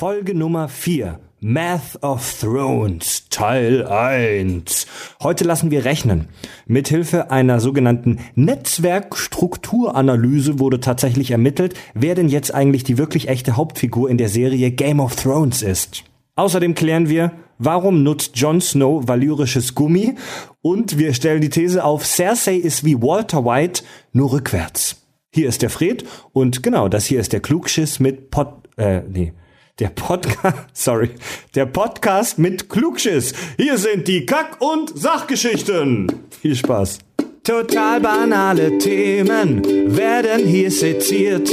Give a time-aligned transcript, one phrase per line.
[0.00, 1.20] Folge Nummer 4.
[1.40, 4.86] Math of Thrones Teil 1.
[5.22, 6.28] Heute lassen wir rechnen.
[6.66, 14.08] Mithilfe einer sogenannten Netzwerkstrukturanalyse wurde tatsächlich ermittelt, wer denn jetzt eigentlich die wirklich echte Hauptfigur
[14.08, 16.04] in der Serie Game of Thrones ist.
[16.34, 20.14] Außerdem klären wir, warum nutzt Jon Snow valyrisches Gummi
[20.62, 23.82] und wir stellen die These auf, Cersei ist wie Walter White,
[24.14, 24.96] nur rückwärts.
[25.34, 29.34] Hier ist der Fred und genau, das hier ist der Klugschiss mit Pod, äh, nee,
[29.80, 31.10] der Podcast, sorry,
[31.54, 33.32] der Podcast mit Klugschiss.
[33.56, 36.06] Hier sind die Kack- und Sachgeschichten.
[36.40, 36.98] Viel Spaß.
[37.42, 39.64] Total banale Themen
[39.96, 41.50] werden hier seziert.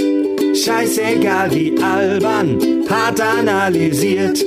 [0.53, 2.59] Scheißegal wie albern,
[2.89, 4.43] hart analysiert.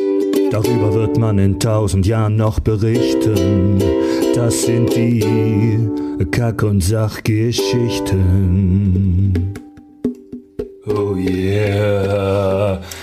[0.51, 3.83] Darüber wird man in tausend Jahren noch berichten.
[4.35, 5.89] Das sind die
[6.31, 9.55] Kack- und Sachgeschichten.
[10.87, 12.20] Oh yeah.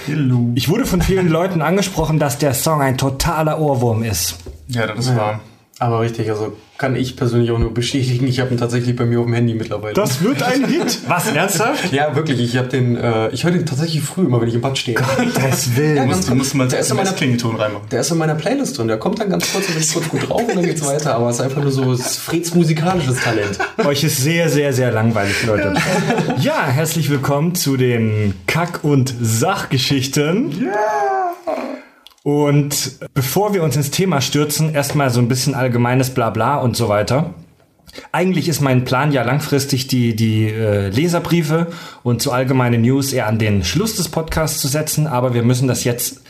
[0.05, 0.51] Hello.
[0.55, 4.37] Ich wurde von vielen Leuten angesprochen, dass der Song ein totaler Ohrwurm ist.
[4.67, 5.41] Ja, das ist wahr.
[5.79, 8.27] Aber richtig, also kann ich persönlich auch nur bestätigen.
[8.27, 9.93] Ich habe ihn tatsächlich bei mir auf dem Handy mittlerweile.
[9.93, 10.99] Das wird ein Hit.
[11.07, 11.91] Was, ernsthaft?
[11.91, 12.39] ja, wirklich.
[12.39, 14.97] Ich habe den, äh, ich höre den tatsächlich früh, immer wenn ich im Bad stehe.
[15.41, 15.95] Das will.
[15.95, 17.87] Ja, Du musst, du musst mal Der ist in meiner- Klingelton reinmachen.
[17.89, 18.87] Der ist in meiner Playlist drin.
[18.87, 21.15] Der kommt dann ganz kurz und bin ich kurz gut drauf und dann geht's weiter.
[21.15, 23.57] Aber es ist einfach nur so es ist Freds musikalisches Talent.
[23.83, 25.73] Euch ist sehr, sehr, sehr langweilig, Leute.
[26.39, 30.69] Ja, herzlich willkommen zu den Kack- und Sachgeschichten.
[32.27, 36.89] Und bevor wir uns ins Thema stürzen, erstmal so ein bisschen allgemeines Blabla und so
[36.89, 37.35] weiter.
[38.11, 41.67] Eigentlich ist mein Plan ja langfristig die, die äh, Leserbriefe
[42.03, 45.69] und so allgemeine News eher an den Schluss des Podcasts zu setzen, aber wir müssen
[45.69, 46.21] das jetzt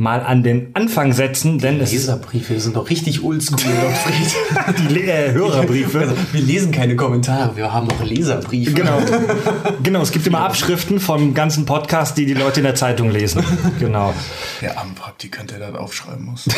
[0.00, 4.78] mal an den Anfang setzen, denn es ist Leserbriefe sind doch richtig oldschool, Gottfried.
[4.88, 6.00] die Le äh, Hörerbriefe.
[6.00, 8.72] Also, wir lesen keine Kommentare, wir haben noch Leserbriefe.
[8.72, 8.98] Genau.
[9.82, 13.44] genau, es gibt immer Abschriften vom ganzen Podcast, die die Leute in der Zeitung lesen.
[13.78, 14.14] Genau.
[14.62, 16.48] Der arme Praktikant, der das aufschreiben muss.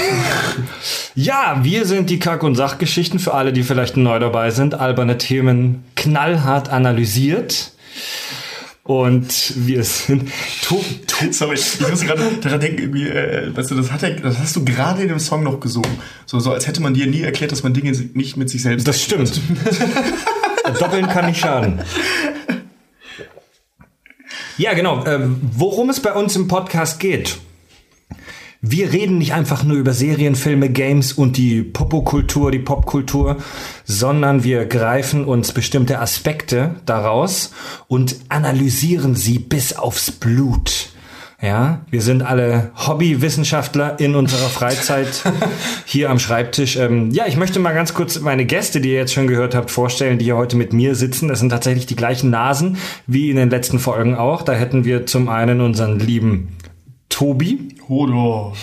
[1.17, 4.75] Ja, wir sind die Kack- und Sachgeschichten für alle, die vielleicht neu dabei sind.
[4.75, 7.73] Alberne Themen knallhart analysiert.
[8.85, 10.29] Und wir sind.
[10.65, 14.11] To to Sorry, ich muss gerade daran denken, irgendwie, äh, weißt du, das, hat er,
[14.11, 15.99] das hast du gerade in dem Song noch gesungen.
[16.27, 18.89] So, so als hätte man dir nie erklärt, dass man Dinge nicht mit sich selbst
[18.89, 19.41] das stimmt.
[20.81, 21.81] Doppeln kann nicht schaden.
[24.59, 25.05] Ja, genau.
[25.07, 27.39] Ähm, worum es bei uns im Podcast geht.
[28.65, 33.39] Wir reden nicht einfach nur über Serien, Filme, Games und die Popokultur, die Popkultur,
[33.85, 37.53] sondern wir greifen uns bestimmte Aspekte daraus
[37.89, 40.91] und analysieren sie bis aufs Blut.
[41.41, 45.25] Ja, wir sind alle Hobbywissenschaftler in unserer Freizeit
[45.85, 46.77] hier am Schreibtisch.
[46.77, 49.73] Ähm, ja, ich möchte mal ganz kurz meine Gäste, die ihr jetzt schon gehört habt,
[49.73, 51.27] vorstellen, die hier heute mit mir sitzen.
[51.27, 52.77] Das sind tatsächlich die gleichen Nasen
[53.09, 54.43] wie in den letzten Folgen auch.
[54.43, 56.57] Da hätten wir zum einen unseren lieben
[57.13, 57.69] Tobi.
[57.89, 58.55] Hodor.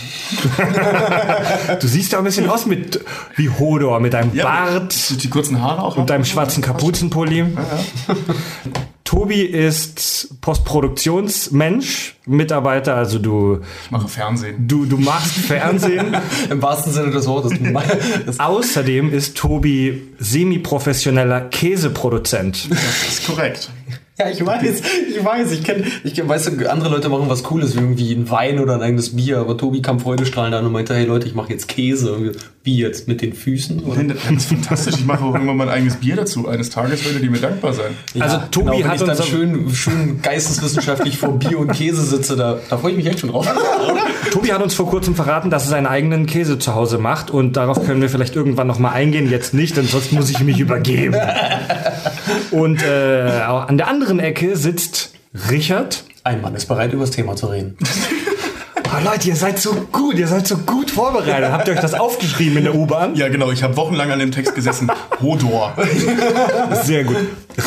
[1.79, 2.99] Du siist ja ein bisschen aus mit
[3.35, 5.97] wie Hodor, mit deinem Ja, Bart Die kurzen Haare auch.
[5.97, 7.45] und deinem schwarzen Kapuzenpulli.
[9.03, 14.67] Tobi ist Postproduktionsmensch, Mitarbeiter, also du, Ich mache Fernsehen.
[14.67, 16.16] du, du machst Fernsehen.
[16.49, 17.53] Im wahrsten Sinne des Wortes.
[18.39, 22.69] Außerdem ist Tobi semi-professioneller Käseproduzent.
[22.69, 23.71] Das ist korrekt.
[24.19, 27.44] Ja, ich weiß, ich weiß, ich kenne, ich kenn, weißt du, andere Leute machen was
[27.44, 30.74] Cooles, wie irgendwie ein Wein oder ein eigenes Bier, aber Tobi kam freudestrahlend an und
[30.74, 32.34] meinte, hey Leute, ich mache jetzt Käse.
[32.62, 33.79] Wie jetzt, mit den Füßen?
[33.79, 34.03] Oder?
[34.03, 34.96] Das ist fantastisch.
[34.96, 36.50] Ich mache auch irgendwann mal ein eigenes Bier dazu.
[36.50, 37.96] Eines Tages werdet ihr mir dankbar sein.
[38.19, 42.35] Also Tobi genau, wenn hat ich dann schön, schön geisteswissenschaftlich vor Bier und Käse sitze,
[42.35, 43.47] da, da freue ich mich echt schon drauf.
[44.31, 47.57] Tobi hat uns vor kurzem verraten, dass er seinen eigenen Käse zu Hause macht und
[47.57, 49.29] darauf können wir vielleicht irgendwann noch mal eingehen.
[49.29, 51.16] Jetzt nicht, denn sonst muss ich mich übergeben.
[52.51, 55.13] Und äh, an der anderen Ecke sitzt
[55.50, 56.03] Richard.
[56.23, 57.78] Ein Mann ist bereit, über das Thema zu reden.
[58.91, 61.51] Oh, Leute, ihr seid so gut, ihr seid so gut vorbereitet.
[61.51, 63.13] Habt ihr euch das aufgeschrieben in der U-Bahn?
[63.16, 63.51] Ja, genau.
[63.51, 64.91] Ich habe wochenlang an dem Text gesessen.
[65.22, 65.75] Hodor.
[66.84, 67.17] Sehr gut.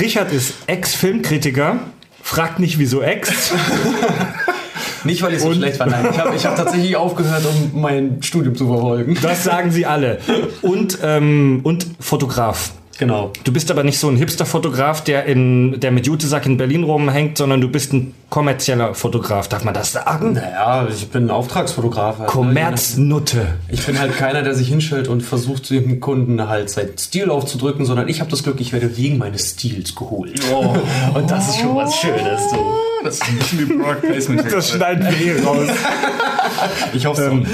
[0.00, 1.78] Richard ist Ex-Filmkritiker.
[2.22, 3.52] Fragt nicht, wieso Ex.
[5.04, 6.08] Nicht, weil ich so schlecht war, nein.
[6.10, 9.16] Ich habe hab tatsächlich aufgehört, um mein Studium zu verfolgen.
[9.22, 10.18] Das sagen sie alle.
[10.62, 12.72] Und, ähm, und Fotograf.
[13.02, 13.32] Genau.
[13.42, 17.36] Du bist aber nicht so ein Hipster-Fotograf, der, in, der mit Jutesack in Berlin rumhängt,
[17.36, 19.48] sondern du bist ein kommerzieller Fotograf.
[19.48, 20.34] Darf man das sagen?
[20.34, 22.20] Naja, ich bin ein Auftragsfotograf.
[22.20, 22.28] Halt?
[22.28, 23.54] Kommerznutte.
[23.68, 27.86] Ich bin halt keiner, der sich hinstellt und versucht, dem Kunden halt seinen Stil aufzudrücken,
[27.86, 30.40] sondern ich habe das Glück, ich werde wegen meines Stils geholt.
[31.12, 32.50] Und das ist schon was Schönes.
[32.52, 32.72] So.
[33.02, 34.44] Das ist ein bisschen Placement.
[34.52, 35.66] Das schneiden wir hier raus.
[36.92, 37.46] Ich hoffe Ähm,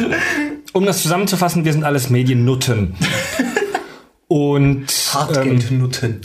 [0.75, 2.93] Um das zusammenzufassen, wir sind alles Mediennutten.
[4.29, 6.21] Und ähm, Hartgeldnutten.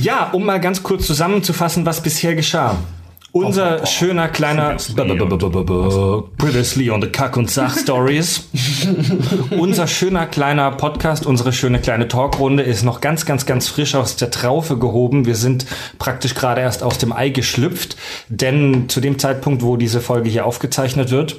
[0.00, 2.76] ja, um mal ganz kurz zusammenzufassen, was bisher geschah.
[3.34, 4.76] Unser schöner kleiner
[6.38, 8.48] Previously on the Kack und Sach Stories.
[9.50, 14.14] Unser schöner kleiner Podcast, unsere schöne kleine Talkrunde ist noch ganz, ganz, ganz frisch aus
[14.14, 15.26] der Traufe gehoben.
[15.26, 15.66] Wir sind
[15.98, 17.96] praktisch gerade erst aus dem Ei geschlüpft,
[18.28, 21.34] denn zu dem Zeitpunkt, wo diese Folge hier aufgezeichnet wird,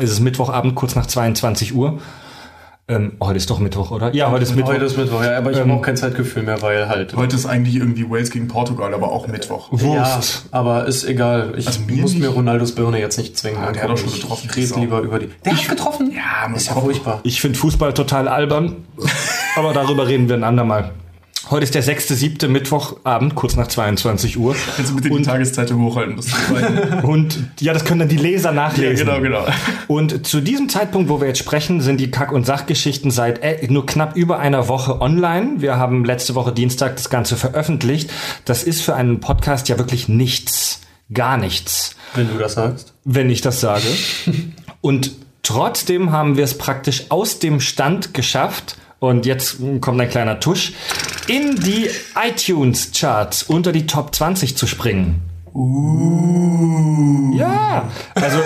[0.00, 2.00] ist es Mittwochabend kurz nach 22 Uhr.
[2.90, 4.12] Ähm, heute ist doch Mittwoch, oder?
[4.12, 4.72] Ja, heute ist Mittwoch.
[4.72, 7.14] Heute ist Mittwoch, ja, aber ich habe auch kein Zeitgefühl mehr, weil halt.
[7.14, 9.68] Heute ist eigentlich irgendwie Wales gegen Portugal, aber auch Mittwoch.
[9.70, 10.46] Wurst.
[10.52, 11.54] Ja, aber ist egal.
[11.56, 12.22] Ich Also mir muss nicht.
[12.22, 13.58] mir Ronaldos Birne jetzt nicht zwingen.
[13.62, 15.28] Ah, der hat doch schon getroffen, Ich rede lieber über die.
[15.44, 16.10] Der hat getroffen?
[16.12, 17.20] Ja, muss ist ja furchtbar.
[17.22, 18.84] Ich finde Fußball total albern,
[19.54, 20.90] aber darüber reden wir ein andermal.
[21.50, 22.46] Heute ist der 6.7.
[22.46, 24.54] Mittwochabend, kurz nach 22 Uhr.
[24.76, 26.14] Kannst du bitte die Tageszeit hochhalten?
[26.14, 26.28] Das.
[27.02, 29.08] Und ja, das können dann die Leser nachlesen.
[29.08, 29.52] Ja, genau, genau.
[29.88, 33.66] Und zu diesem Zeitpunkt, wo wir jetzt sprechen, sind die Kack- und Sachgeschichten seit äh,
[33.68, 35.54] nur knapp über einer Woche online.
[35.56, 38.12] Wir haben letzte Woche Dienstag das Ganze veröffentlicht.
[38.44, 40.82] Das ist für einen Podcast ja wirklich nichts.
[41.12, 41.96] Gar nichts.
[42.14, 42.94] Wenn du das sagst.
[43.04, 43.88] wenn ich das sage.
[44.80, 45.10] Und
[45.42, 48.76] trotzdem haben wir es praktisch aus dem Stand geschafft.
[49.00, 50.74] Und jetzt kommt ein kleiner Tusch,
[51.26, 55.22] in die iTunes-Charts unter die Top 20 zu springen.
[57.36, 58.38] Ja, also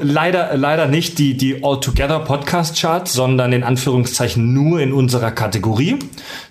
[0.00, 5.98] leider, leider nicht die, die Altogether Podcast Charts, sondern in Anführungszeichen nur in unserer Kategorie.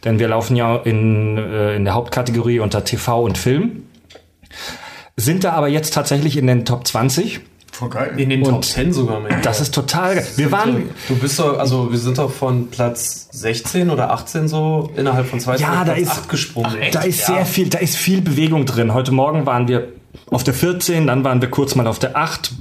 [0.06, 3.84] Denn wir laufen ja in, äh, in der Hauptkategorie unter TV und Film.
[5.18, 7.42] Sind da aber jetzt tatsächlich in den Top 20.
[7.74, 8.14] Voll geil.
[8.18, 9.40] In den Und Top 10 sogar mehr.
[9.42, 10.28] Das ist total geil.
[10.36, 14.92] Wir waren, Du bist doch, also wir sind doch von Platz 16 oder 18 so
[14.96, 16.78] innerhalb von zwei Ja, da ist- 8 gesprungen.
[16.92, 18.94] da ist sehr viel, da ist viel Bewegung drin.
[18.94, 19.88] Heute Morgen waren wir
[20.30, 22.52] auf der 14, dann waren wir kurz mal auf der 8.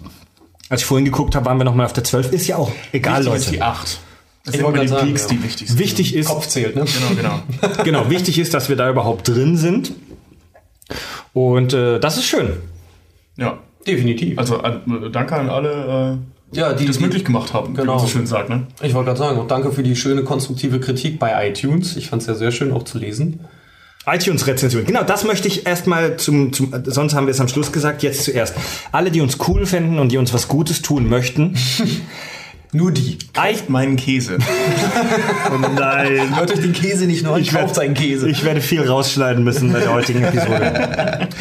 [0.71, 2.33] Als ich vorhin geguckt habe, waren wir noch mal auf der 12.
[2.33, 3.39] Ist ja auch egal, Wichtig Leute.
[3.45, 4.01] ist die 8.
[4.45, 5.29] Das sind immer die sagen, Peaks, ja.
[5.29, 5.79] die wichtig sind.
[5.79, 6.85] Wichtig ist, Kopf zählt, ne?
[7.15, 7.75] Genau, genau.
[7.85, 9.93] genau, wichtig ist, dass wir da überhaupt drin sind.
[11.35, 12.55] Und äh, das ist schön.
[13.37, 13.59] Ja.
[13.87, 14.39] Definitiv.
[14.39, 16.19] Also an, äh, danke an alle,
[16.53, 17.95] äh, Ja, die- die das die- möglich gemacht haben, wie Genau.
[17.97, 18.49] man so schön sagt.
[18.51, 18.67] Ne?
[18.83, 21.97] Ich wollte gerade sagen, und danke für die schöne konstruktive Kritik bei iTunes.
[21.97, 23.41] Ich fand es ja sehr schön auch zu lesen.
[24.05, 24.85] iTunes-Rezension.
[24.85, 28.25] Genau, das möchte ich erstmal zum, zum, sonst haben wir es am Schluss gesagt, jetzt
[28.25, 28.55] zuerst.
[28.91, 31.57] Alle, die uns cool finden und die uns was Gutes tun möchten.
[32.75, 33.19] Nur die.
[33.33, 34.39] Kauft meinen Käse.
[35.77, 36.35] Nein.
[36.37, 38.29] Hört euch den Käse nicht nur an, kauft seinen Käse.
[38.31, 41.29] Ich werde viel rausschneiden müssen bei der heutigen Episode.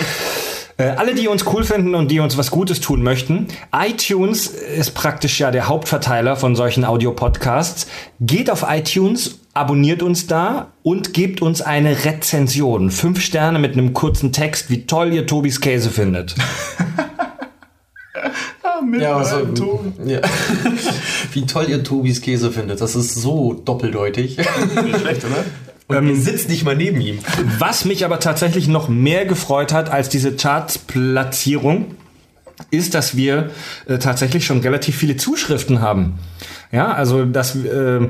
[0.81, 4.91] Äh, Alle, die uns cool finden und die uns was Gutes tun möchten, iTunes ist
[4.95, 7.87] praktisch ja der Hauptverteiler von solchen Audio-Podcasts.
[8.19, 12.89] Geht auf iTunes, abonniert uns da und gebt uns eine Rezension.
[12.89, 16.35] Fünf Sterne mit einem kurzen Text, wie toll ihr Tobis Käse findet.
[18.83, 19.47] Mit Ja, also,
[20.03, 20.21] ja.
[21.33, 22.81] Wie toll ihr Tobis Käse findet.
[22.81, 24.37] Das ist so doppeldeutig.
[24.37, 25.45] Nicht schlecht, oder?
[25.97, 27.19] Und ihr sitzt nicht mal neben ihm.
[27.59, 31.95] Was mich aber tatsächlich noch mehr gefreut hat als diese Charts-Platzierung,
[32.69, 33.49] ist, dass wir
[33.87, 36.19] äh, tatsächlich schon relativ viele Zuschriften haben.
[36.71, 38.07] Ja, also dass äh,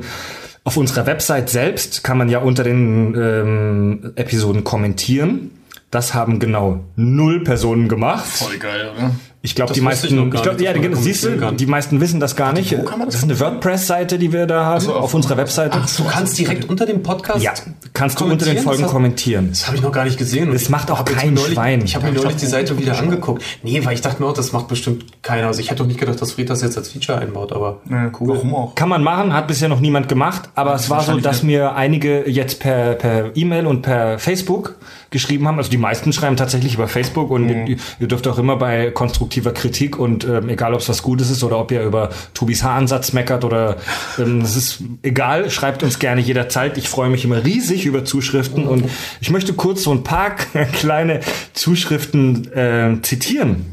[0.63, 5.51] auf unserer Website selbst kann man ja unter den ähm, Episoden kommentieren.
[5.89, 8.25] Das haben genau null Personen gemacht.
[8.25, 9.11] Voll geil, oder?
[9.43, 11.57] Ich glaube, die ich meisten, ich glaub, nicht, ja, siehst du, kann.
[11.57, 12.77] die meisten wissen das gar nicht.
[12.77, 15.13] Wo kann man das das ist eine WordPress-Seite, die wir da haben, so, auf, auf-
[15.15, 15.79] unserer Webseite.
[15.81, 15.89] Ach.
[15.97, 17.41] Du kannst direkt unter dem Podcast.
[17.43, 17.51] ja,
[17.93, 18.59] kannst du unter den?
[18.59, 19.47] Folgen Das- kommentieren.
[19.49, 20.51] Das habe ich noch gar nicht gesehen.
[20.53, 21.81] Das ich macht auch kein neulich, Schwein.
[21.83, 23.41] Ich habe mir ich neulich die Seite wieder angeguckt.
[23.63, 25.47] Nee, weil ich dachte mir auch, das macht bestimmt keiner.
[25.47, 28.11] Also ich hätte doch nicht gedacht, dass Fred das jetzt als Feature einbaut, aber Ja,
[28.19, 28.27] cool.
[28.35, 28.75] Warum auch?
[28.75, 32.29] Kann man machen, hat bisher noch niemand gemacht, aber es war so, dass mir einige
[32.29, 34.75] jetzt per per E-Mail und per Facebook
[35.11, 35.57] geschrieben haben.
[35.57, 39.51] Also die meisten schreiben tatsächlich über Facebook und ihr, ihr dürft auch immer bei konstruktiver
[39.51, 43.11] Kritik und ähm, egal ob es was Gutes ist oder ob ihr über Tobis Haaransatz
[43.11, 43.75] meckert oder
[44.17, 46.77] ähm, es ist egal, schreibt uns gerne jederzeit.
[46.77, 48.85] Ich freue mich immer riesig über Zuschriften und
[49.19, 50.31] ich möchte kurz so ein paar
[50.73, 51.19] kleine
[51.53, 53.65] Zuschriften äh, zitieren.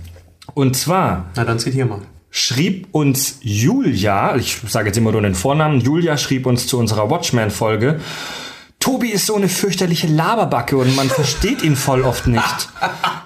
[0.55, 2.01] Und zwar na dann zitier mal.
[2.31, 7.11] schrieb uns Julia, ich sage jetzt immer nur den Vornamen, Julia schrieb uns zu unserer
[7.11, 8.01] Watchmen-Folge,
[8.89, 12.71] Tobi ist so eine fürchterliche Laberbacke und man versteht ihn voll oft nicht.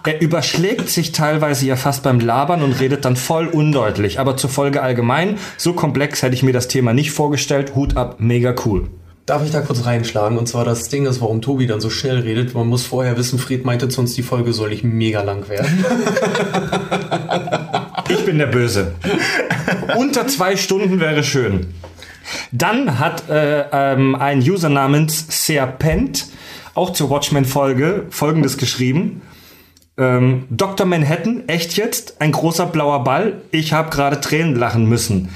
[0.04, 4.18] Er überschlägt sich teilweise ja fast beim Labern und redet dann voll undeutlich.
[4.18, 7.76] Aber zur Folge allgemein, so komplex hätte ich mir das Thema nicht vorgestellt.
[7.76, 8.88] Hut ab, mega cool.
[9.24, 10.36] Darf ich da kurz reinschlagen?
[10.36, 12.54] Und zwar das Ding ist, warum Tobi dann so schnell redet.
[12.54, 15.84] Man muss vorher wissen, Fred meinte zu uns, die Folge soll nicht mega lang werden.
[18.08, 18.94] Ich bin der Böse.
[19.96, 21.72] Unter zwei Stunden wäre schön.
[22.50, 26.26] Dann hat äh, ähm, ein User namens Serpent
[26.74, 29.22] auch zur Watchmen-Folge folgendes geschrieben.
[29.98, 30.86] Ähm, Dr.
[30.86, 32.20] Manhattan, echt jetzt?
[32.20, 33.42] Ein großer blauer Ball?
[33.50, 35.28] Ich habe gerade Tränen lachen müssen.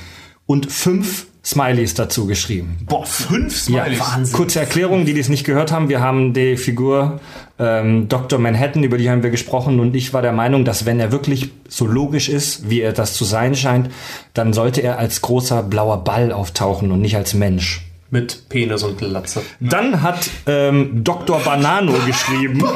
[0.47, 2.77] Und fünf Smileys dazu geschrieben.
[2.87, 4.01] Boah, fünf Ja, Smileys.
[4.01, 4.37] Wahnsinn.
[4.37, 5.89] kurze Erklärung, die dies nicht gehört haben.
[5.89, 7.21] Wir haben die Figur
[7.61, 8.41] ähm, Dr.
[8.41, 11.51] Manhattan, über die haben wir gesprochen und ich war der Meinung, dass wenn er wirklich
[11.69, 13.91] so logisch ist, wie er das zu sein scheint,
[14.35, 17.83] dann sollte er als großer blauer Ball auftauchen und nicht als Mensch.
[18.11, 19.43] Mit Penis und Glatze.
[19.61, 21.39] Dann hat ähm, Dr.
[21.41, 22.63] Banano geschrieben.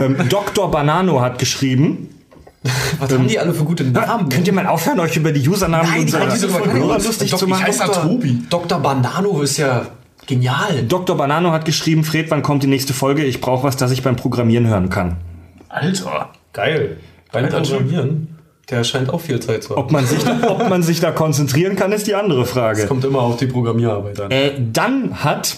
[0.00, 0.70] Ähm, Dr.
[0.70, 2.08] Banano hat geschrieben.
[3.00, 4.28] Was haben die alle für gute Namen?
[4.28, 7.46] Könnt ihr mal aufhören, euch über die Usernamen Nein, unserer diese Hörer lustig Dok- zu
[7.46, 7.64] ich machen?
[7.66, 8.02] heiße Dr.
[8.02, 8.38] Tobi.
[8.48, 8.78] Dr.
[8.78, 9.86] Banano ist ja
[10.26, 10.84] genial.
[10.88, 11.16] Dr.
[11.16, 13.24] Banano hat geschrieben, Fred, wann kommt die nächste Folge?
[13.24, 15.16] Ich brauche was, das ich beim Programmieren hören kann.
[15.68, 16.30] Alter.
[16.52, 16.98] Geil.
[17.32, 18.28] Beim Alter, Programmieren.
[18.70, 19.80] Der scheint auch viel Zeit zu haben.
[19.82, 22.86] Ob man sich, ob man sich da konzentrieren kann, ist die andere Frage.
[22.86, 24.30] Kommt immer auf die Programmierarbeit an.
[24.30, 25.56] Äh, dann hat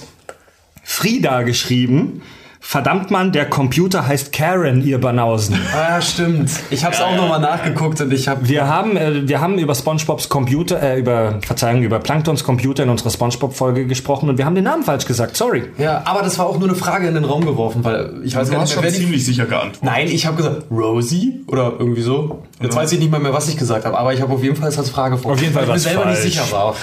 [0.82, 2.22] Frieda geschrieben,
[2.66, 5.56] verdammt man, der Computer heißt Karen, ihr Banausen.
[5.76, 6.50] Ah, stimmt.
[6.70, 9.74] Ich habe es auch nochmal nachgeguckt und ich habe Wir haben, äh, wir haben über
[9.74, 14.54] SpongeBobs Computer, äh, über, Verzeihung, über Planktons Computer in unserer SpongeBob-Folge gesprochen und wir haben
[14.54, 15.64] den Namen falsch gesagt, sorry.
[15.78, 18.46] Ja, aber das war auch nur eine Frage in den Raum geworfen, weil ich weiß
[18.48, 19.82] Du gar hast nicht schon mehr, wer die ziemlich sicher geantwortet.
[19.84, 22.42] Nein, ich habe gesagt Rosie oder irgendwie so.
[22.60, 22.80] Jetzt Ja.
[22.80, 24.70] weiß ich nicht mal mehr, was ich gesagt habe, aber ich habe auf jeden Fall
[24.70, 25.32] es als Frage vor.
[25.32, 26.24] Auf jeden Fall weil ich mir selber falsch.
[26.24, 26.74] nicht sicher war.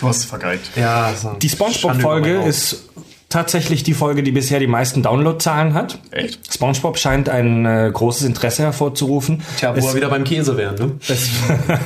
[0.00, 0.68] Du hast es vergeigt.
[0.76, 1.30] ja, so.
[1.40, 2.82] Die SpongeBob-Folge ist
[3.28, 5.98] tatsächlich die Folge, die bisher die meisten Downloadzahlen hat.
[6.12, 6.52] Echt?
[6.52, 9.42] SpongeBob scheint ein äh, großes Interesse hervorzurufen.
[9.58, 10.92] Tja, wo es, wir wieder beim Käse wären, ne?
[11.08, 11.30] es,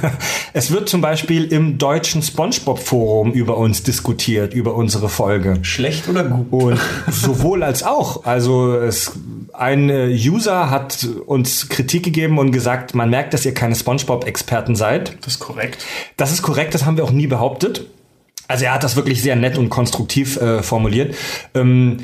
[0.53, 5.59] es wird zum Beispiel im deutschen SpongeBob-Forum über uns diskutiert, über unsere Folge.
[5.63, 6.53] Schlecht oder gut?
[6.53, 6.81] Und
[7.11, 8.25] sowohl als auch.
[8.25, 9.13] Also es,
[9.55, 14.77] ein äh, User hat uns Kritik gegeben und gesagt, man merkt, dass ihr keine SpongeBob-Experten
[14.77, 15.17] seid.
[15.23, 15.87] Das ist korrekt.
[16.19, 17.87] Das ist korrekt, das haben wir auch nie behauptet.
[18.51, 21.15] Also er hat das wirklich sehr nett und konstruktiv äh, formuliert.
[21.55, 21.99] Ähm,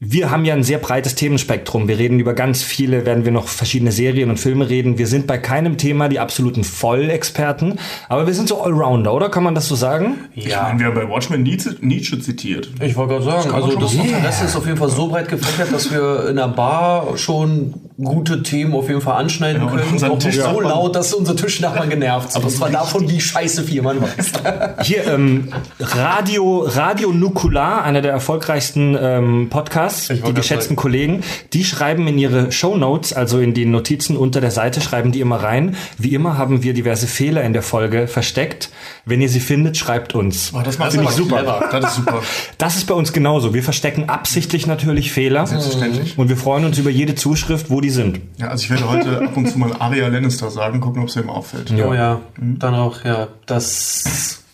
[0.00, 1.88] wir haben ja ein sehr breites Themenspektrum.
[1.88, 4.98] Wir reden über ganz viele, werden wir noch verschiedene Serien und Filme reden.
[4.98, 7.80] Wir sind bei keinem Thema die absoluten Vollexperten,
[8.10, 9.30] aber wir sind so Allrounder, oder?
[9.30, 10.16] Kann man das so sagen?
[10.34, 12.70] Ich meine, wir haben bei Watchmen Nietzsche, Nietzsche zitiert.
[12.80, 15.08] Ich wollte gerade sagen, kann man also das mal Interesse ist auf jeden Fall so
[15.08, 19.68] breit gefächert, dass wir in der Bar schon gute Themen auf jeden Fall anschneiden Ja,
[19.68, 20.04] können.
[20.04, 22.36] auch noch so laut, dass unser Tischnachbarn genervt sind.
[22.40, 24.32] Aber Und zwar davon, wie scheiße viel man weiß.
[24.82, 32.06] Hier, ähm, Radio, Radio Nukular, einer der erfolgreichsten ähm, Podcasts, die geschätzten Kollegen, die schreiben
[32.06, 35.74] in ihre Show Notes, also in die Notizen unter der Seite, schreiben die immer rein.
[35.98, 38.70] Wie immer haben wir diverse Fehler in der Folge versteckt.
[39.06, 40.52] Wenn ihr sie findet, schreibt uns.
[40.54, 41.38] Oh, das macht ich super.
[41.38, 41.68] Clever.
[41.72, 42.22] Das ist super.
[42.58, 43.54] Das ist bei uns genauso.
[43.54, 45.46] Wir verstecken absichtlich natürlich Fehler.
[45.46, 46.16] Selbstverständlich.
[46.16, 48.20] Und wir freuen uns über jede Zuschrift, wo die sind.
[48.38, 51.16] Ja, also ich werde heute ab und zu mal Aria Lannister sagen, gucken, ob es
[51.16, 51.72] ihm auffällt.
[51.72, 54.44] Oh ja, dann auch, ja, das...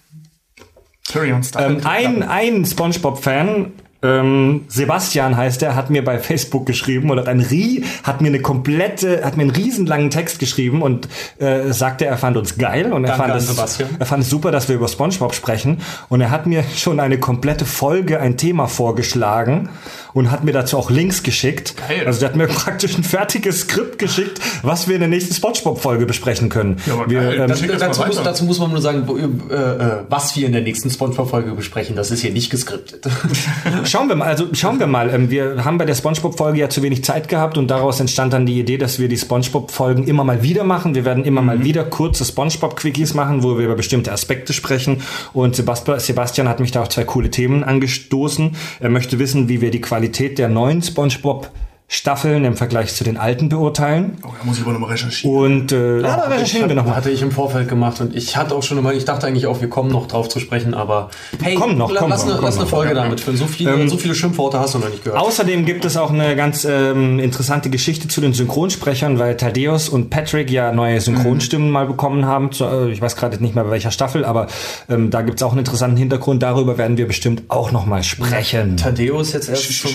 [1.07, 1.43] Tyrion.
[1.59, 3.73] Ähm, ein, ein SpongeBob-Fan,
[4.05, 8.41] ähm, Sebastian heißt er, hat mir bei Facebook geschrieben oder ein Rie, hat mir eine
[8.41, 11.09] komplette, hat mir einen riesenlangen Text geschrieben und
[11.39, 13.89] äh, sagte, er fand uns geil und er Danke fand, an es, Sebastian.
[13.99, 15.79] er fand es super, dass wir über SpongeBob sprechen
[16.11, 19.71] und er hat mir schon eine komplette Folge, ein Thema vorgeschlagen
[20.13, 21.75] und hat mir dazu auch Links geschickt.
[21.89, 22.07] Geil.
[22.07, 26.07] Also der hat mir praktisch ein fertiges Skript geschickt, was wir in der nächsten SpongeBob-Folge
[26.07, 26.77] besprechen können.
[26.87, 30.05] Ja, aber wir, ähm, Das- Dazu muss, dazu muss man nur sagen, wo, äh, äh,
[30.09, 31.97] was wir in der nächsten Spongebob-Folge besprechen.
[31.97, 33.07] Das ist hier nicht geskriptet.
[33.95, 35.09] Schauen wir mal, also schauen wir mal.
[35.09, 38.45] Ähm, wir haben bei der SpongeBob-Folge ja zu wenig Zeit gehabt und daraus entstand dann
[38.45, 40.97] die Idee, dass wir die SpongeBob-Folgen immer mal wieder machen.
[40.97, 45.03] Wir werden immer mal wieder kurze SpongeBob-Quickies machen, wo wir über bestimmte Aspekte sprechen.
[45.33, 48.57] Und Sebast- Sebastian hat mich da auf zwei coole Themen angestoßen.
[48.81, 51.53] Er möchte wissen, wie wir die Qualität der neuen SpongeBob
[51.87, 54.17] Staffeln im Vergleich zu den alten beurteilen.
[54.25, 55.37] oh, da muss ich aber nochmal recherchieren.
[55.37, 56.97] Und äh, ja, da recherchieren wir nochmal.
[56.97, 59.61] Hatte ich im Vorfeld gemacht und ich hatte auch schon immer, ich dachte eigentlich auch,
[59.61, 61.11] wir kommen noch drauf zu sprechen, aber
[61.43, 62.71] hey, Komm noch, komm lass, noch, eine, komm lass eine noch.
[62.71, 63.37] Folge damit füllen.
[63.37, 65.21] So viele, so viele Schimpfworte hast du noch nicht gehört.
[65.21, 70.09] Außerdem gibt es auch eine ganz ähm, interessante Geschichte zu den Synchronsprechern, weil Thaddeus und
[70.11, 72.51] Patrick ja neue Synchronstimmen mal bekommen haben.
[72.51, 74.47] Zu, äh, ich weiß gerade nicht mehr bei welcher Staffel, aber
[74.89, 76.43] ähm, da gibt es auch einen interessanten Hintergrund.
[76.43, 78.77] Darüber werden wir bestimmt auch noch mal sprechen.
[78.79, 79.93] Thaddeus jetzt erst zum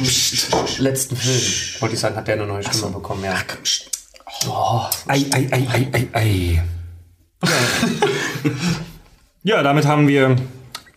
[0.78, 1.42] letzten Film,
[1.90, 3.34] wollte ich sagen, hat der eine neue Stimme bekommen, ja.
[5.08, 6.64] Ei, ei, ei, ei, ei, ei.
[9.44, 10.36] ja, damit haben wir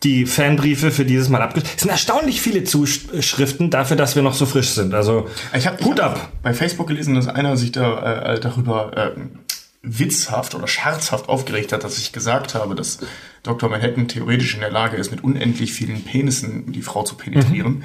[0.02, 1.74] die Fanbriefe für dieses Mal abgeschlossen.
[1.76, 4.92] Es sind erstaunlich viele Zuschriften dafür, dass wir noch so frisch sind.
[4.92, 6.28] Also Ich habe Hut ab.
[6.42, 9.38] bei Facebook gelesen, dass einer sich da äh, darüber ähm,
[9.80, 12.98] witzhaft oder scherzhaft aufgeregt hat, dass ich gesagt habe, dass
[13.42, 13.70] Dr.
[13.70, 17.84] Manhattan theoretisch in der Lage ist, mit unendlich vielen Penissen die Frau zu penetrieren.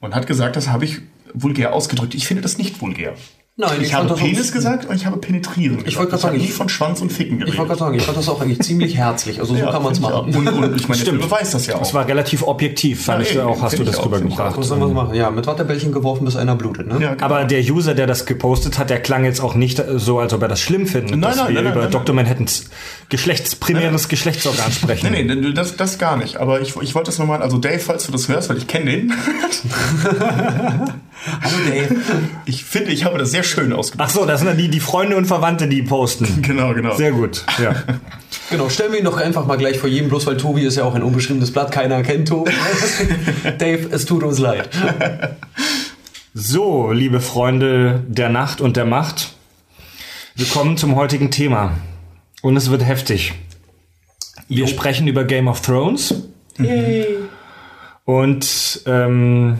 [0.00, 1.00] Und hat gesagt, das habe ich
[1.34, 2.14] vulgär ausgedrückt.
[2.14, 3.14] Ich finde das nicht vulgär.
[3.54, 5.80] Nein, Ich, habe fand das Penis auch- gesagt und ich habe penetrieren.
[5.84, 7.52] Ich wollte gerade habe sagen, nicht ich- von Schwanz und Ficken geredet.
[7.52, 9.40] Ich wollte gerade sagen, ich fand das auch eigentlich ziemlich herzlich.
[9.40, 10.34] Also so Ja, kann man es ich machen.
[10.34, 11.00] Und, und ich meine, der Stimmt.
[11.04, 11.80] Film beweist das ja auch.
[11.80, 14.56] Das war relativ objektiv, fand Ja, ich auch, hast du das ich ich rübergebracht.
[14.56, 15.14] Was soll man machen?
[15.14, 16.96] Ja, mit Wattebällchen geworfen, bis einer blutet, ne?
[16.98, 17.26] ja, genau.
[17.26, 20.40] Aber der User, der das gepostet hat, der klang jetzt auch nicht so, als ob
[20.40, 22.14] er das schlimm findet, Nein, dass nein, wir nein, nein, über nein, Dr.
[22.14, 22.70] Manhattans
[23.10, 25.10] Geschlechts, primäres Geschlechtsorgan sprechen.
[25.12, 26.38] Nee, nee, das, das gar nicht.
[26.38, 28.86] Aber ich, ich wollte das nochmal, also Dave, falls du das hörst, weil ich kenne
[28.92, 29.12] den.
[31.40, 31.94] Hallo Dave.
[32.46, 34.10] Ich finde, ich habe das sehr schön ausgedrückt.
[34.10, 36.42] Ach so, das sind dann die, die Freunde und Verwandte, die posten.
[36.42, 36.94] Genau, genau.
[36.96, 37.74] Sehr gut, ja.
[38.50, 40.84] Genau, stellen wir ihn doch einfach mal gleich vor jedem, bloß weil Tobi ist ja
[40.84, 42.50] auch ein unbeschriebenes Blatt, keiner kennt Tobi.
[43.58, 44.68] Dave, es tut uns leid.
[46.34, 49.34] So, liebe Freunde der Nacht und der Macht,
[50.34, 51.72] wir kommen zum heutigen Thema.
[52.42, 53.32] Und es wird heftig.
[54.48, 56.14] Wir sprechen über Game of Thrones.
[58.04, 59.58] Und ähm,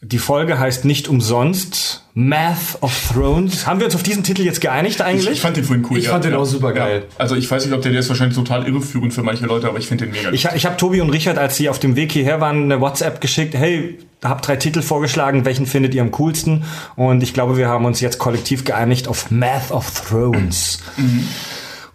[0.00, 3.66] die Folge heißt nicht umsonst Math of Thrones.
[3.66, 5.30] Haben wir uns auf diesen Titel jetzt geeinigt Ich, eigentlich?
[5.30, 5.98] ich fand den vorhin cool.
[5.98, 7.04] Ich fand den auch super geil.
[7.18, 9.78] Also ich weiß nicht, ob der, der ist wahrscheinlich total irreführend für manche Leute, aber
[9.78, 10.30] ich finde den mega.
[10.30, 13.20] Ich, ich habe Tobi und Richard, als sie auf dem Weg hierher waren, eine WhatsApp
[13.20, 13.54] geschickt.
[13.54, 16.64] Hey, hab drei Titel vorgeschlagen, welchen findet ihr am coolsten?
[16.94, 20.80] Und ich glaube, wir haben uns jetzt kollektiv geeinigt auf Math of Thrones.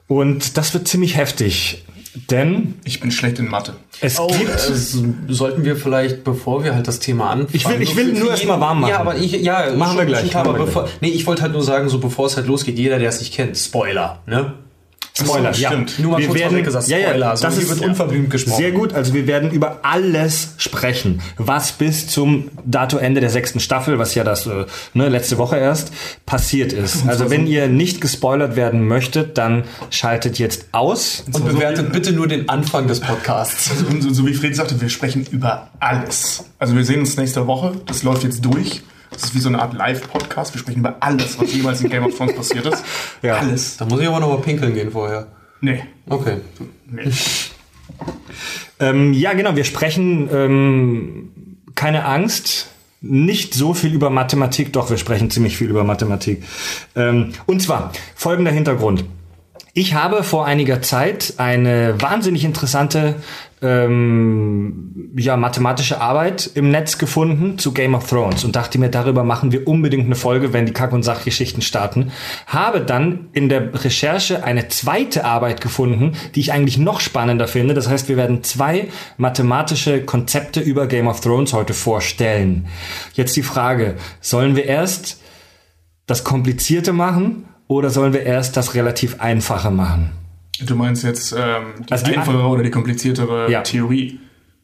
[0.07, 1.82] Und das wird ziemlich heftig,
[2.29, 3.73] denn ich bin schlecht in Mathe.
[4.01, 7.49] es Oh, gibt äh, sollten wir vielleicht, bevor wir halt das Thema anfangen.
[7.53, 8.91] Ich will- ich will nur jeden- erst mal warm machen.
[8.91, 11.41] Ja, aber ich, ja, Machen wir gleich, klar, machen aber wir bevor, nee, ich wollte
[11.41, 14.53] halt nur sagen, so bevor es halt losgeht, jeder, der es nicht kennt, Spoiler, ne?
[15.15, 15.69] Spoiler, So, ja.
[15.69, 15.99] stimmt.
[15.99, 18.57] Nur mal wir kurz werden, gesagt, ja, ja, Spoiler, also das wird unverblümt gesprochen.
[18.57, 23.59] Sehr gut, also wir werden über alles sprechen, was bis zum Dato Ende der sechsten
[23.59, 24.65] Staffel, was ja das äh,
[24.95, 25.91] ne, letzte Woche erst
[26.25, 27.03] passiert ist.
[27.13, 31.23] Also wenn ihr nicht gespoilert werden möchtet, dann schaltet jetzt aus.
[31.31, 33.69] Und bewertet bitte nur den Anfang des Podcasts.
[33.87, 36.45] Und so, so wie Fred sagte, wir sprechen über alles.
[36.57, 37.73] Also wir sehen uns nächste Woche.
[37.85, 38.81] Das läuft jetzt durch.
[39.13, 40.53] Das ist wie so eine Art Live-Podcast.
[40.53, 42.83] Wir sprechen über alles, was jemals in Game of Thrones passiert ist.
[43.21, 43.37] Ja.
[43.37, 43.77] Alles.
[43.77, 45.27] Da muss ich aber noch mal pinkeln gehen vorher.
[45.61, 45.83] Nee.
[46.09, 46.37] Okay.
[46.87, 47.09] nee.
[48.79, 51.29] Ähm, ja, genau, wir sprechen ähm,
[51.75, 52.69] keine Angst.
[53.01, 56.43] Nicht so viel über Mathematik, doch wir sprechen ziemlich viel über Mathematik.
[56.95, 59.05] Ähm, und zwar folgender Hintergrund.
[59.73, 63.15] Ich habe vor einiger Zeit eine wahnsinnig interessante
[63.63, 69.23] ähm, ja, mathematische Arbeit im Netz gefunden zu Game of Thrones und dachte mir, darüber
[69.23, 72.11] machen wir unbedingt eine Folge, wenn die Kack- und Sachgeschichten starten.
[72.45, 77.73] Habe dann in der Recherche eine zweite Arbeit gefunden, die ich eigentlich noch spannender finde.
[77.73, 82.67] Das heißt, wir werden zwei mathematische Konzepte über Game of Thrones heute vorstellen.
[83.13, 85.21] Jetzt die Frage, sollen wir erst
[86.05, 90.22] das Komplizierte machen oder sollen wir erst das relativ Einfache machen?
[90.65, 93.61] Du meinst jetzt ähm, die Also die- einfache oder die kompliziertere Ja.
[93.61, 94.19] Theorie?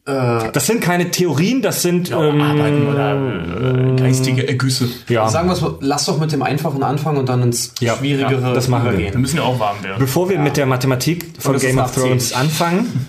[0.06, 4.88] Das sind keine Theorien, das sind ähm, Arbeiten oder äh, geistige Ergüsse.
[5.08, 5.28] ja.
[5.28, 8.40] Sagen wir es mal, lass doch mit dem Einfachen anfangen und dann ins Ja, Schwierigere
[8.40, 9.12] ja, das machen wir.
[9.12, 9.98] Wir müssen ja auch warm werden.
[10.00, 11.94] Bevor wir mit der Mathematik von Game of.
[11.94, 13.06] Thrones anfangen,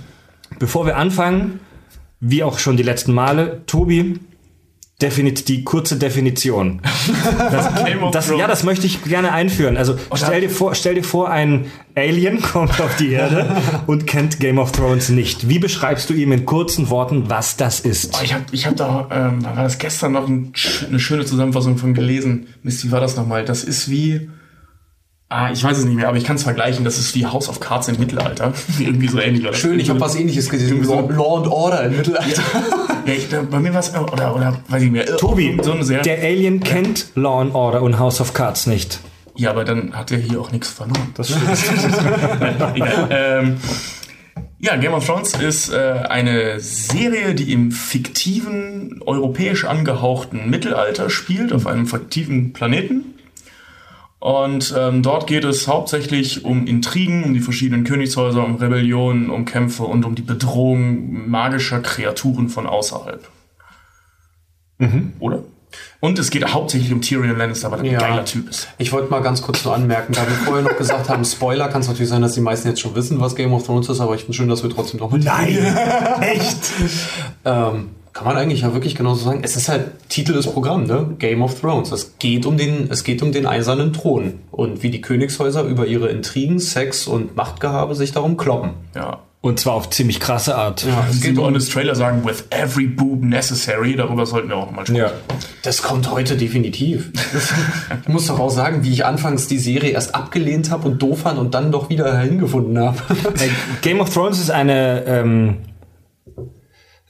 [0.59, 1.59] bevor wir anfangen,
[2.19, 4.19] wie auch schon die letzten Male, Tobi,
[5.01, 6.81] definit die kurze Definition.
[7.85, 8.39] Game of Das, Thrones.
[8.41, 9.77] ja, das möchte ich gerne einführen.
[9.77, 13.47] Also stell dir vor, stell dir vor, ein Alien kommt auf die Erde
[13.87, 15.49] und kennt Game of Thrones nicht.
[15.49, 18.15] Wie beschreibst du ihm in kurzen Worten, was das ist?
[18.19, 20.53] Oh, ich habe ich hab da, ähm, war das gestern noch ein,
[20.87, 22.47] eine schöne Zusammenfassung von gelesen.
[22.63, 23.43] Mist, wie war das nochmal?
[23.45, 24.29] Das ist wie,
[25.31, 26.85] ah, ich weiß es nicht mehr, aber ich kann es vergleichen.
[26.85, 28.53] Das ist wie House of Cards im Mittelalter.
[28.79, 29.43] Irgendwie so ähnlich.
[29.43, 29.57] das.
[29.57, 30.83] Schön, ich habe was ähnliches gesehen.
[30.83, 32.43] Law, Law and Order im Mittelalter.
[33.05, 35.17] Ja, ich, bei mir war es, oder, oder, weiß ich nicht mehr.
[35.17, 38.99] Tobi, so eine sehr, der Alien kennt Law and Order und House of Cards nicht.
[39.35, 41.09] ja, aber dann hat er hier auch nichts verloren.
[41.15, 41.43] Das stimmt.
[42.75, 43.07] Egal.
[43.09, 43.57] Ähm,
[44.59, 51.51] ja, Game of Thrones ist äh, eine Serie, die im fiktiven, europäisch angehauchten Mittelalter spielt,
[51.51, 53.15] auf einem fiktiven Planeten.
[54.21, 59.45] Und ähm, dort geht es hauptsächlich um Intrigen, um die verschiedenen Königshäuser, um Rebellionen, um
[59.45, 63.27] Kämpfe und um die Bedrohung magischer Kreaturen von außerhalb.
[65.19, 65.43] Oder?
[66.01, 67.99] Und es geht hauptsächlich um Tyrion Lannister, weil er Ja.
[67.99, 68.67] ein geiler Typ ist.
[68.77, 71.81] Ich wollte mal ganz kurz nur anmerken, da wir vorher noch gesagt haben, Spoiler, kann
[71.81, 74.13] es natürlich sein, dass die meisten jetzt schon wissen, was Game of Thrones ist, aber
[74.15, 75.23] ich finde schön, dass wir trotzdem noch mit.
[75.23, 75.57] Nein,
[76.21, 76.57] echt?
[77.45, 79.39] Ähm, kann man eigentlich ja wirklich genauso sagen.
[79.43, 81.15] Es ist halt Titel des Programms, ne?
[81.17, 81.91] Game of Thrones.
[81.91, 85.87] Es geht um den, es geht um den eisernen Thron und wie die Königshäuser über
[85.87, 88.71] ihre Intrigen, Sex und Machtgehabe sich darum kloppen.
[88.95, 89.19] Ja.
[89.43, 90.83] Und zwar auf ziemlich krasse Art.
[90.83, 93.95] Ja, Es geht um, das Trailer sagen, with every boob necessary.
[93.95, 95.01] Darüber sollten wir auch noch mal sprechen.
[95.01, 95.11] Ja.
[95.63, 97.11] das kommt heute definitiv.
[98.03, 101.21] ich muss doch auch sagen, wie ich anfangs die Serie erst abgelehnt habe und doof
[101.21, 102.99] fand und dann doch wieder hingefunden habe.
[103.81, 105.57] Game of Thrones ist eine ähm,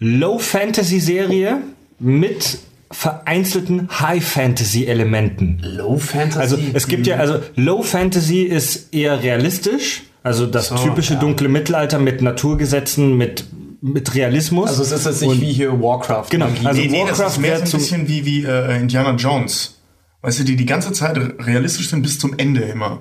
[0.02, 1.60] Low-Fantasy-Serie
[2.00, 2.60] mit
[2.92, 5.62] vereinzelten High-Fantasy-Elementen.
[5.64, 6.40] Low Fantasy.
[6.40, 11.20] Also es gibt ja, also Low Fantasy ist eher realistisch, also das So, typische ja.
[11.20, 13.46] dunkle Mittelalter mit Naturgesetzen, mit,
[13.82, 14.70] mit Realismus.
[14.70, 16.26] Also es ist jetzt nicht wie hier Warcraft.
[16.30, 16.66] Genau, Magie.
[16.68, 19.78] also nee, nee, das Warcraft ist mehr so ein bisschen wie, wie äh, Indiana Jones.
[20.22, 23.00] Weißt du, die die ganze Zeit realistisch sind bis zum Ende immer.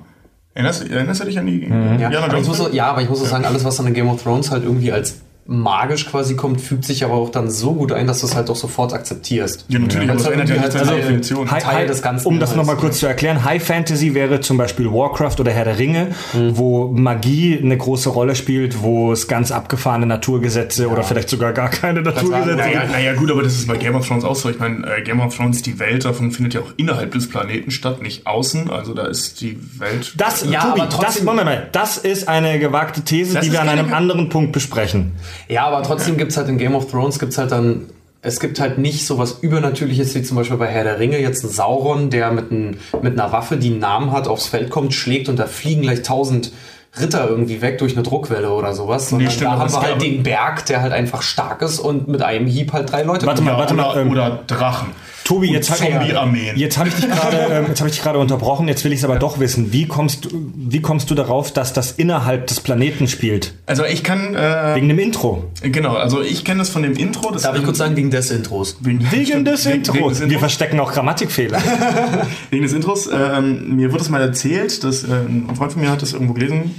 [0.55, 2.71] Erinnerst, erinnerst du dich an die ja, Indiana aber ich muss, Jones?
[2.71, 4.65] auch- ja, aber ich muss auch sagen, alles, was dann in Game of Thrones halt
[4.65, 5.17] irgendwie als
[5.51, 8.49] magisch quasi kommt, fügt sich aber auch dann so gut ein, dass du es halt
[8.51, 9.65] auch sofort akzeptierst.
[9.69, 11.51] Ja, natürlich, aber Weil's das halt ändert ja halt an der Teil- Definition.
[11.51, 14.57] High, Teil des Ganzen um das Inhalts, nochmal kurz zu erklären, High Fantasy wäre zum
[14.57, 16.15] Beispiel Warcraft oder Herr der Ringe,
[16.53, 21.69] wo Magie eine große Rolle spielt, wo es ganz abgefahrene Naturgesetze oder vielleicht sogar gar
[21.69, 22.93] keine Naturgesetze Naja, gibt.
[22.93, 24.49] naja, gut, aber das ist bei Game of Thrones auch so.
[24.51, 27.73] Ich meine, äh, Game of Thrones, die Welt davon findet ja auch innerhalb des Planeten
[27.73, 28.71] statt, nicht außen.
[28.71, 30.15] Also da ist die Welt.
[30.17, 33.51] Das, Ja, Tobi, aber trotzdem- das, Moment mal, das ist eine gewagte These, Das die
[33.53, 35.13] wir an einem anderen Punkt besprechen.
[35.49, 37.87] Ja, aber trotzdem gibt's halt in Game of Thrones gibt's halt dann
[38.23, 41.43] es gibt halt nicht so was Übernatürliches wie zum Beispiel bei Herr der Ringe jetzt
[41.43, 44.93] ein Sauron, der mit, ein, mit einer Waffe, die einen Namen hat, aufs Feld kommt,
[44.93, 46.53] schlägt und da fliegen gleich tausend
[47.01, 49.09] Ritter irgendwie weg durch eine Druckwelle oder sowas.
[49.09, 52.09] Sondern stimmt, da haben es wir halt den Berg, der halt einfach stark ist und
[52.09, 53.27] mit einem Hieb halt drei Leute.
[53.27, 53.99] Warte mal, warte oder, mal.
[53.99, 54.89] Ähm, oder Drachen.
[55.31, 56.57] Tobi, Und jetzt habe Zombie-Armeen.
[56.57, 58.67] jetzt hab ich dich gerade ähm, jetzt habe ich dich gerade unterbrochen.
[58.67, 59.73] Jetzt will ich es aber doch wissen.
[59.73, 63.55] Wie kommst du wie kommst du darauf, dass das innerhalb des Planeten spielt?
[63.67, 65.45] Also ich kann, äh, Wegen dem Intro.
[65.63, 67.31] genau, also ich kenne das von dem Intro.
[67.31, 68.77] Das Darf ich kurz sagen, wegen des Intros?
[68.81, 69.97] Wegen, Wegen des Intros.
[69.97, 71.61] Wegen des Wir verstecken auch Grammatikfehler.
[72.51, 73.09] Wegen des Intros.
[73.13, 76.33] Ähm, mir wurde es mal erzählt, dass äh, ein Freund von mir hat das irgendwo
[76.35, 76.75] gelesen.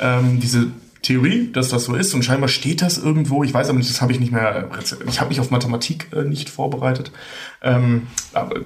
[0.00, 0.68] Ähm, diese
[1.04, 3.44] Theorie, dass das so ist und scheinbar steht das irgendwo.
[3.44, 4.68] Ich weiß aber nicht, das habe ich nicht mehr.
[5.06, 7.12] Ich habe mich auf Mathematik äh, nicht vorbereitet.
[7.62, 8.60] Ähm, aber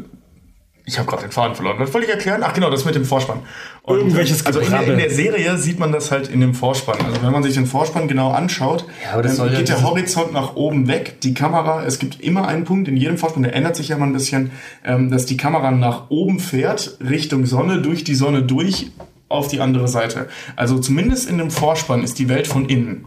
[0.89, 1.77] ich habe gerade den Faden verloren.
[1.79, 2.43] Was wollte ich erklären?
[2.43, 3.41] Ach genau, das mit dem Vorspann.
[3.83, 6.97] Und, Irgendwelches Also in der, in der Serie sieht man das halt in dem Vorspann.
[7.05, 10.33] Also wenn man sich den Vorspann genau anschaut, Ja, dann soll ja geht der Horizont
[10.33, 11.21] nach oben weg.
[11.21, 14.07] Die Kamera, es gibt immer einen Punkt in jedem Vorspann, der ändert sich ja mal
[14.07, 14.51] ein bisschen,
[14.83, 18.91] ähm, dass die Kamera nach oben fährt, Richtung Sonne, durch die Sonne durch
[19.29, 20.29] auf die andere Seite.
[20.57, 23.07] Also zumindest in dem Vorspann ist die Welt von innen.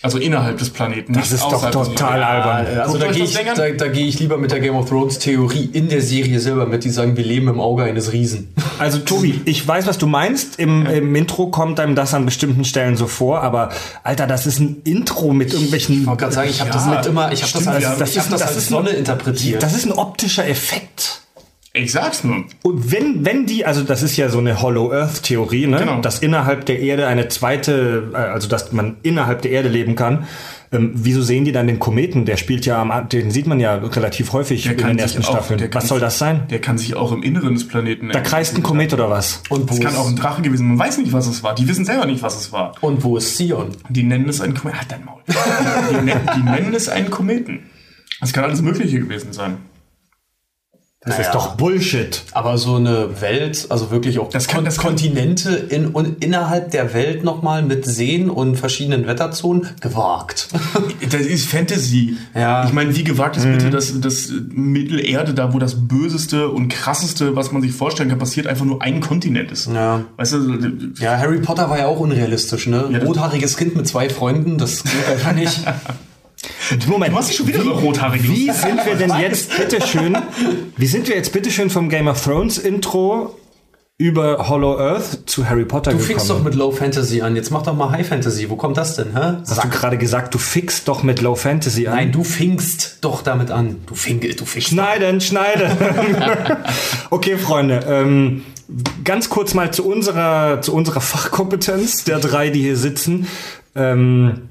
[0.00, 1.12] Also innerhalb des Planeten.
[1.14, 2.78] Das ist doch total albern.
[2.78, 5.18] Also da gehe das ich, da, da gehe ich lieber mit der Game of Thrones
[5.18, 8.54] Theorie in der Serie selber mit, die sagen, wir leben im Auge eines Riesen.
[8.78, 10.56] Also Tobi, ich weiß, was du meinst.
[10.60, 13.70] Im, Im Intro kommt einem das an bestimmten Stellen so vor, aber
[14.04, 16.02] Alter, das ist ein Intro mit irgendwelchen.
[16.02, 17.96] Ich wollte gerade sagen, ich habe Ja, das mit immer, ich habe das als, ja,
[17.96, 19.60] das ist- das das als ist ein- Sonne interpretiert.
[19.64, 21.22] Das ist ein optischer Effekt.
[21.74, 22.44] Ich sag's nur.
[22.62, 25.76] Und wenn, wenn die, also das ist ja so eine Hollow Earth Theorie, ne?
[25.78, 26.00] Genau.
[26.00, 30.26] dass innerhalb der Erde eine zweite, äh, also dass man innerhalb der Erde leben kann.
[30.70, 32.24] Ähm, wieso sehen die dann den Kometen?
[32.26, 35.28] Der spielt ja am, den sieht man ja relativ häufig Der in den ersten auch-
[35.30, 35.66] Staffeln.
[35.72, 36.42] Was soll sich- das sein?
[36.50, 38.10] Der kann sich auch im Inneren des Planeten.
[38.10, 39.42] Da kreist ein Komet oder was?
[39.48, 40.64] und, wo Das kann auch ein Drache gewesen.
[40.64, 40.68] sein.
[40.76, 41.54] Man weiß nicht, was es war.
[41.54, 42.74] Die wissen selber nicht, was es war.
[42.82, 43.68] und wo ist Sion?
[43.88, 44.78] Die nennen es einen Kometen.
[44.80, 45.20] Halt dein Maul.
[45.90, 47.60] Die, nennen, die nennen es einen Kometen.
[48.20, 49.58] Das kann alles Mögliche gewesen sein.
[51.08, 51.28] Das Naja.
[51.30, 52.22] ist doch Bullshit.
[52.32, 56.92] Aber so eine Welt, also wirklich auch Das kann- das Kontinente in, und innerhalb der
[56.94, 60.48] Welt nochmal mit Seen und verschiedenen Wetterzonen gewagt.
[61.10, 62.16] Das ist Fantasy.
[62.34, 62.66] Ja.
[62.66, 67.34] Ich meine, wie gewagt ist bitte das, das Mittelerde, da wo das Böseste und Krasseste,
[67.34, 69.68] was man sich vorstellen kann, passiert, einfach nur ein Kontinent ist.
[69.68, 70.02] Ja.
[70.16, 72.84] Weißt du, Ja, Harry Potter war ja auch unrealistisch, ne?
[72.90, 75.60] Ja, Rothaariges Kind mit zwei Freunden, das geht einfach nicht.
[76.88, 78.54] Moment, Du machst dich schon wieder über rothaarig wie lustig.
[78.54, 80.16] sind wir denn jetzt bitteschön,
[80.76, 83.34] wie sind wir jetzt bitteschön vom Game of Thrones Intro
[84.00, 86.06] über Hollow Earth zu Harry Potter Du gekommen?
[86.18, 88.48] fingst doch mit Low Fantasy an, jetzt mach doch mal High Fantasy.
[88.48, 89.38] Wo kommt das denn, hä?
[89.48, 91.96] Hast du gerade gesagt, du fixst doch mit Low Fantasy an?
[91.96, 93.76] Nein, du fingst doch damit an.
[93.86, 94.68] Du fing, du fingst.
[94.68, 95.72] Schneiden, schneiden.
[97.10, 97.80] okay, Freunde.
[97.88, 98.42] Ähm,
[99.04, 103.26] ganz kurz mal zu unserer, zu unserer Fachkompetenz der drei, die hier sitzen.
[103.74, 104.42] Ähm,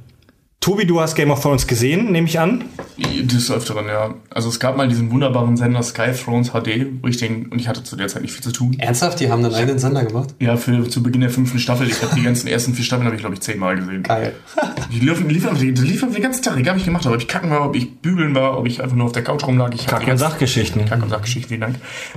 [0.60, 2.65] Tobi, du hast Game of Thrones gesehen, nehme ich an.
[2.98, 4.15] Des Öfteren, ja.
[4.32, 7.67] Also es gab mal diesen wunderbaren Sender Sky Thrones HD, wo ich den, und ich
[7.67, 8.76] hatte zu der Zeit nicht viel zu tun.
[8.80, 10.34] Ernsthaft, die haben dann einen Sender gemacht?
[10.39, 11.88] Ja, für zu Beginn der fünften Staffel.
[11.88, 14.04] Ich habe die ganzen ersten vier Staffeln habe ich glaube ich zehnmal gesehen.
[14.04, 14.34] Geil.
[14.91, 17.15] Die liefen, liefen, die liefen den ganzen Tag, egal was ich gemacht habe.
[17.15, 19.43] Ob ich kacken war, ob ich bügeln war, ob ich einfach nur auf der Couch
[19.46, 19.74] rumlag.
[19.76, 20.86] Ich Kack- und Sachgeschichten.
[20.86, 21.76] Kack- und Sachgeschichten, vielen Dank.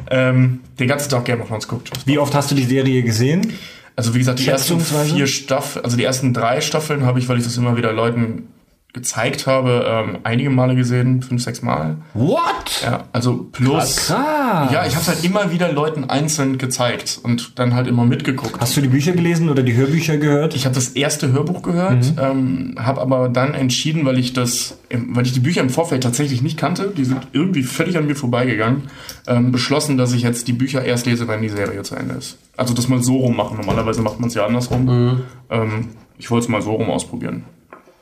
[0.09, 1.91] Ähm, den ganzen Tag Game of Thrones guckt.
[2.07, 3.53] Wie oft hast du die Serie gesehen?
[3.97, 7.39] Also wie gesagt, die ersten vier Staffeln, also die ersten drei Staffeln habe ich, weil
[7.39, 8.49] ich das immer wieder Leuten
[8.93, 11.99] gezeigt habe, ähm, einige Male gesehen, fünf, sechs Mal.
[12.15, 12.83] What?
[12.83, 14.09] Ja, also plus.
[14.09, 14.73] Krass.
[14.73, 18.61] Ja, ich habe halt immer wieder Leuten einzeln gezeigt und dann halt immer mitgeguckt.
[18.61, 20.57] Hast du die Bücher gelesen oder die Hörbücher gehört?
[20.57, 25.25] Ich habe das erste Hörbuch gehört, ähm, habe aber dann entschieden, weil ich das, weil
[25.25, 28.85] ich die Bücher im Vorfeld tatsächlich nicht kannte, die sind irgendwie völlig an mir vorbeigegangen,
[29.29, 32.39] ähm, beschlossen, dass ich jetzt die Bücher erst lese, wenn die Serie zu Ende ist.
[32.57, 33.57] Also das mal so rum machen.
[33.57, 35.23] Normalerweise macht man es ja andersrum.
[35.49, 37.45] Ähm, ich wollte es mal so rum ausprobieren.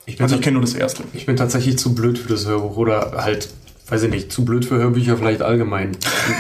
[0.08, 1.04] Ich bin, Also ich kenne nur das erste.
[1.12, 3.50] ich bin tatsächlich zu blöd für das Hörbuch oder halt
[3.90, 5.96] weiß ich nicht, zu blöd für Hörbücher vielleicht allgemein.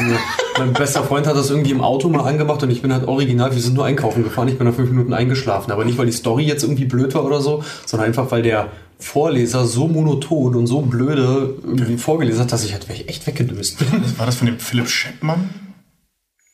[0.58, 3.54] mein bester Freund hat das irgendwie im Auto mal angemacht und ich bin halt original,
[3.54, 5.72] wir sind nur einkaufen gefahren, ich bin nach fünf Minuten eingeschlafen.
[5.72, 8.68] Aber nicht, weil die Story jetzt irgendwie blöd war oder so, sondern einfach, weil der
[8.98, 13.88] Vorleser so monoton und so blöde irgendwie vorgelesen hat, dass ich halt echt weggedöst bin.
[14.18, 15.48] War das von dem Philipp Scheppmann?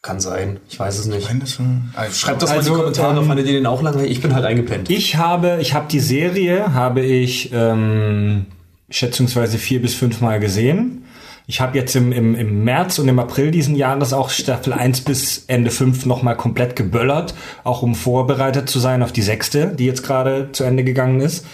[0.04, 1.30] Kann sein, ich weiß es nicht.
[1.40, 1.58] Das
[1.94, 4.10] Also, Schreibt das mal in Also, die Kommentare, ähm, fandet ihr den auch langweilig?
[4.10, 4.90] Ich bin halt eingepennt.
[4.90, 8.44] Ich habe, ich habe die Serie, habe ich ähm,
[8.90, 11.06] schätzungsweise vier bis fünf Mal gesehen.
[11.46, 15.00] Ich habe jetzt im, im, im März und im April diesen Jahres auch Staffel 1
[15.02, 19.86] bis Ende 5 nochmal komplett geböllert, auch um vorbereitet zu sein auf die sechste, die
[19.86, 21.46] jetzt gerade zu Ende gegangen ist.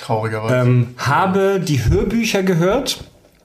[0.00, 0.54] traurigerweise.
[0.54, 3.02] Ähm, habe die Hörbücher gehört,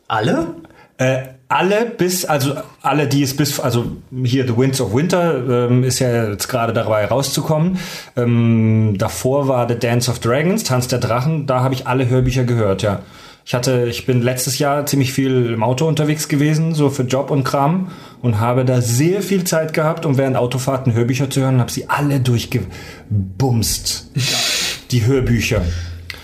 [0.08, 0.54] Alle?
[0.98, 3.86] äh, alle bis, also alle, die es bis, also
[4.24, 7.78] hier The Winds of Winter ähm, ist ja jetzt gerade dabei rauszukommen.
[8.16, 12.44] Ähm, davor war The Dance of Dragons, Tanz der Drachen, da habe ich alle Hörbücher
[12.46, 13.02] gehört, ja.
[13.48, 17.30] Ich hatte, ich bin letztes Jahr ziemlich viel im Auto unterwegs gewesen, so für Job
[17.30, 17.92] und Kram
[18.24, 21.72] und habe da sehr viel Zeit gehabt, um während Autofahrten Hörbücher zu hören und habe
[21.72, 24.10] sie alle durchgebumst.
[24.90, 25.62] Die Hörbücher.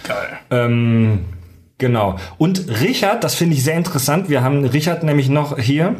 [0.03, 0.39] Geil.
[0.49, 1.25] Ähm,
[1.81, 2.15] genau.
[2.37, 4.29] Und Richard, das finde ich sehr interessant.
[4.29, 5.95] Wir haben Richard nämlich noch hier.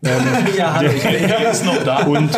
[0.56, 0.90] ja, hallo.
[0.90, 2.04] Er ist noch da.
[2.04, 2.30] Und,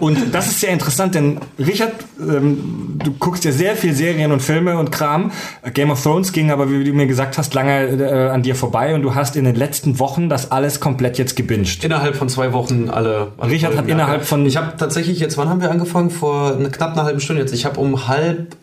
[0.00, 4.40] und das ist sehr interessant, denn Richard, ähm, du guckst ja sehr viel Serien und
[4.40, 5.30] Filme und Kram.
[5.74, 8.94] Game of Thrones ging aber, wie du mir gesagt hast, lange äh, an dir vorbei
[8.94, 11.84] und du hast in den letzten Wochen das alles komplett jetzt gebinged.
[11.84, 13.32] Innerhalb von zwei Wochen alle.
[13.36, 16.10] alle Richard hat Folgen, innerhalb von- Ich habe tatsächlich jetzt, wann haben wir angefangen?
[16.10, 17.52] Vor eine, knapp einer halben Stunde jetzt.
[17.52, 18.56] Ich habe um halb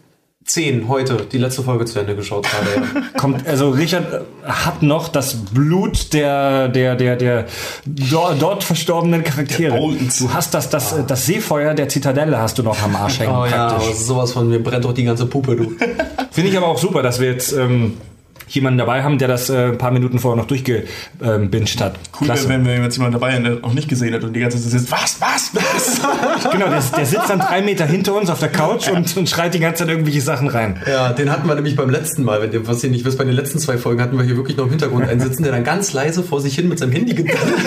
[0.47, 2.87] zehn heute die letzte Folge zu Ende geschaut gerade.
[2.95, 3.01] ja.
[3.19, 7.45] Kommt, also Richard äh, hat noch das Blut der, der, der, der
[7.85, 9.77] dort, dort verstorbenen Charaktere.
[9.77, 13.35] Du hast das, das, das Seefeuer der Zitadelle hast du noch am Arsch hängen.
[13.35, 13.87] oh ja, praktisch.
[13.87, 15.71] aber sowas von mir brennt doch die ganze Puppe, du.
[16.31, 17.97] Finde ich aber auch super, dass wir jetzt ähm,
[18.47, 21.95] jemanden dabei haben, der das äh, ein paar Minuten vorher noch durchgebinged hat.
[22.19, 24.39] Cool wäre, wenn wir jetzt jemanden dabei haben, der noch nicht gesehen hat und die
[24.39, 26.01] ganze Zeit sitzt, was, was, was?
[26.51, 29.53] Genau, der, der sitzt dann drei Meter hinter uns auf der Couch und, und schreit
[29.53, 30.81] die ganze Zeit irgendwelche Sachen rein.
[30.87, 32.41] Ja, den hatten wir nämlich beim letzten Mal.
[32.41, 34.57] Wenn ihr, was ihr nicht wisst, bei den letzten zwei Folgen hatten wir hier wirklich
[34.57, 37.13] noch im Hintergrund einen sitzen, der dann ganz leise vor sich hin mit seinem Handy
[37.13, 37.53] gedaddelt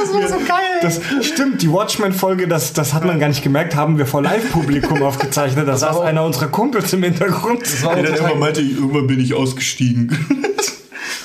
[0.00, 0.56] Das war so geil.
[0.82, 5.02] Das stimmt, die Watchmen-Folge, das, das hat man gar nicht gemerkt, haben wir vor Live-Publikum
[5.04, 5.68] aufgezeichnet.
[5.68, 7.62] Da saß war- einer unserer Kumpels im Hintergrund.
[7.62, 10.16] Das war Der dann irgendwann meinte, irgendwann bin ich ausgestiegen.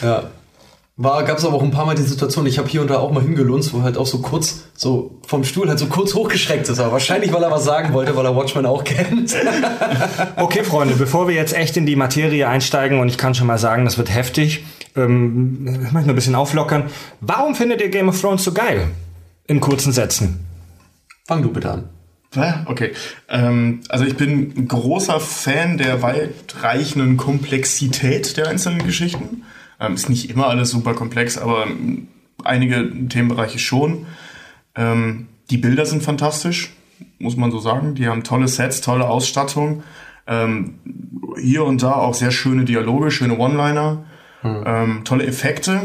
[0.01, 0.23] Ja.
[0.97, 2.99] War, gab es aber auch ein paar Mal die Situation, ich habe hier und da
[2.99, 6.69] auch mal hingelunzt, wo halt auch so kurz, so vom Stuhl halt so kurz hochgeschreckt
[6.69, 6.79] ist.
[6.79, 9.33] Aber wahrscheinlich, weil er was sagen wollte, weil er Watchmen auch kennt.
[10.38, 13.57] Okay, Freunde, bevor wir jetzt echt in die Materie einsteigen und ich kann schon mal
[13.57, 16.89] sagen, das wird heftig, ähm, ich möchte noch ein bisschen auflockern.
[17.21, 18.88] Warum findet ihr Game of Thrones so geil?
[19.47, 20.39] In kurzen Sätzen.
[21.25, 21.89] Fang du bitte an.
[22.65, 22.91] Okay.
[23.29, 29.43] Ähm, also ich bin ein großer Fan der weitreichenden Komplexität der einzelnen Geschichten.
[29.79, 31.67] Ähm, ist nicht immer alles super komplex, aber
[32.43, 34.05] einige Themenbereiche schon.
[34.75, 36.73] Ähm, die Bilder sind fantastisch,
[37.19, 37.95] muss man so sagen.
[37.95, 39.84] Die haben tolle Sets, tolle Ausstattung.
[40.27, 40.75] Ähm,
[41.39, 44.05] hier und da auch sehr schöne Dialoge, schöne One-Liner,
[44.45, 45.81] ähm, tolle Effekte.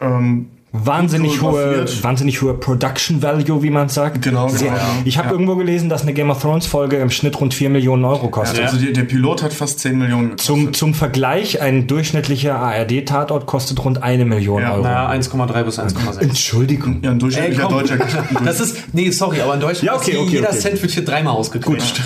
[0.00, 4.22] Ähm, Wahnsinnig hohe, wahnsinnig hohe Production Value, wie man sagt.
[4.22, 4.82] Genau, Sehr, genau, ja.
[5.04, 5.32] Ich habe Ja.
[5.34, 8.64] irgendwo gelesen, dass eine Game of Thrones Folge im Schnitt rund 4 Millionen Euro kostet.
[8.64, 10.46] also die, der Pilot hat fast 10 Millionen gekostet.
[10.46, 14.72] Zum, zum Vergleich, ein durchschnittlicher ARD-Tatort kostet rund eine Million Ja.
[14.72, 14.82] Euro.
[14.82, 16.18] Naja, 1,3 bis 1,6.
[16.20, 16.98] Entschuldigung.
[17.04, 17.98] Ja, ein durchschnittlicher deutscher.
[18.44, 20.58] Das ist, nee, sorry, aber in Deutschland Ja, okay, ist okay, jeder okay.
[20.58, 22.02] Cent wird hier dreimal ausgequetscht.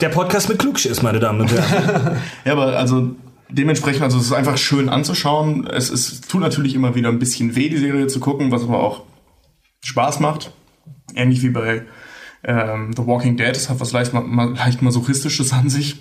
[0.00, 2.16] Der Podcast mit Klugschiss, meine Damen und Herren.
[2.44, 3.10] Ja, aber also
[3.52, 5.66] dementsprechend, also es ist einfach schön anzuschauen.
[5.66, 8.80] Es, es tut natürlich immer wieder ein bisschen weh, die Serie zu gucken, was aber
[8.80, 9.02] auch
[9.82, 10.52] Spaß macht.
[11.14, 11.82] Ähnlich wie bei
[12.44, 13.50] ähm, The Walking Dead.
[13.50, 15.96] Es hat was leicht, leicht masochistisches an sich,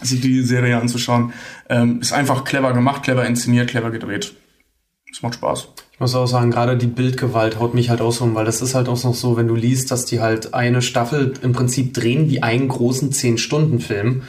[0.00, 1.32] sich die Serie anzuschauen.
[1.68, 4.34] Ähm, ist einfach clever gemacht, clever inszeniert, clever gedreht.
[5.10, 5.68] Es macht Spaß.
[5.92, 8.62] Ich muss auch sagen, gerade die Bildgewalt haut mich halt auch so um, weil das
[8.62, 11.94] ist halt auch noch so, wenn du liest, dass die halt eine Staffel im Prinzip
[11.94, 14.22] drehen wie einen großen 10-Stunden-Film.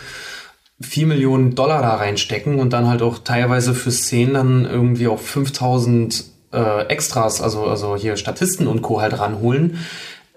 [0.81, 5.19] 4 Millionen Dollar da reinstecken und dann halt auch teilweise für Szenen dann irgendwie auch
[5.19, 9.01] 5000 äh, Extras, also, also hier Statisten und Co.
[9.01, 9.79] halt ranholen.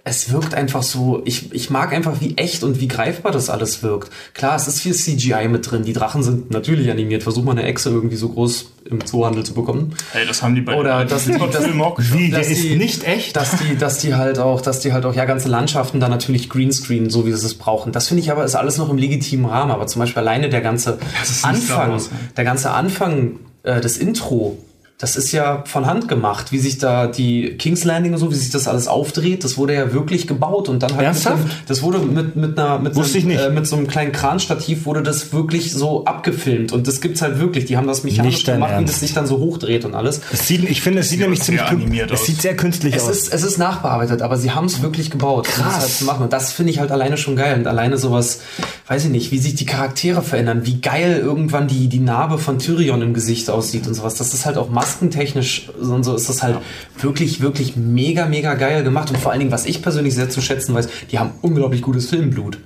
[0.05, 3.85] Es wirkt einfach so, ich, ich mag einfach, wie echt und wie greifbar das alles
[3.85, 4.11] wirkt.
[4.35, 5.85] Klar, es ist viel CGI mit drin.
[5.85, 7.23] Die Drachen sind natürlich animiert.
[7.23, 9.95] Versuch mal eine Echse irgendwie so groß im Zoohandel zu bekommen.
[10.11, 11.97] Hey, das haben die bei Oder dass die- das- Film auch.
[12.01, 13.37] Wie, der Dass ist die- nicht echt?
[13.37, 16.51] Dass die, dass die halt auch, dass die halt auch ja ganze Landschaften dann natürlich
[16.51, 17.93] Greenscreen, so wie sie es brauchen.
[17.93, 19.71] Das finde ich aber ist alles noch im legitimen Rahmen.
[19.71, 20.99] Aber zum Beispiel alleine der ganze
[21.43, 22.01] Anfang,
[22.37, 24.59] der ganze Anfang, äh, das Intro
[25.03, 28.37] das ist ja von Hand gemacht, wie sich da die King's Landing und so, wie
[28.37, 31.43] sich das alles aufdreht, das wurde ja wirklich gebaut und dann halt Ernsthaft?
[31.43, 33.45] Mit, dem- das wurde mit mit einer mit, Wusste ich einem, nicht.
[33.45, 37.39] Äh, mit so einem kleinen Kranstativ wurde das wirklich so abgefilmt und das gibt's halt
[37.41, 40.21] wirklich, die haben das mechanisch gemacht, wie das sich dann so hochdreht und alles.
[40.33, 42.27] Es sieht, ich finde, es sieht nämlich sehr ziemlich animiert Es aus.
[42.27, 43.11] sieht sehr künstlich Es aus.
[43.11, 46.23] ist, es ist nachbearbeitet, aber sie haben es wirklich gebaut, um das halt zu machen.
[46.23, 47.59] Und das finde ich halt alleine schon geil.
[47.59, 48.39] Und alleine sowas,
[48.87, 52.61] weiß ich nicht, wie sich die Charaktere verändern, wie geil irgendwann die, die Narbe von
[52.61, 54.15] Tyrion im Gesicht aussieht und sowas.
[54.15, 56.59] Das ist halt auch maskentechnisch und so ist das halt
[56.99, 59.11] wirklich, wirklich mega, mega geil gemacht.
[59.11, 62.09] Und vor allen Dingen, was ich persönlich sehr zu schätzen weiß, die haben unglaublich gutes
[62.09, 62.59] Filmblut.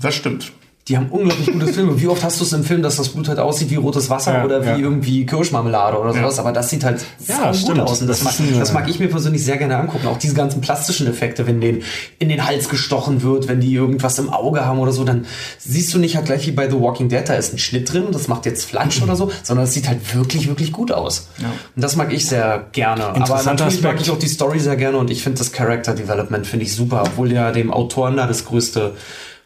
[0.00, 0.52] Das stimmt.
[0.88, 2.00] Die haben unglaublich gute Filme.
[2.00, 4.38] Wie oft hast du es im Film, dass das Blut halt aussieht wie rotes Wasser
[4.38, 4.76] Ja, oder wie ja.
[4.78, 8.00] irgendwie Kirschmarmelade oder sowas, aber das sieht halt Ja, gut aus.
[8.00, 10.06] Und das, Das mag, das mag ich mir persönlich sehr gerne angucken.
[10.06, 11.82] Auch diese ganzen plastischen Effekte, wenn denen
[12.18, 15.26] in den Hals gestochen wird, wenn die irgendwas im Auge haben oder so, dann
[15.58, 18.06] siehst du nicht halt gleich wie bei The Walking Dead, da ist ein Schnitt drin,
[18.12, 21.28] das macht jetzt Flatsch oder so, sondern es sieht halt wirklich, wirklich gut aus.
[21.76, 23.08] Und das mag ich sehr gerne.
[23.08, 24.00] Aber natürlich mag Aspekt.
[24.02, 27.02] ich auch die Story sehr gerne und ich finde das Character Development finde ich super,
[27.06, 28.94] obwohl ja dem Autoren da das größte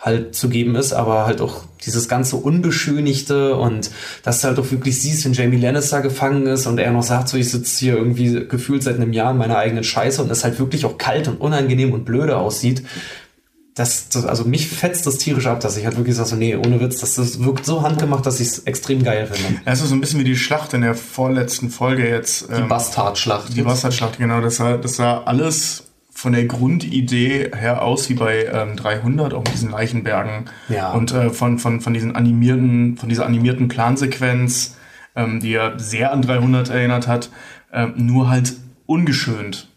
[0.02, 3.90] halt zu geben ist, aber halt auch dieses ganze Unbeschönigte und
[4.24, 7.28] dass du halt auch wirklich siehst, wenn Jamie Lannister gefangen ist und er noch sagt,
[7.28, 10.42] so ich sitze hier irgendwie gefühlt seit einem Jahr in meiner eigenen Scheiße und es
[10.42, 12.82] halt wirklich auch kalt und unangenehm und blöde aussieht.
[13.74, 16.56] Das, das, also mich fetzt das tierisch ab, dass ich halt wirklich sage, so, nee,
[16.56, 19.60] ohne Witz, das, das wirkt so handgemacht, dass ich es extrem geil finde.
[19.64, 22.50] Es ist so ein bisschen wie die Schlacht in der vorletzten Folge jetzt.
[22.50, 23.56] Die ähm, Bastardschlacht.
[23.56, 24.42] Die Bastardschlacht, genau.
[24.42, 25.81] Das sah, das sah alles
[26.14, 30.50] von der Grundidee her aus wie bei ähm, 300, auch mit diesen Leichenbergen.
[30.68, 30.92] Ja.
[30.92, 34.76] Und äh, von, von, von diesen animierten, von dieser animierten Plansequenz,
[35.16, 37.30] ähm, die ja sehr an 300 erinnert hat,
[37.72, 38.54] ähm, nur halt
[38.86, 39.68] ungeschönt.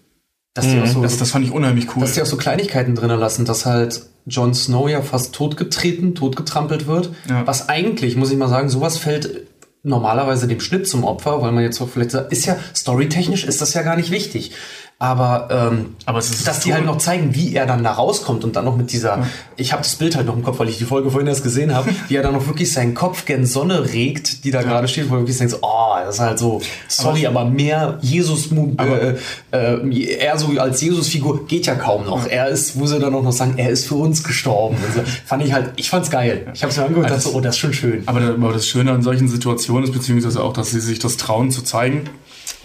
[0.53, 2.01] dass die auch so, Das, das fand ich unheimlich cool.
[2.01, 6.87] dass die auch so Kleinigkeiten drinnen lassen, dass halt Jon Snow ja fast totgetreten, totgetrampelt
[6.87, 7.11] wird.
[7.29, 7.45] Ja.
[7.47, 9.47] Was eigentlich, muss ich mal sagen, sowas fällt
[9.83, 13.61] normalerweise dem Schnitt zum Opfer, weil man jetzt auch vielleicht sagt, ist ja storytechnisch ist
[13.61, 14.51] das ja gar nicht wichtig.
[14.97, 18.63] Aber, ähm, Aber dass die halt noch zeigen, wie er dann da rauskommt und dann
[18.63, 19.27] noch mit dieser,
[19.57, 21.75] ich habe das Bild halt noch im Kopf, weil ich die Folge vorhin erst gesehen
[21.75, 25.09] habe, wie er dann noch wirklich seinen Kopf gen Sonne regt, die da gerade steht,
[25.09, 29.15] wo du wirklich denkst, oh, das ist halt so, sorry, aber, mehr Jesus, äh,
[29.51, 32.25] äh, er so als Jesus-Figur geht ja kaum noch.
[32.25, 34.77] Er ist, wo sie dann auch noch sagen, er ist für uns gestorben.
[34.77, 35.01] Und so.
[35.25, 36.47] Fand ich halt, ich fand's geil.
[36.53, 38.03] Ich habe es mir angehört und dachte so, oh, das ist schon schön.
[38.05, 41.51] Aber, aber das Schöne an solchen Situationen ist, beziehungsweise auch, dass sie sich das trauen
[41.51, 42.09] zu zeigen,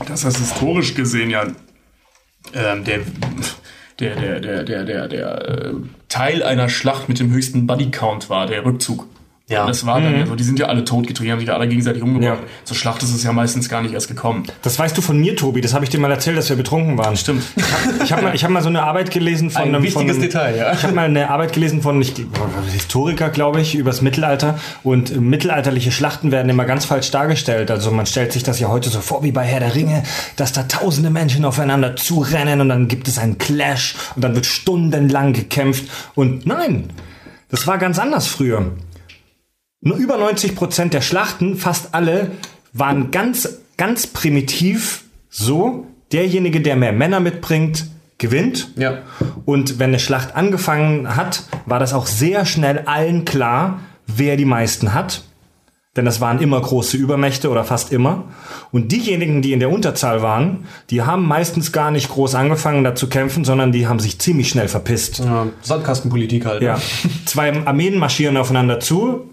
[0.07, 1.47] dass das historisch gesehen ja
[2.55, 3.01] ähm, der,
[3.99, 5.73] der, der, der, der, der, der äh,
[6.09, 9.07] Teil einer Schlacht mit dem höchsten Bodycount war, der Rückzug.
[9.51, 9.63] Ja.
[9.63, 11.67] Und das war dann ja so, die sind ja alle totgetrieben, haben sich ja alle
[11.67, 12.39] gegenseitig umgebracht.
[12.41, 12.49] Ja.
[12.65, 14.45] Zur Schlacht ist es ja meistens gar nicht erst gekommen.
[14.63, 15.61] Das weißt du von mir, Tobi.
[15.61, 17.17] Das habe ich dir mal erzählt, dass wir betrunken waren.
[17.17, 17.43] Stimmt.
[18.05, 20.23] Ich habe mal, ich hab mal so eine Arbeit gelesen von Ein einem wichtiges von
[20.23, 20.73] Detail, ja.
[20.73, 22.15] Ich habe mal eine Arbeit gelesen von ich,
[22.73, 24.59] Historiker, glaube ich, übers Mittelalter.
[24.85, 27.73] Und mittelalterliche Schlachten werden immer ganz falsch dargestellt.
[27.73, 30.05] Also man stellt sich das ja heute so vor wie bei Herr der Ringe,
[30.37, 34.47] dass da tausende Menschen aufeinander zurennen und dann gibt es einen Clash und dann wird
[34.47, 35.87] stundenlang gekämpft.
[36.15, 36.91] Und nein,
[37.51, 38.71] das war ganz anders früher.
[39.83, 42.33] Nur über 90 Prozent der Schlachten, fast alle,
[42.73, 47.87] waren ganz, ganz primitiv so, derjenige, der mehr Männer mitbringt,
[48.19, 48.73] gewinnt.
[48.77, 48.99] Ja.
[49.47, 54.45] Und wenn eine Schlacht angefangen hat, war das auch sehr schnell allen klar, wer die
[54.45, 55.25] meisten hat.
[55.97, 58.25] Denn das waren immer große Übermächte oder fast immer.
[58.71, 62.95] Und diejenigen, die in der Unterzahl waren, die haben meistens gar nicht groß angefangen, da
[62.95, 65.21] zu kämpfen, sondern die haben sich ziemlich schnell verpisst.
[65.21, 66.63] Ja, Sandkastenpolitik halt.
[66.63, 66.79] Ja.
[67.25, 69.30] Zwei Armeen marschieren aufeinander zu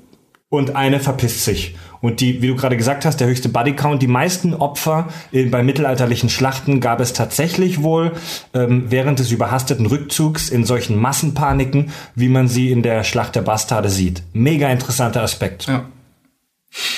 [0.49, 1.75] und eine verpisst sich.
[1.99, 5.61] Und die, wie du gerade gesagt hast, der höchste Bodycount, die meisten Opfer in, bei
[5.63, 8.13] mittelalterlichen Schlachten gab es tatsächlich wohl
[8.53, 13.41] ähm, während des überhasteten Rückzugs in solchen Massenpaniken, wie man sie in der Schlacht der
[13.41, 14.23] Bastarde sieht.
[14.33, 15.83] Mega interessanter Aspekt, Ja.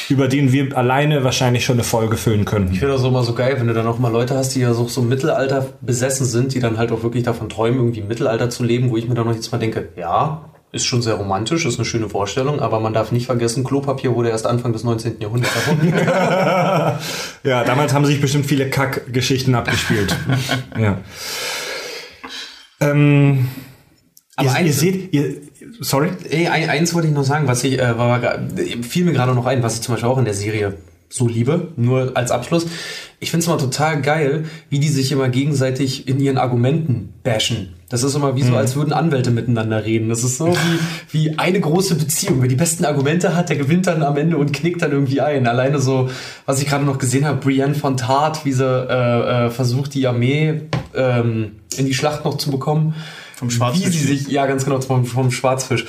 [0.10, 2.74] über den wir alleine wahrscheinlich schon eine Folge füllen könnten.
[2.74, 4.60] Ich finde das auch immer so geil, wenn du dann auch mal Leute hast, die
[4.60, 8.02] ja so, so im Mittelalter besessen sind, die dann halt auch wirklich davon träumen, irgendwie
[8.02, 11.02] im Mittelalter zu leben, wo ich mir dann noch jetzt mal denke, ja, ist schon
[11.02, 14.72] sehr romantisch, ist eine schöne Vorstellung, aber man darf nicht vergessen, Klopapier wurde erst Anfang
[14.74, 15.20] des 19.
[15.20, 15.94] Jahrhunderts erfunden.
[17.44, 20.16] Ja, damals haben sich bestimmt viele Kackgeschichten abgespielt.
[20.80, 20.98] ja.
[22.82, 23.48] Ähm,
[24.36, 25.36] Aber ihr, ihr eins- seht, ihr,
[25.80, 26.10] sorry?
[26.30, 28.22] Ey, ein, eins wollte ich noch sagen, was ich, äh, war,
[28.82, 30.78] fiel mir gerade noch ein, was ich zum Beispiel auch in der Serie
[31.10, 32.68] so liebe, nur als Abschluss.
[33.22, 37.74] Ich finde es immer total geil, wie die sich immer gegenseitig in ihren Argumenten bashen.
[37.90, 40.10] Das ist immer wie so, als würden Anwälte miteinander reden.
[40.10, 40.56] Das ist so
[41.12, 42.42] wie, wie eine große Beziehung.
[42.42, 45.48] Wer die besten Argumente hat, der gewinnt dann am Ende und knickt dann irgendwie ein.
[45.48, 46.10] Alleine so,
[46.46, 50.08] was ich gerade noch gesehen habe, Brienne von Tart, wie sie äh, äh, versucht, die
[50.08, 50.62] Armee
[50.96, 52.94] ähm, in die Schlacht noch zu bekommen.
[53.36, 53.88] Vom Schwarzfisch.
[53.88, 55.86] Wie sie sich, ja ganz genau, vom, vom Schwarzfisch.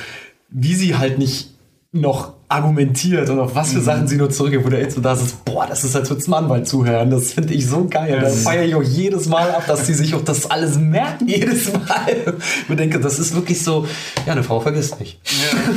[0.49, 1.51] Wie sie halt nicht
[1.93, 3.85] noch argumentiert und auf was für Mhm.
[3.85, 6.27] Sachen sie nur zurückgeht, wo du echt so da sitzt, boah, das ist, als würdest
[6.29, 7.11] du einem Anwalt zuhören.
[7.11, 8.19] Das finde ich so geil.
[8.21, 11.73] Da feiere ich auch jedes Mal ab, dass sie sich auch das alles merken, jedes
[11.73, 12.35] Mal.
[12.69, 13.87] Ich denke, das ist wirklich so,
[14.27, 15.21] ja, eine Frau vergisst nicht.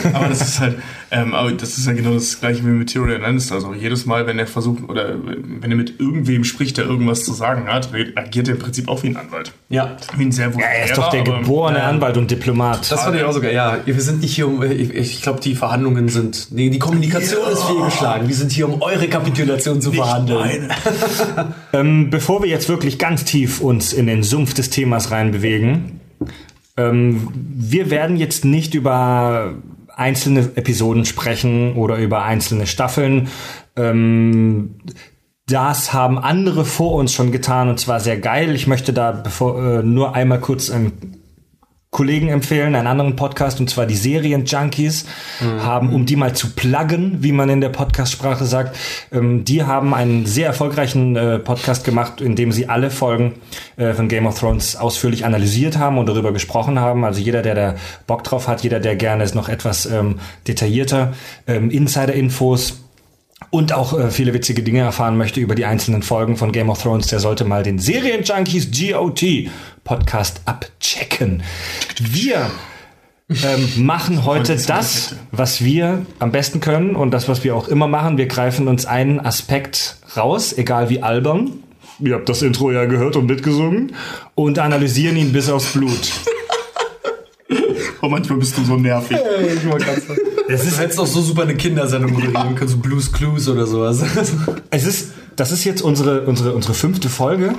[0.03, 0.75] Ja, aber das ist halt,
[1.11, 3.55] ähm, aber das ist ja genau das gleiche wie mit Tyrion Lannister.
[3.55, 7.33] Also jedes Mal, wenn er versucht oder wenn er mit irgendwem spricht, der irgendwas zu
[7.33, 9.51] sagen hat, agiert er im Prinzip auch wie ein Anwalt.
[9.69, 9.95] Ja.
[10.17, 10.61] Wie ein sehr wohl.
[10.63, 12.91] Er ist doch der geborene Anwalt und Diplomat.
[12.91, 13.77] Das fand ich auch sogar, ja.
[13.85, 17.63] Wir sind nicht hier um, ich, ich glaube, die Verhandlungen sind, nee, die Kommunikation ist
[17.63, 18.27] fehlgeschlagen.
[18.27, 20.71] Wir sind hier, um eure Kapitulation zu verhandeln.
[21.73, 26.01] Ähm, bevor wir jetzt wirklich ganz tief uns in den Sumpf des Themas reinbewegen,
[26.77, 29.55] ähm, wir werden jetzt nicht über
[29.95, 33.29] einzelne Episoden sprechen oder über einzelne Staffeln.
[33.75, 34.75] Ähm,
[35.47, 38.55] das haben andere vor uns schon getan und zwar sehr geil.
[38.55, 41.22] Ich möchte da bevor, äh, nur einmal kurz einen
[41.93, 45.05] Kollegen empfehlen, einen anderen Podcast, und zwar die Serien Junkies,
[45.39, 48.75] haben, um die mal zu pluggen, wie man in der Podcast-Sprache sagt,
[49.11, 53.35] ähm, die haben einen sehr erfolgreichen äh, Podcast gemacht, in dem sie alle Folgen
[53.77, 57.05] äh, von Game of Thrones ausführlich analysiert haben und darüber gesprochen haben.
[57.05, 57.75] Also jeder, der da
[58.07, 61.13] Bock drauf hat, jeder, der gerne es noch etwas ähm, detaillierter
[61.47, 62.82] ähm, Insider-Infos
[63.49, 66.81] und auch äh, viele witzige Dinge erfahren möchte über die einzelnen Folgen von Game of
[66.81, 69.23] Thrones, der sollte mal den Serien-Junkies GOT
[69.83, 71.43] Podcast abchecken.
[71.99, 72.49] Wir
[73.29, 77.87] ähm, machen heute das, was wir am besten können und das, was wir auch immer
[77.87, 78.17] machen.
[78.17, 81.51] Wir greifen uns einen Aspekt raus, egal wie albern.
[81.99, 83.95] Ihr habt das Intro ja gehört und mitgesungen
[84.35, 86.11] und analysieren ihn bis aufs Blut.
[88.01, 89.17] Oh, manchmal bist du so nervig.
[89.55, 90.05] Ich wollte ganz
[90.49, 93.65] Es Du ist, hättest auch so super eine Kindersendung moderieren können, so Blues Clues oder
[93.65, 94.01] sowas.
[94.69, 97.53] es ist, das ist jetzt unsere, unsere, unsere fünfte Folge.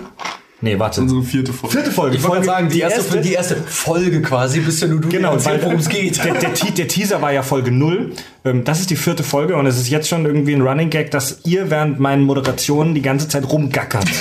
[0.61, 1.01] Nee, warte.
[1.03, 1.75] Unsere vierte Folge.
[1.77, 2.17] vierte Folge.
[2.17, 5.09] Ich wollte Folge- gerade sagen, die erste, die erste Folge quasi, bist ja nur du,
[5.09, 6.25] Genau, worum es geht.
[6.25, 8.13] Der, der, der Teaser war ja Folge 0.
[8.45, 11.11] Ähm, Das ist die vierte Folge und es ist jetzt schon irgendwie ein Running Gag,
[11.11, 14.07] dass ihr während meinen Moderationen die ganze Zeit rumgackert.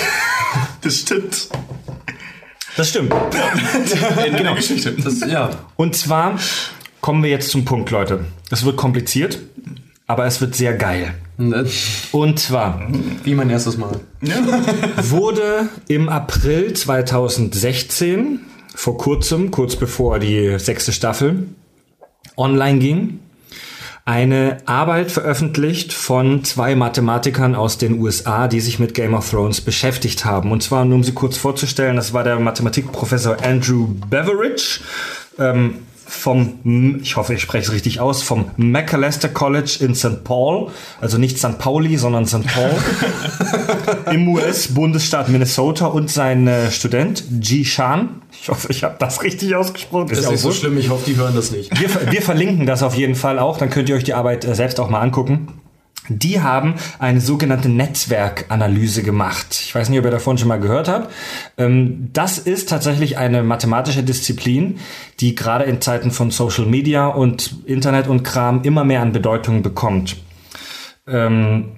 [0.81, 1.47] Das stimmt.
[2.75, 3.13] Das stimmt.
[4.27, 4.91] In der Geschichte.
[4.91, 5.49] Das, ja.
[5.77, 6.37] Und zwar
[7.01, 8.25] kommen wir jetzt zum Punkt, Leute.
[8.53, 9.39] Es wird kompliziert,
[10.05, 11.15] aber es wird sehr geil.
[12.11, 12.87] Und zwar
[13.23, 13.99] Wie mein erstes Mal.
[15.01, 18.41] wurde im April 2016,
[18.75, 21.47] vor kurzem, kurz bevor die sechste Staffel
[22.37, 23.19] online ging,
[24.05, 29.61] eine Arbeit veröffentlicht von zwei Mathematikern aus den USA, die sich mit Game of Thrones
[29.61, 30.51] beschäftigt haben.
[30.51, 34.81] Und zwar, nur um sie kurz vorzustellen, das war der Mathematikprofessor Andrew Beveridge
[35.39, 40.23] ähm, vom, ich hoffe, ich spreche es richtig aus, vom Macalester College in St.
[40.23, 41.57] Paul, also nicht St.
[41.57, 42.45] Pauli, sondern St.
[42.45, 42.71] Paul
[44.13, 48.21] im US-Bundesstaat Minnesota und sein äh, Student Ji Shan.
[48.31, 50.09] Ich hoffe, ich habe das richtig ausgesprochen.
[50.09, 51.71] Das ist ja nicht auch so schlimm, ich hoffe, die hören das nicht.
[51.79, 54.55] Wir, wir verlinken das auf jeden Fall auch, dann könnt ihr euch die Arbeit äh,
[54.55, 55.47] selbst auch mal angucken.
[56.09, 59.47] Die haben eine sogenannte Netzwerkanalyse gemacht.
[59.51, 61.11] Ich weiß nicht, ob ihr davon schon mal gehört habt.
[61.57, 64.79] Ähm, das ist tatsächlich eine mathematische Disziplin,
[65.19, 69.61] die gerade in Zeiten von Social Media und Internet und Kram immer mehr an Bedeutung
[69.61, 70.17] bekommt.
[71.07, 71.77] Ähm,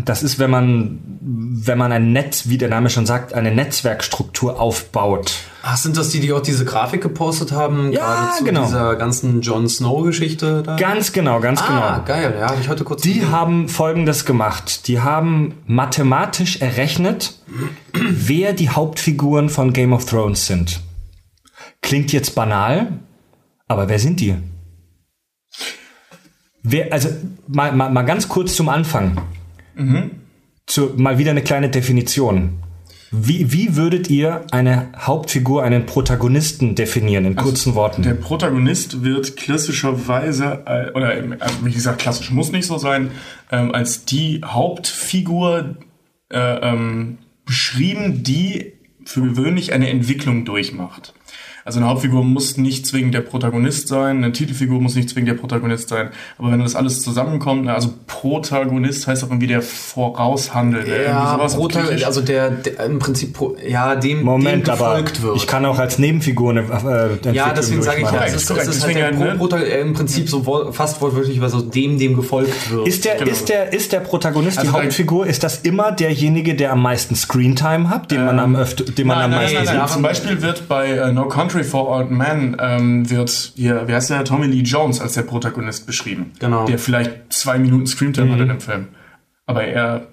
[0.00, 4.58] das ist, wenn man, wenn man ein Netz, wie der Name schon sagt, eine Netzwerkstruktur
[4.58, 5.34] aufbaut.
[5.62, 7.92] Ach, sind das die, die auch diese Grafik gepostet haben?
[7.92, 8.64] Ja, zu genau.
[8.64, 10.76] dieser ganzen Jon Snow-Geschichte da?
[10.76, 12.04] Ganz genau, ganz ah, genau.
[12.06, 13.30] geil, ja, ich heute kurz Die gesehen.
[13.30, 14.88] haben Folgendes gemacht.
[14.88, 17.34] Die haben mathematisch errechnet,
[17.92, 20.80] wer die Hauptfiguren von Game of Thrones sind.
[21.82, 22.94] Klingt jetzt banal,
[23.68, 24.36] aber wer sind die?
[26.62, 27.10] Wer, also
[27.46, 29.20] mal, mal, mal ganz kurz zum Anfang.
[30.66, 32.62] Zu, mal wieder eine kleine Definition.
[33.14, 38.02] Wie, wie würdet ihr eine Hauptfigur, einen Protagonisten definieren in kurzen Worten?
[38.02, 41.08] Der Protagonist wird klassischerweise, äh, oder
[41.40, 43.10] also wie gesagt, klassisch muss nicht so sein,
[43.50, 45.76] ähm, als die Hauptfigur
[46.30, 48.72] äh, ähm, beschrieben, die
[49.04, 51.12] für gewöhnlich eine Entwicklung durchmacht.
[51.64, 55.34] Also eine Hauptfigur muss nicht zwingend der Protagonist sein, eine Titelfigur muss nicht zwingend der
[55.36, 56.08] Protagonist sein.
[56.38, 60.90] Aber wenn das alles zusammenkommt, also Protagonist heißt auch irgendwie der Voraushandelnde.
[60.90, 62.06] irgendwie Ja, sowas auf Prota Griechisch.
[62.06, 63.36] also der, der im Prinzip,
[63.66, 65.36] ja, dem, Moment, dem aber gefolgt wird.
[65.36, 68.68] ich kann auch als Nebenfigur eine äh, ja, deswegen sage ich ja, es ist, es
[68.68, 69.34] ist halt der Pro ne?
[69.36, 72.88] Prota im Prinzip so wo- fast wortwörtlich, was aus dem dem gefolgt wird.
[72.88, 73.30] Ist der, Genau.
[73.30, 77.14] ist der, ist der Protagonist, die Also Hauptfigur, ist das immer derjenige, der am meisten
[77.14, 79.78] Screentime hat, den man am öfter, den man Nein, am nein, meisten nein, nein, sieht?
[79.82, 79.88] nein.
[79.92, 84.10] Zum Beispiel wird bei äh, No Country for Old Men ähm, wird hier, wie heißt
[84.10, 86.32] der, Tommy Lee Jones als der Protagonist beschrieben.
[86.38, 86.66] Genau.
[86.66, 88.32] Der vielleicht zwei Minuten Screamtime Mhm.
[88.32, 88.88] hat in dem Film.
[89.46, 90.06] Aber er,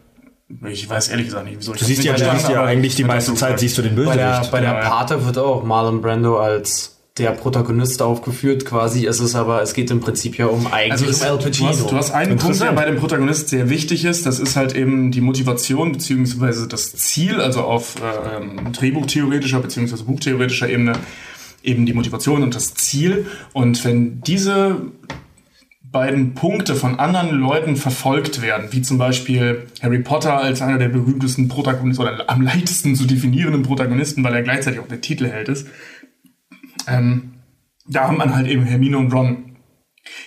[0.68, 1.74] ich weiß ehrlich gesagt nicht, wieso.
[1.74, 4.28] Du siehst ja, du siehst ja eigentlich die meiste Zeit, siehst du den bei der,
[4.32, 4.52] Bösewicht.
[4.52, 4.90] bei der Ja, ja.
[4.90, 9.06] Pate wird auch Marlon Brando als der Protagonist aufgeführt quasi.
[9.06, 11.68] Es ist aber, es geht im Prinzip ja um eigentlich Also es, um du, Pacino.
[11.70, 14.26] hast, du hast einen Punkt, der bei dem Protagonist sehr wichtig ist.
[14.26, 17.96] Das ist halt eben die Motivation beziehungsweise das Ziel, also auf
[18.40, 20.94] ähm, Drehbuchtheoretischer beziehungsweise Buchtheoretischer Ebene
[21.64, 23.28] eben die Motivation und das Ziel.
[23.54, 24.92] Und wenn diese
[25.92, 30.90] beiden Punkte von anderen Leuten verfolgt werden, wie zum Beispiel Harry Potter als einer der
[30.90, 35.68] berühmtesten Protagonisten oder am leichtesten zu definierenden Protagonisten, weil er gleichzeitig auch der Titelheld ist,
[36.88, 37.34] ähm,
[37.88, 39.56] da haben man halt eben Hermine und Ron,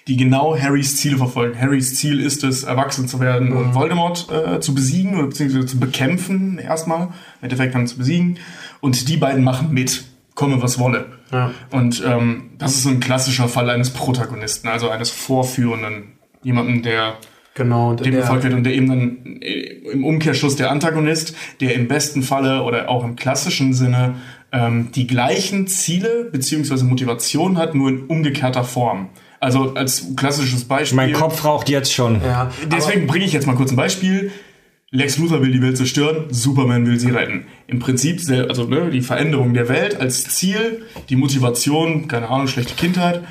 [0.09, 1.59] die genau Harrys Ziele verfolgen.
[1.59, 5.78] Harrys Ziel ist es, erwachsen zu werden und Voldemort äh, zu besiegen oder beziehungsweise zu
[5.78, 7.12] bekämpfen erstmal, im
[7.43, 8.39] Endeffekt dann zu besiegen.
[8.80, 10.05] Und die beiden machen mit,
[10.35, 11.07] komme was wolle.
[11.30, 11.53] Ja.
[11.70, 17.14] Und ähm, das ist so ein klassischer Fall eines Protagonisten, also eines Vorführenden, jemanden, der
[17.55, 21.89] genau, dem gefolgt wird und der eben dann äh, im Umkehrschluss der Antagonist, der im
[21.89, 24.16] besten Falle oder auch im klassischen Sinne
[24.53, 29.09] ähm, die gleichen Ziele beziehungsweise Motivation hat, nur in umgekehrter Form.
[29.41, 30.97] Also als klassisches Beispiel.
[30.97, 32.22] Mein Kopf raucht jetzt schon.
[32.22, 34.30] ja, Deswegen bringe ich jetzt mal kurz ein Beispiel.
[34.95, 37.47] Lex Luthor will die Welt zerstören, Superman will sie retten.
[37.66, 42.74] Im Prinzip, also ne, die Veränderung der Welt als Ziel, die Motivation, keine Ahnung, schlechte
[42.74, 43.22] Kindheit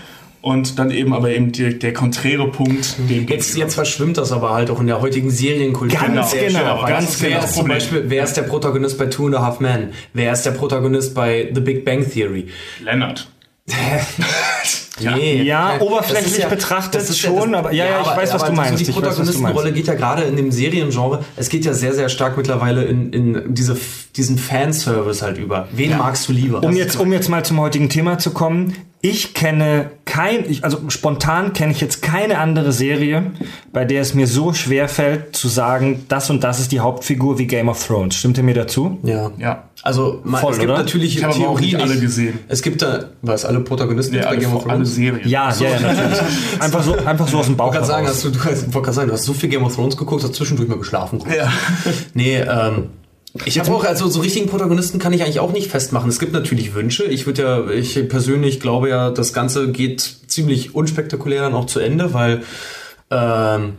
[0.41, 4.55] und dann eben aber eben die, der konträre Punkt, dem Jetzt, jetzt verschwimmt das aber
[4.55, 5.99] halt auch in der heutigen Serienkultur.
[5.99, 6.87] Ganz genau, stark.
[6.87, 7.43] ganz ist wer genau.
[7.43, 9.91] Ist zum Beispiel, wer ist der Protagonist bei Two and a Half Men?
[10.15, 12.47] Wer ist der Protagonist bei The Big Bang Theory?
[12.83, 13.27] Leonard.
[15.03, 18.77] Nee, Ja, das oberflächlich ist betrachtet schon, aber- ja, ja, ich weiß, was du meinst.
[18.79, 22.37] So die Protagonistenrolle geht ja gerade in dem Seriengenre, es geht ja sehr, sehr stark
[22.37, 23.77] mittlerweile in, in diese,
[24.15, 25.67] diesen Fanservice halt über.
[25.71, 26.63] Wen magst du lieber?
[26.63, 28.75] Um jetzt, um jetzt mal zum heutigen Thema zu kommen.
[29.03, 33.31] Ich kenne kein, ich, also spontan kenne ich jetzt keine andere Serie,
[33.73, 37.39] bei der es mir so schwer fällt zu sagen, das und das ist die Hauptfigur
[37.39, 38.15] wie Game of Thrones.
[38.15, 38.99] Stimmt ihr mir dazu?
[39.03, 39.31] ja.
[39.37, 39.63] Ja.
[39.83, 40.79] Also man, Voll, es gibt oder?
[40.79, 42.37] natürlich Ich habe aber auch nicht alle gesehen.
[42.47, 44.93] Es gibt da, was, alle Protagonisten Ja, bei alle, Game of Thrones?
[44.93, 45.27] Serien.
[45.27, 46.19] Ja, ja, ja, natürlich.
[46.59, 48.67] Einfach so, einfach so aus dem Bauch Ich wollte gerade sagen, hast du, du, hast,
[48.67, 50.77] ich wollte gerade sagen, du hast so viel Game of Thrones geguckt, hast zwischendurch mal
[50.77, 51.23] geschlafen.
[51.35, 51.51] Ja.
[52.13, 52.89] Nee, ähm,
[53.45, 56.09] ich habe auch, also so richtigen Protagonisten kann ich eigentlich auch nicht festmachen.
[56.09, 57.05] Es gibt natürlich Wünsche.
[57.05, 61.79] Ich würde ja, ich persönlich glaube ja, das Ganze geht ziemlich unspektakulär dann auch zu
[61.79, 62.43] Ende, weil
[63.09, 63.77] ähm,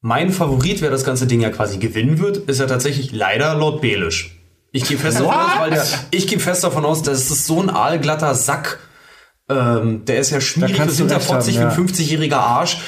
[0.00, 3.80] mein Favorit, wer das ganze Ding ja quasi gewinnen wird, ist ja tatsächlich leider Lord
[3.82, 4.36] Baelish.
[4.72, 7.60] Ich gehe fest davon aus, weil der, ich gehe fest davon aus, das ist so
[7.62, 8.80] ein aalglatter Sack.
[9.48, 12.78] Ähm, der ist ja schmierig bis hinterfotzig haben, wie ein 50-jähriger Arsch.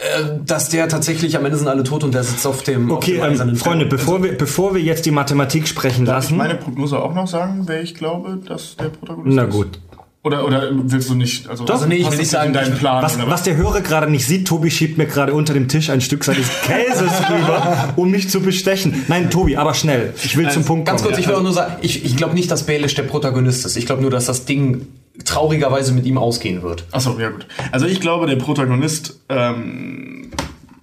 [0.00, 2.90] Äh, dass der tatsächlich am Ende sind alle tot und der sitzt auf dem.
[2.90, 6.30] auf Okay, dem ähm, Freunde, bevor wir, bevor wir jetzt die Mathematik sprechen Darf ich
[6.30, 6.36] lassen.
[6.38, 9.50] meine Prognose auch noch sagen, wer ich glaube, dass der Protagonist Na ist?
[9.52, 9.80] gut.
[10.24, 11.48] Oder, oder willst du nicht?
[11.48, 13.02] Also, Also nee, ich will das nicht sagen, in deinen ich- Plan.
[13.02, 16.00] Was, was der Hörer gerade nicht sieht, Tobi schiebt mir gerade unter dem Tisch ein
[16.00, 19.04] Stück seines Käses rüber, um mich zu bestechen.
[19.08, 20.12] Nein, Tobi, aber schnell.
[20.22, 21.14] Ich will zum Punkt Ganz kommen.
[21.14, 23.76] kurz, ich will auch nur sagen, ich, ich glaube nicht, dass Baelish der Protagonist ist.
[23.76, 24.86] Ich glaube nur, dass das Ding
[25.24, 26.84] traurigerweise mit ihm ausgehen wird.
[26.92, 27.46] Achso, ja gut.
[27.72, 30.30] Also ich glaube, der Protagonist, ähm,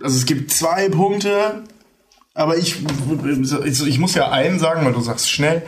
[0.02, 1.64] also es gibt zwei Punkte,
[2.34, 2.78] aber ich,
[3.66, 5.64] ich, muss ja einen sagen, weil du sagst schnell,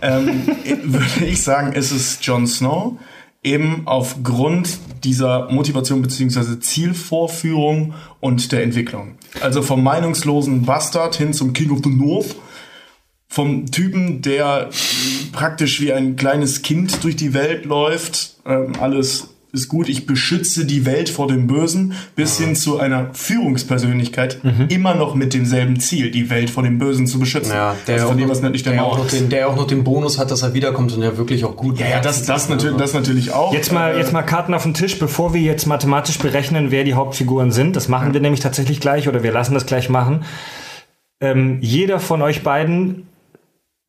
[0.00, 0.46] ähm,
[0.84, 2.98] würde ich sagen, es ist Jon Snow,
[3.42, 9.16] eben aufgrund dieser Motivation beziehungsweise Zielvorführung und der Entwicklung.
[9.40, 12.36] Also vom meinungslosen Bastard hin zum King of the North,
[13.32, 14.68] vom Typen, der
[15.32, 20.64] praktisch wie ein kleines Kind durch die Welt läuft, ähm, alles ist gut, ich beschütze
[20.64, 24.38] die Welt vor dem Bösen, bis hin zu einer Führungspersönlichkeit,
[24.70, 27.52] immer noch mit demselben Ziel, die Welt vor dem Bösen zu beschützen.
[27.86, 29.66] der, also auch von dem, was nicht der der, auch noch den, der auch noch
[29.66, 32.48] den Bonus hat, dass er wiederkommt und er wirklich auch gut Ja, ja, das, das,
[32.48, 33.52] natürlich, das natürlich auch.
[33.52, 36.84] Jetzt mal, Äh, jetzt mal Karten auf den Tisch, bevor wir jetzt mathematisch berechnen, wer
[36.84, 37.76] die Hauptfiguren sind.
[37.76, 40.24] Das machen wir nämlich tatsächlich gleich oder wir lassen das gleich machen.
[41.20, 43.06] Ähm, jeder von euch beiden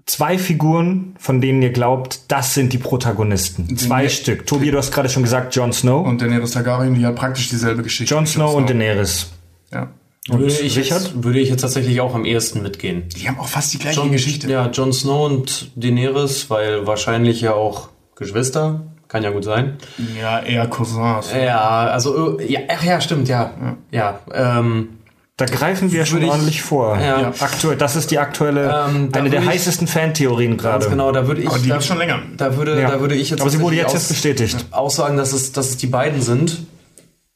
[0.05, 3.77] zwei Figuren, von denen ihr glaubt, das sind die Protagonisten.
[3.77, 4.45] Zwei wir- Stück.
[4.47, 6.05] Tobi, du hast gerade schon gesagt, Jon Snow.
[6.05, 8.13] Und Daenerys Targaryen, die hat praktisch dieselbe Geschichte.
[8.13, 9.31] Jon Snow und Daenerys.
[9.71, 9.89] Ja.
[10.29, 11.01] würde ich, Richard?
[11.01, 13.03] jetzt, würde ich jetzt tatsächlich auch am ehesten mitgehen.
[13.09, 14.49] Die haben auch fast die gleiche Jon, Geschichte.
[14.49, 18.83] Ja, Jon Snow und Daenerys, weil wahrscheinlich ja auch Geschwister.
[19.09, 19.77] Kann ja gut sein.
[20.19, 21.31] Ja, eher Cousins.
[21.33, 23.51] Ja, also, ja, ach ja, stimmt, ja.
[23.91, 24.89] Ja, ähm,
[25.37, 26.99] Da greifen wir schon ich- ordentlich vor.
[26.99, 27.33] Ja.
[27.39, 30.79] Aktuell, das ist die aktuelle, Ähm, eine der ich- heißesten Fantheorien gerade.
[30.79, 31.47] ganz genau, da würde ich.
[31.47, 32.19] Aber die da, schon länger.
[32.37, 32.91] Da würde, Ja.
[32.91, 33.41] da würde ich jetzt.
[33.41, 34.65] Aber sie wurde jetzt erst bestätigt.
[34.71, 36.59] Aussagen, dass es, dass es die beiden sind.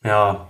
[0.04, 0.46] Ja.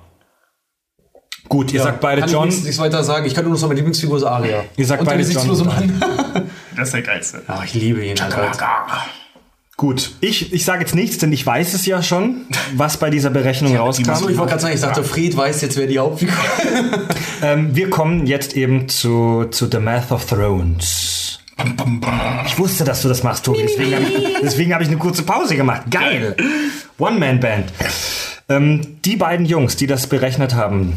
[1.47, 1.85] Gut, ihr ja.
[1.85, 2.49] sagt beide kann John.
[2.49, 3.25] Ich nichts, weiter sagen.
[3.25, 4.65] Ich kann nur noch sagen, meine Lieblingsfigur ist Aria.
[4.75, 5.65] Ihr sagt Und beide John.
[5.65, 6.01] Mann.
[6.75, 7.41] Das ist der geilste.
[7.47, 8.15] Ach, ich liebe ihn.
[8.21, 8.57] Halt.
[9.79, 13.29] Gut, ich, ich sage jetzt nichts, denn ich weiß es ja schon, was bei dieser
[13.29, 14.09] Berechnung rauskam.
[14.09, 16.33] Achso, ich wollte gerade sagen, ich dachte, Fried weiß jetzt, wer die Hauptfigur
[17.43, 21.39] Ähm, wir kommen jetzt eben zu, zu The Math of Thrones.
[22.47, 23.59] Ich wusste, dass du das machst, Tobi.
[23.61, 25.83] Deswegen habe ich, deswegen hab ich eine kurze Pause gemacht.
[25.91, 26.35] Geil.
[26.97, 27.71] One-Man-Band.
[28.49, 30.93] Ähm, die beiden Jungs, die das berechnet haben,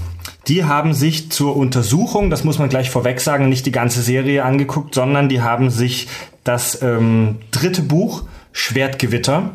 [0.48, 4.42] die haben sich zur Untersuchung, das muss man gleich vorweg sagen, nicht die ganze Serie
[4.42, 6.08] angeguckt, sondern die haben sich
[6.44, 8.22] das ähm, dritte Buch
[8.52, 9.52] Schwertgewitter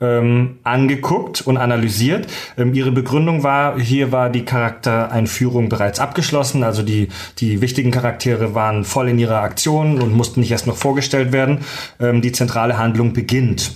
[0.00, 2.26] ähm, angeguckt und analysiert.
[2.56, 7.08] Ähm, ihre Begründung war, hier war die Charaktereinführung bereits abgeschlossen, also die,
[7.38, 11.60] die wichtigen Charaktere waren voll in ihrer Aktion und mussten nicht erst noch vorgestellt werden.
[12.00, 13.72] Ähm, die zentrale Handlung beginnt.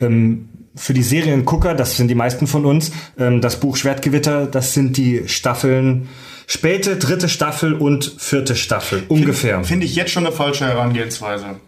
[0.00, 4.74] Ähm, für die Seriengucker, das sind die meisten von uns, ähm, das Buch Schwertgewitter, das
[4.74, 6.08] sind die Staffeln
[6.46, 9.62] späte dritte Staffel und vierte Staffel ungefähr.
[9.62, 11.60] Finde ich jetzt schon eine falsche Herangehensweise.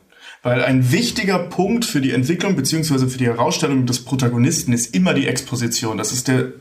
[0.43, 5.15] Weil ein wichtiger Punkt für die Entwicklung beziehungsweise für die Herausstellung des Protagonisten ist immer
[5.15, 5.99] die Exposition.
[5.99, 6.53] Das ist der,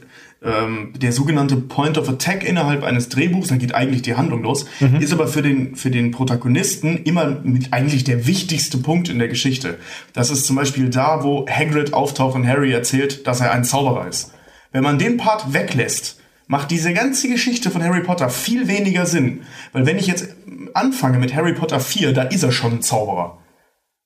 [0.43, 3.47] ähm, der sogenannte Point of Attack innerhalb eines Drehbuchs.
[3.47, 4.67] Da geht eigentlich die Handlung los.
[4.99, 9.29] Ist aber für den, für den Protagonisten immer mit eigentlich der wichtigste Punkt in der
[9.29, 9.79] Geschichte.
[10.13, 14.07] Das ist zum Beispiel da, wo Hagrid auftaucht und Harry erzählt, dass er ein Zauberer
[14.07, 14.31] ist.
[14.71, 19.41] Wenn man den Part weglässt, macht diese ganze Geschichte von Harry Potter viel weniger Sinn.
[19.73, 20.35] Weil wenn ich jetzt
[20.75, 23.40] anfange mit Harry Potter 4, da ist er schon ein Zauberer.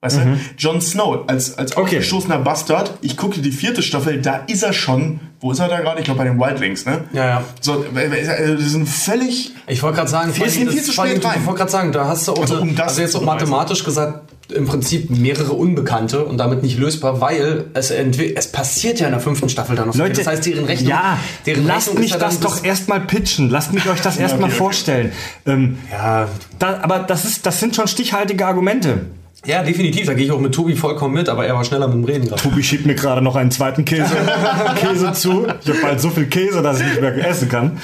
[0.05, 0.37] Weißt du?
[0.57, 1.97] Jon Snow als, als Okay.
[1.97, 5.79] ausgestoßener Bastard, ich gucke die vierte Staffel, da ist er schon, wo ist er da
[5.79, 5.99] gerade?
[5.99, 7.03] Ich glaube bei den Wildlings, ne?
[7.13, 7.43] Ja, ja.
[7.61, 11.37] So, äh, das sind völlig, Ich wollte gerade sagen, viel das- zu spät rein.
[11.39, 13.83] Ich wollte gerade sagen, da hast du auch, Also, um das also jetzt auch mathematisch
[13.83, 19.13] gesagt, im Prinzip mehrere Unbekannte und damit nicht lösbar, weil es, es passiert ja in
[19.13, 20.03] der fünften Staffel dann noch viel.
[20.03, 22.63] Leute, das heißt, deren Rechnung, ja, deren lasst Rechnung mich ist ja das dann doch
[22.63, 23.49] erstmal pitchen.
[23.49, 24.57] Lasst mich euch das erstmal okay, okay.
[24.57, 25.11] vorstellen.
[25.47, 26.27] Ähm, Ja,
[26.59, 29.07] da, aber das, ist, das sind schon stichhaltige Argumente.
[29.45, 31.95] Ja, definitiv, da gehe ich auch mit Tobi vollkommen mit, aber er war schneller mit
[31.95, 32.41] dem Reden gerade.
[32.41, 34.15] Tobi schiebt mir gerade noch einen zweiten Käse,
[34.75, 35.47] Käse zu.
[35.61, 37.79] Ich habe bald so viel Käse, dass ich nicht mehr essen kann.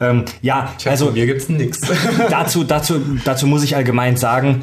[0.00, 1.80] Ähm, ja, Also, also mir gibt's nix.
[2.30, 4.62] dazu, dazu, dazu muss ich allgemein sagen,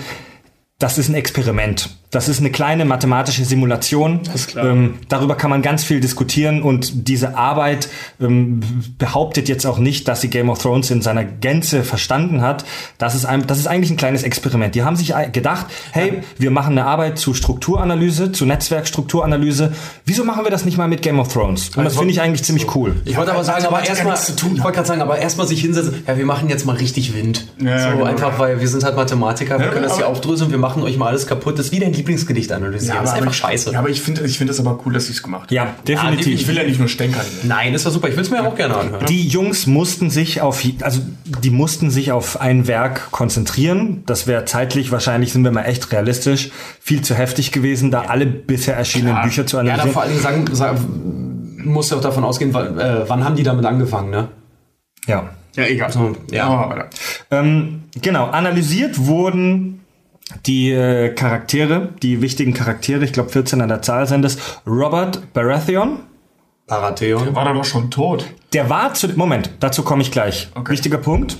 [0.79, 1.89] das ist ein Experiment.
[2.11, 4.21] Das ist eine kleine mathematische Simulation.
[4.33, 4.65] ist klar.
[4.65, 7.87] Ähm, darüber kann man ganz viel diskutieren und diese Arbeit
[8.19, 8.61] ähm,
[8.97, 12.65] behauptet jetzt auch nicht, dass sie Game of Thrones in seiner Gänze verstanden hat.
[12.97, 14.73] Das ist, ein, das ist eigentlich ein kleines Experiment.
[14.73, 19.73] Die haben sich gedacht, hey, wir machen eine Arbeit zu Strukturanalyse, zu Netzwerkstrukturanalyse.
[20.05, 21.69] Wieso machen wir das nicht mal mit Game of Thrones?
[21.75, 22.95] Und das finde ich eigentlich ziemlich cool.
[23.05, 25.45] Ich wollte aber sagen, aber erstmal, nichts zu tun ich wollte gerade sagen, aber erstmal
[25.45, 27.47] sich hinsetzen, ja, wir machen jetzt mal richtig Wind.
[27.59, 28.39] Ja, ja, so genau, einfach, ja.
[28.39, 31.07] weil wir sind halt Mathematiker, wir Ja, können das hier aufdröseln, wir machen euch mal
[31.07, 31.59] alles kaputt.
[31.59, 32.97] Das ist wie dein Lieblingsgedicht analysieren.
[33.01, 33.71] das ist einfach ich, scheiße.
[33.71, 35.55] Ja, aber ich finde ich finde das aber cool, dass sie es gemacht haben.
[35.55, 36.39] Ja, definitiv.
[36.41, 37.25] Ich will ja nicht nur stänkern.
[37.43, 38.07] Nein, das war super.
[38.07, 39.05] Ich will es mir auch gerne anhören.
[39.05, 41.01] Die Jungs mussten sich auf, also
[41.43, 44.03] die mussten sich auf ein Werk konzentrieren.
[44.05, 48.25] Das wäre zeitlich wahrscheinlich, sind wir mal echt realistisch, viel zu heftig gewesen, da alle
[48.25, 49.25] bisher erschienenen Klar.
[49.25, 49.93] Bücher zu Ja, da analysieren.
[49.93, 53.43] vor allen Dingen sagen, sagen muss ja auch davon ausgehen, wann, äh, wann haben die
[53.43, 54.29] damit angefangen, ne?
[55.05, 55.29] Ja.
[55.55, 55.91] Ja, egal.
[55.91, 56.69] So, ja.
[56.69, 56.89] Weiter.
[57.31, 59.78] Ähm, genau, analysiert wurden
[60.45, 65.33] die äh, Charaktere, die wichtigen Charaktere, ich glaube 14 an der Zahl sind es, Robert
[65.33, 65.99] Baratheon.
[66.67, 67.35] Baratheon.
[67.35, 68.25] War da doch schon tot.
[68.53, 70.49] Der war zu, Moment, dazu komme ich gleich.
[70.53, 70.73] Okay.
[70.73, 71.37] Wichtiger Punkt.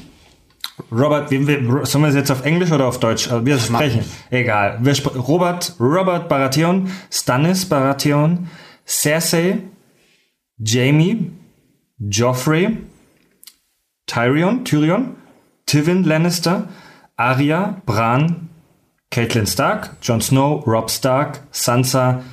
[0.91, 3.29] Robert, wie, wie, sollen wir es jetzt auf Englisch oder auf Deutsch?
[3.29, 4.03] Also Wir sprechen.
[4.29, 4.79] Egal.
[4.81, 8.47] Wir spr Robert, Robert Baratheon, Stannis Baratheon,
[8.87, 9.59] Cersei,
[10.57, 11.31] Jamie,
[11.99, 12.77] Joffrey,
[14.07, 15.15] Tyrion, Tyrion,
[15.65, 16.69] Tywin Lannister,
[17.17, 18.48] Arya, Bran,
[19.11, 22.23] Caitlin Stark, Jon Snow, Robb Stark, Sansa,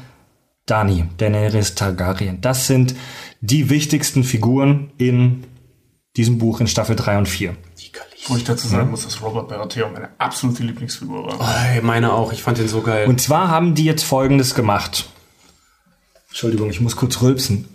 [0.67, 2.41] Dani, Daenerys Targaryen.
[2.41, 2.95] Das sind
[3.41, 5.45] die wichtigsten Figuren in
[6.17, 7.57] diesem Buch in Staffel 3 und 4.
[8.29, 11.67] Wo ich dazu sagen muss, dass Robert Baratheon meine absolute Lieblingsfigur war.
[11.67, 12.33] Ey, meine auch.
[12.33, 13.07] Ich fand den so geil.
[13.07, 15.09] Und zwar haben die jetzt Folgendes gemacht.
[16.29, 17.69] Entschuldigung, ich muss kurz rülpsen.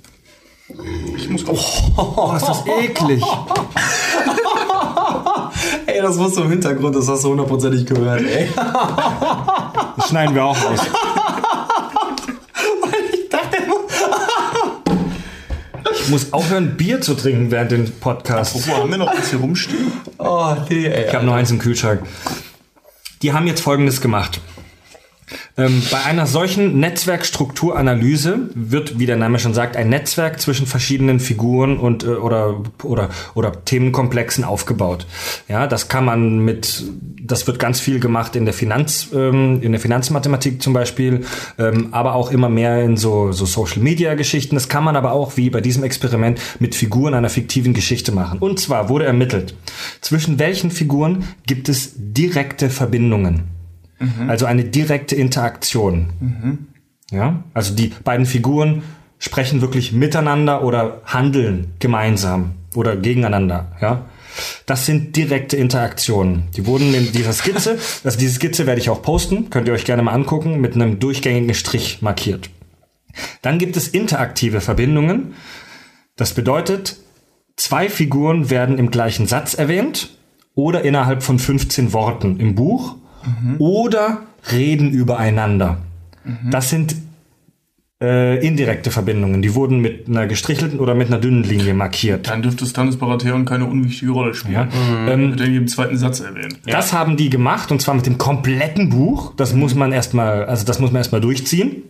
[1.15, 1.97] Ich muss auch.
[2.17, 3.23] Oh, ist das eklig.
[5.95, 8.49] ey, das warst du im Hintergrund, das hast du hundertprozentig gehört, ey.
[8.55, 10.79] Das schneiden wir auch aus.
[13.13, 13.57] ich dachte
[15.93, 18.67] Ich muss aufhören, Bier zu trinken während dem Podcast.
[18.67, 19.91] Wo haben wir noch was hier rumstehen?
[20.17, 21.07] Oh, nee, ey.
[21.07, 22.01] Ich habe noch eins im Kühlschrank.
[23.21, 24.39] Die haben jetzt Folgendes gemacht.
[25.57, 31.19] Ähm, bei einer solchen Netzwerkstrukturanalyse wird, wie der Name schon sagt, ein Netzwerk zwischen verschiedenen
[31.19, 35.05] Figuren und äh, oder oder oder Themenkomplexen aufgebaut.
[35.47, 36.83] Ja, das kann man mit,
[37.21, 41.25] das wird ganz viel gemacht in der Finanz, ähm, in der Finanzmathematik zum Beispiel,
[41.57, 44.55] ähm, aber auch immer mehr in so so Social Media Geschichten.
[44.55, 48.39] Das kann man aber auch wie bei diesem Experiment mit Figuren einer fiktiven Geschichte machen.
[48.39, 49.55] Und zwar wurde ermittelt,
[50.01, 53.60] zwischen welchen Figuren gibt es direkte Verbindungen.
[54.27, 56.67] Also eine direkte Interaktion.
[57.11, 58.83] Ja, also die beiden Figuren
[59.19, 63.71] sprechen wirklich miteinander oder handeln gemeinsam oder gegeneinander.
[63.81, 64.05] Ja,
[64.65, 66.43] Das sind direkte Interaktionen.
[66.55, 69.85] Die wurden in dieser Skizze, also diese Skizze werde ich auch posten, könnt ihr euch
[69.85, 72.49] gerne mal angucken, mit einem durchgängigen Strich markiert.
[73.41, 75.33] Dann gibt es interaktive Verbindungen.
[76.15, 76.95] Das bedeutet,
[77.57, 80.17] zwei Figuren werden im gleichen Satz erwähnt
[80.55, 82.95] oder innerhalb von 15 Worten im Buch
[83.59, 85.77] oder reden übereinander.
[86.49, 86.95] Das sind
[88.01, 89.41] äh, indirekte Verbindungen.
[89.41, 92.27] Die wurden mit einer gestrichelten oder mit einer dünnen Linie markiert.
[92.27, 94.69] Dann dürfte Stannis Baratheon keine unwichtige Rolle spielen.
[95.07, 96.59] Ähm, Wird in jedem zweiten Satz erwähnt.
[96.65, 99.33] Das haben die gemacht und zwar mit dem kompletten Buch.
[99.35, 101.83] Das muss man erstmal, also das muss man erstmal durchziehen.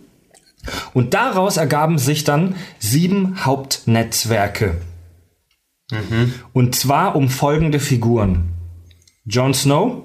[0.94, 4.76] Und daraus ergaben sich dann sieben Hauptnetzwerke.
[6.54, 8.50] Und zwar um folgende Figuren.
[9.26, 10.04] Jon Snow,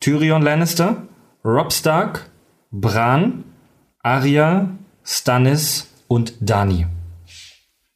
[0.00, 1.06] Tyrion Lannister,
[1.44, 2.30] Robb Stark,
[2.70, 3.44] Bran,
[4.02, 4.70] Arya,
[5.04, 6.86] Stannis und Dani.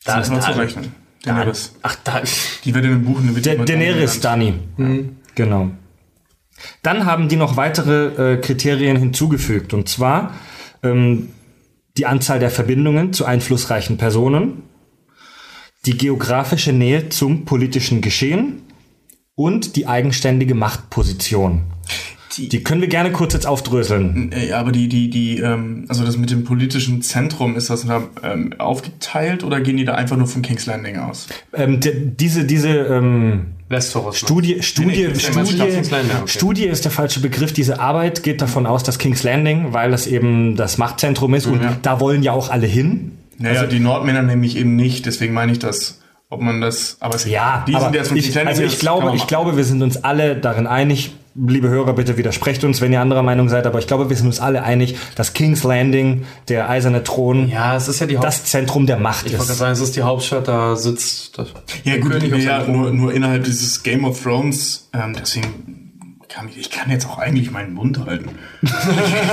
[0.05, 0.95] Das ist noch zu rechnen.
[1.23, 1.75] Daenerys.
[1.83, 2.23] Ach, da.
[2.65, 4.55] Die wird in dem Buch eine Da Daenerys Dani.
[5.35, 5.71] Genau.
[6.83, 9.73] Dann haben die noch weitere äh, Kriterien hinzugefügt.
[9.73, 10.35] Und zwar
[10.83, 11.31] ähm,
[11.97, 14.63] die Anzahl der Verbindungen zu einflussreichen Personen,
[15.87, 18.63] die geografische Nähe zum politischen Geschehen
[19.35, 21.63] und die eigenständige Machtposition.
[22.37, 24.33] Die- Die können wir gerne kurz jetzt aufdröseln.
[24.33, 27.87] Äh, Ja, aber die, die, die, ähm, also das mit dem politischen Zentrum, ist das
[27.87, 31.29] da ähm, aufgeteilt oder gehen die da einfach nur von King's Landing aus?
[31.53, 34.19] Ähm, de, diese diese ähm, Westeros.
[34.19, 36.27] Studie, Studie, Nee, Studie, Landing, okay.
[36.27, 37.53] Studie ist der falsche Begriff.
[37.53, 41.63] Diese Arbeit geht davon aus, dass King's Landing, weil das eben das Machtzentrum ist und
[41.63, 41.77] Ja.
[41.83, 43.13] da wollen ja auch alle hin.
[43.39, 47.27] Naja, die Nordmänner nämlich eben nicht, deswegen meine ich das, ob man das, aber es,
[47.27, 49.57] Ja, die aber sind jetzt von ich, King's Landing, also ich kann glaube, ich glaube,
[49.57, 51.13] wir sind uns alle darin einig.
[51.37, 53.67] Liebe Hörer, bitte widersprecht uns, wenn ihr anderer Meinung seid.
[53.67, 57.75] Aber ich glaube, wir sind uns alle einig, dass King's Landing, der eiserne Thron, Ja,
[57.77, 59.59] es ist ja die das Zentrum der Macht Ich wollte gerade ist.
[59.59, 61.49] sagen, es ist die Hauptstadt, da sitzt das
[61.83, 65.84] Ja der gut, ja, nur, nur innerhalb dieses Game of Thrones, ähm, deswegen
[66.35, 68.31] kann ich, kann jetzt auch eigentlich meinen Mund halten.
[68.63, 68.71] ich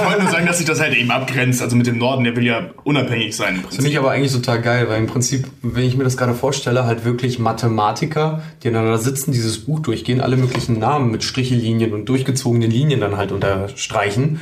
[0.05, 2.45] wollte nur sagen, dass sich das halt eben abgrenzt, also mit dem Norden, der will
[2.45, 6.03] ja unabhängig sein Finde ich aber eigentlich total geil, weil im Prinzip, wenn ich mir
[6.03, 11.09] das gerade vorstelle, halt wirklich Mathematiker, die aneinander sitzen, dieses Buch durchgehen, alle möglichen Namen
[11.09, 14.39] mit Strichellinien und durchgezogenen Linien dann halt unterstreichen.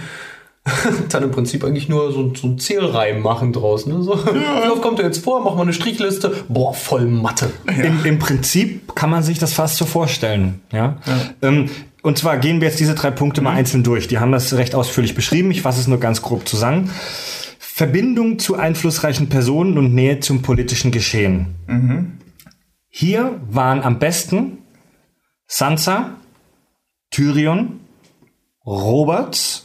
[1.10, 3.86] dann im Prinzip eigentlich nur so, so ein Zählreim machen draus.
[3.86, 4.04] Ne?
[4.04, 5.42] So, Wie oft kommt er jetzt vor?
[5.42, 6.34] Machen wir eine Strichliste.
[6.50, 7.50] Boah, voll Mathe.
[7.66, 10.62] Im, Im Prinzip kann man sich das fast so vorstellen.
[10.72, 10.98] Ja.
[11.42, 11.70] Ähm,
[12.02, 14.08] und zwar gehen wir jetzt diese drei Punkte mal einzeln durch.
[14.08, 15.52] Die haben das recht ausführlich beschrieben.
[15.52, 16.90] Ich fasse es nur ganz grob zusammen.
[17.60, 21.56] Verbindung zu einflussreichen Personen und Nähe zum politischen Geschehen.
[22.90, 24.58] Hier waren am besten
[25.48, 26.12] Sansa,
[27.12, 27.80] Tyrion,
[28.66, 29.64] Robert,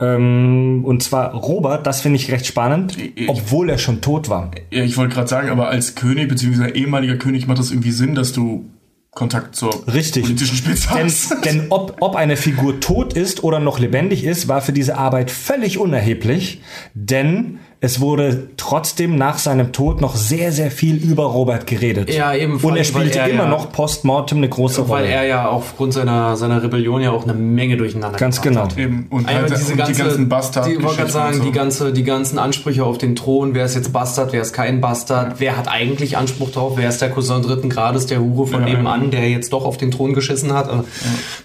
[0.00, 4.50] ähm, und zwar Robert, das finde ich recht spannend, Ich- obwohl er schon tot war.
[4.70, 6.70] Ja, ich wollte gerade sagen, aber als König bzw.
[6.72, 8.68] ehemaliger König macht das irgendwie Sinn, dass du
[9.14, 10.22] Kontakt zur Richtig.
[10.22, 11.12] politischen Spitze Denn,
[11.44, 15.30] denn ob, ob eine Figur tot ist oder noch lebendig ist, war für diese Arbeit
[15.30, 16.62] völlig unerheblich,
[16.94, 22.14] denn es wurde trotzdem nach seinem Tod noch sehr, sehr viel über Robert geredet.
[22.14, 25.12] Ja, eben, Und er weil spielte er immer ja- noch postmortem eine große Weil Rolle.
[25.12, 28.84] er ja aufgrund seiner, seiner Rebellion ja auch eine Menge durcheinander Ganz gebracht genau.
[28.86, 28.92] hat.
[28.92, 29.08] Eben.
[29.10, 31.42] Und, halt, diese und ganze, die ganzen bastard die, ich wollte gerade sagen, so.
[31.42, 34.80] die, ganze, die ganzen Ansprüche auf den Thron, wer ist jetzt Bastard, wer ist kein
[34.80, 38.60] Bastard, wer hat eigentlich Anspruch drauf, wer ist der Cousin dritten Grades, der Hure von
[38.60, 40.68] Ja, nebenan, der jetzt doch auf den Thron geschissen hat.
[40.68, 40.84] Also,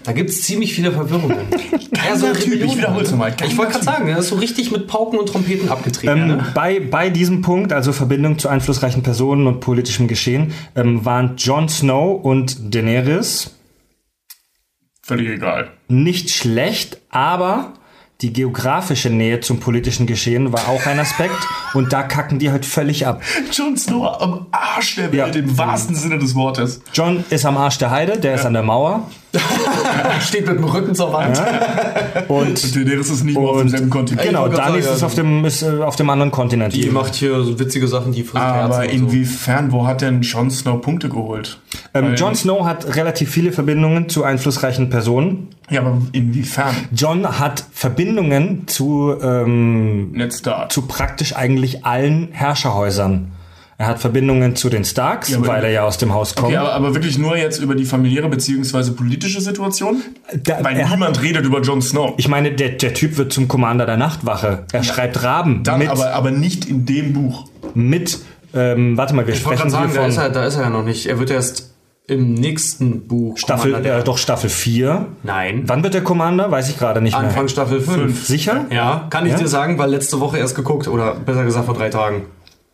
[0.04, 1.36] Da gibt es ziemlich viele Verwirrungen.
[1.96, 4.70] ja, Geiler Typ, ich wiederhol's nochmal, geiler Ich wollte gerade sagen, er ist so richtig
[4.70, 6.16] mit Pauken und Trompeten abgetreten.
[6.16, 11.36] Ähm, bei, bei diesem Punkt, also Verbindung zu einflussreichen Personen und politischem Geschehen, ähm, waren
[11.36, 13.54] Jon Snow und Daenerys
[15.02, 15.70] Völlig egal.
[15.88, 17.72] nicht schlecht, aber
[18.20, 21.36] die geografische Nähe zum politischen Geschehen war auch ein Aspekt
[21.72, 23.22] und da kacken die halt völlig ab.
[23.52, 25.40] Jon Snow am Arsch der Welt, Ja.
[25.40, 26.82] im wahrsten Sinne des Wortes.
[26.92, 29.08] John ist am Arsch der Heide, der ist an der Mauer
[30.20, 31.40] Steht mit dem Rücken zur Wand.
[32.28, 34.26] und Daenerys ist nicht mal auf Und- demselben Kontinent.
[34.26, 36.74] genau, Dani ist auf dem ist äh, auf dem anderen Kontinent.
[36.74, 39.06] Die macht hier so witzige Sachen, die frisst Aber Herzen und so.
[39.06, 41.58] inwiefern, wo hat denn Jon Snow Punkte geholt?
[41.94, 45.48] ähm, Jon Snow hat relativ viele Verbindungen zu einflussreichen Personen.
[45.70, 46.74] Ja, aber inwiefern?
[46.94, 50.14] John hat Verbindungen zu ähm,
[50.70, 53.32] zu praktisch eigentlich allen Herrscherhäusern.
[53.80, 56.48] Er hat Verbindungen zu den Starks, Ja, weil er ja aus dem Haus kommt.
[56.48, 58.90] Okay, aber, aber wirklich nur jetzt über die familiäre bzw.
[58.90, 60.02] politische Situation?
[60.42, 62.14] Da- Weil er hat- niemand redet über Jon Snow.
[62.16, 64.64] ich meine, der, der Typ wird zum Commander der Nachtwache.
[64.72, 67.46] Er schreibt Raben Dann mit, aber, aber nicht in dem Buch.
[67.74, 68.18] mit
[68.52, 70.62] ähm, warte mal, wir Ich sprechen sagen, hier da ist, von er, da ist er
[70.62, 71.06] ja noch nicht.
[71.06, 71.74] Er wird erst
[72.08, 75.06] im nächsten Buch Staffel, äh, doch Staffel 4.
[75.22, 75.64] Nein.
[75.66, 76.50] Wann wird der Commander?
[76.50, 77.48] Weiß ich gerade nicht Anfang mehr.
[77.50, 78.26] Staffel 5.
[78.26, 78.64] Sicher?
[78.70, 79.38] Ja, kann ich Ja?
[79.38, 82.22] dir sagen, weil letzte Woche erst geguckt oder besser gesagt vor drei Tagen.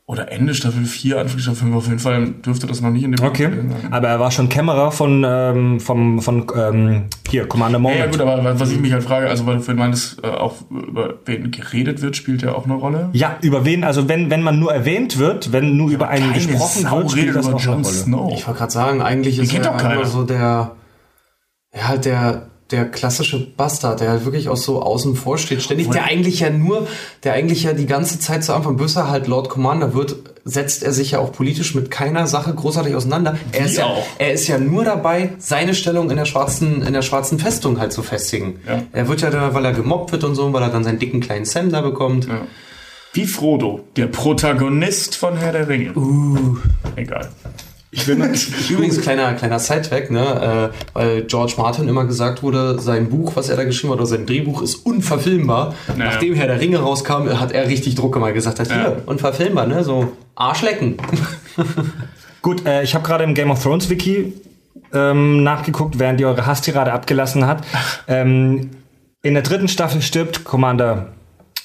[0.07, 3.13] Oder Ende Staffel 4, Anfang Staffel 5 auf jeden Fall dürfte das noch nicht in
[3.13, 3.45] dem Okay.
[3.45, 3.91] Sein.
[3.91, 8.01] Aber er war schon Kämmerer von, ähm, vom, von ähm, hier, Commander Ja, Moment.
[8.01, 10.57] ja, gut, aber was ich mich halt frage, also weil du vorhin meintest, äh, auch
[10.71, 13.09] über wen geredet wird, spielt ja auch eine Rolle.
[13.15, 16.47] Ja, über wen, also wenn, wenn man nur erwähnt wird, wenn nur über einen Keine
[16.49, 17.95] gesprochen Sau wird, spielt redet das über auch eine Jon Rolle.
[17.95, 18.33] Snow.
[18.37, 20.73] Ich wollte gerade sagen, eigentlich ist er immer so der,
[21.75, 25.63] ja, halt der, der klassische Bastard, der halt wirklich auch so außen vor steht.
[25.63, 26.89] Ständig, der eigentlich ja nur,
[27.23, 30.83] der eigentlich ja die ganze Zeit zu Anfang, bis er halt Lord Commander wird, setzt
[30.83, 33.39] er sich ja auch politisch mit keiner Sache großartig auseinander.
[33.53, 37.03] Er ist, ja, er ist ja nur dabei, seine Stellung in der schwarzen, in der
[37.03, 38.59] schwarzen Festung halt zu festigen.
[38.67, 38.83] Ja.
[38.93, 41.21] Er wird ja da, weil er gemobbt wird und so, weil er dann seinen dicken
[41.21, 42.27] kleinen Sam da bekommt.
[43.13, 45.95] Wie Frodo, der Protagonist von Herr der Ringe.
[45.95, 46.57] Uh.
[46.97, 47.29] Egal.
[47.95, 48.17] Ich will
[48.69, 53.49] Übrigens, kleiner, kleiner Sidetrack, ne, äh, weil George Martin immer gesagt wurde, sein Buch, was
[53.49, 55.75] er da geschrieben hat, oder sein Drehbuch ist unverfilmbar.
[55.97, 56.11] Naja.
[56.11, 58.75] Nachdem Herr der Ringe rauskam, hat er richtig Druck gemacht gesagt, hat, Ja.
[58.75, 60.97] hier, unverfilmbar, ne, so Arschlecken.
[62.43, 64.35] Gut, äh, ich habe gerade im Game of Thrones Wiki
[64.93, 67.65] ähm, nachgeguckt, während ihr eure Hasstirade abgelassen hat.
[68.07, 68.71] Ähm,
[69.23, 71.15] in der dritten Staffel stirbt Commander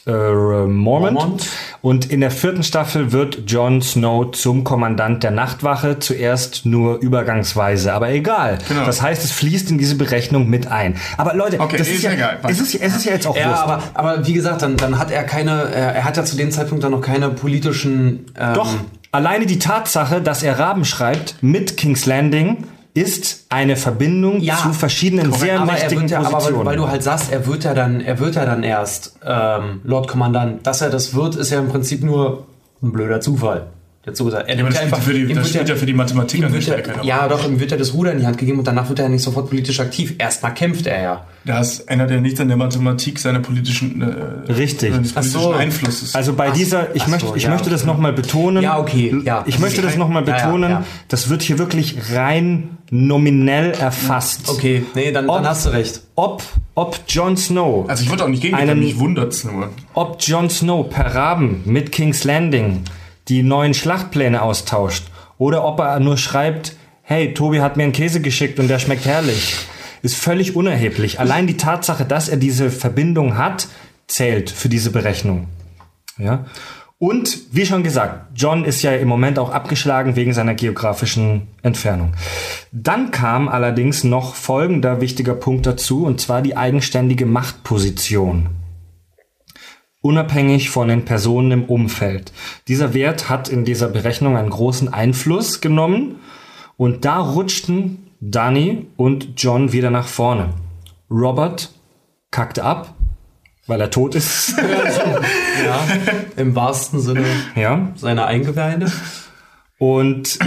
[0.09, 1.13] äh, Mormont.
[1.13, 1.47] Mormont.
[1.81, 7.93] Und in der vierten Staffel wird Jon Snow zum Kommandant der Nachtwache, zuerst nur übergangsweise,
[7.93, 8.57] aber egal.
[8.67, 8.85] Genau.
[8.85, 10.95] Das heißt, es fließt in diese Berechnung mit ein.
[11.17, 12.39] Aber Leute, Okay, das ist ist, ja, egal.
[12.47, 15.11] es, ist, es ist ja jetzt auch Ja, aber, aber wie gesagt, dann, dann hat
[15.11, 18.25] er keine, er, er hat ja zu dem Zeitpunkt dann noch keine politischen.
[18.37, 18.73] Ähm, Doch,
[19.11, 24.73] alleine die Tatsache, dass er Raben schreibt mit King's Landing, ist eine Verbindung Ja, zu
[24.73, 26.65] verschiedenen sehr aber er mächtigen ja, aber weil, Positionen.
[26.65, 30.07] weil du halt sagst, er wird ja dann, er wird ja dann erst ähm, Lord
[30.07, 30.65] Kommandant.
[30.65, 32.45] Dass er das wird, ist ja im Prinzip nur
[32.81, 33.67] ein blöder Zufall.
[34.05, 34.47] Jetzt so gesagt.
[34.47, 36.53] Er Ja, nimmt das, ja spielt für die, das spielt ja für die Mathematik an
[36.53, 38.65] der Stelle keine ja, doch, ihm wird ja das Ruder in die Hand gegeben und
[38.65, 40.15] danach wird er ja nicht sofort politisch aktiv.
[40.17, 41.25] Erstmal kämpft er ja.
[41.45, 44.93] Das ändert ja nichts an der Mathematik seiner politischen, äh, Richtig.
[44.93, 45.51] seines politischen so.
[45.51, 46.15] Einflusses.
[46.15, 47.91] Also bei Ach, dieser, ich so, möchte, ich ja, möchte das okay.
[47.91, 48.63] nochmal betonen.
[48.63, 49.43] Ja, okay, ja.
[49.47, 50.69] Ich möchte das nochmal Ja, ja, betonen.
[50.71, 50.83] ja.
[51.09, 54.47] Das wird hier wirklich rein nominell erfasst.
[54.49, 56.01] Okay, nee, dann, Ob- dann hast du recht.
[56.15, 56.41] Ob,
[56.73, 59.69] ob Jon Snow, also ich wollte auch nicht gegen einen- mich wundert's nur.
[59.93, 62.83] ob Jon Snow per Raben mit King's Landing
[63.29, 65.05] die neuen Schlachtpläne austauscht
[65.37, 69.05] oder ob er nur schreibt, hey, Tobi hat mir einen Käse geschickt und der schmeckt
[69.05, 69.55] herrlich,
[70.01, 71.19] ist völlig unerheblich.
[71.19, 73.67] Allein die Tatsache, dass er diese Verbindung hat,
[74.07, 75.47] zählt für diese Berechnung.
[76.17, 76.45] Ja.
[76.97, 82.11] Und wie schon gesagt, John ist ja im Moment auch abgeschlagen wegen seiner geografischen Entfernung.
[82.73, 88.49] Dann kam allerdings noch folgender wichtiger Punkt dazu, und zwar die eigenständige Machtposition
[90.01, 92.31] unabhängig von den Personen im Umfeld.
[92.67, 96.15] Dieser Wert hat in dieser Berechnung einen großen Einfluss genommen
[96.77, 100.53] und da rutschten Danny und John wieder nach vorne.
[101.09, 101.71] Robert
[102.31, 102.93] kackte ab,
[103.67, 104.55] weil er tot ist.
[105.65, 105.85] Ja,
[106.37, 107.89] im wahrsten Sinne ja.
[107.95, 108.89] seiner Eingeweide.
[109.77, 110.39] Und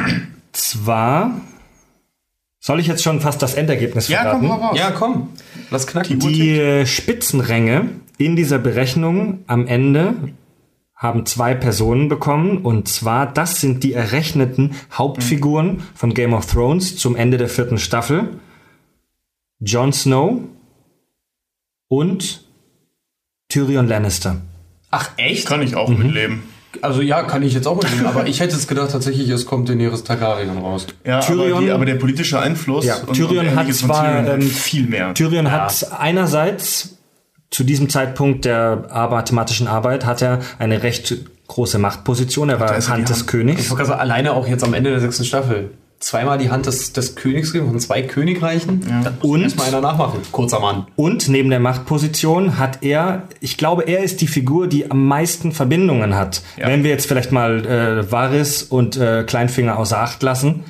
[0.53, 1.33] zwar
[2.61, 4.49] soll ich jetzt schon fast das Endergebnis Ja, verraten?
[4.49, 4.79] komm, hau raus.
[4.79, 5.29] Ja, komm,
[5.71, 6.19] lass knacken.
[6.19, 10.15] Die Spitzenränge in dieser Berechnung am Ende
[10.95, 16.97] haben zwei Personen bekommen und zwar das sind die errechneten Hauptfiguren von Game of Thrones
[16.97, 18.29] zum Ende der vierten Staffel.
[19.59, 20.41] Jon Snow
[21.89, 22.45] und
[23.49, 24.37] Tyrion Lannister.
[24.91, 25.47] Ach, echt?
[25.47, 25.99] Kann ich auch Mhm.
[25.99, 26.43] mitleben.
[26.81, 29.69] Also ja, kann ich jetzt auch mitnehmen, aber ich hätte es gedacht, tatsächlich, es kommt
[29.69, 30.87] Daenerys Targaryen raus.
[31.05, 34.41] Ja, Tyrion- aber, die, aber der politische Einfluss Ja, Tyrion hat Ähnliches von zwar, Tyrion
[34.41, 35.13] ähm, viel mehr.
[35.15, 36.97] Tyrion hat einerseits
[37.53, 41.15] zu diesem Zeitpunkt der mathematischen Arbeit hat er eine recht
[41.47, 42.49] große Machtposition.
[42.49, 43.21] Er war die Hand des Hand.
[43.21, 43.71] Ich Königs.
[43.71, 45.71] wollte gerade sagen, alleine auch jetzt am Ende der sechsten Staffel.
[46.01, 48.81] Zweimal die Hand des, des Königs gegeben, von zwei Königreichen.
[49.21, 50.19] Muss Und- erst mal einer nachmachen.
[50.33, 50.87] Kurzer Mann.
[50.97, 55.53] Und neben der Machtposition hat er, ich glaube, er ist die Figur, die am meisten
[55.53, 56.43] Verbindungen hat.
[56.57, 56.67] Ja.
[56.67, 60.65] Wenn wir jetzt vielleicht mal äh, Varys und äh, Kleinfinger außer Acht lassen.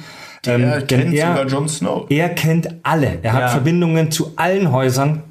[0.44, 2.06] Ähm, er denn kennt sogar er, Jon Snow.
[2.10, 3.18] er kennt alle.
[3.22, 3.32] Er Ja.
[3.34, 5.22] hat Verbindungen zu allen Häusern.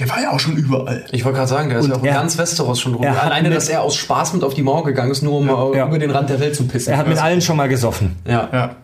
[0.00, 1.04] Der war ja auch schon überall.
[1.12, 3.04] Ich wollte gerade sagen, der ist Und ja auch in er- ganz Westeros schon rum.
[3.04, 5.46] er hat Alleine, dass er aus Spaß mit auf die Mauer gegangen ist, nur um
[5.74, 5.86] Ja.
[5.86, 6.92] über den Rand der Welt zu pissen.
[6.92, 8.16] Er hat mit allen schon mal gesoffen.
[8.26, 8.48] ja.
[8.52, 8.76] Ja.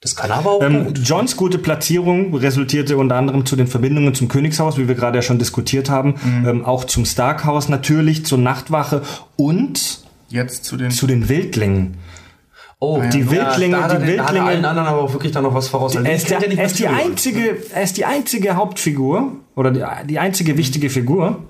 [0.00, 1.00] Das kann er aber auch Ähm, gut.
[1.02, 5.22] Johns gute Platzierung resultierte unter anderem zu den Verbindungen zum Königshaus, wie wir gerade ja
[5.22, 6.14] schon diskutiert haben,
[6.46, 9.02] ähm, auch zum Starkhaus natürlich, zur Nachtwache
[9.34, 10.92] und Jetzt zu den.
[10.92, 11.96] zu den Wildlingen.
[12.80, 15.42] Oh, die Wildlinge- da hat er die da Wildlinge- allen anderen aber auch wirklich dann
[15.42, 15.96] noch was voraus.
[15.96, 19.84] Er ist, der, ja er, ist die einzige, er ist die einzige Hauptfigur oder die,
[20.06, 21.42] die einzige wichtige Figur,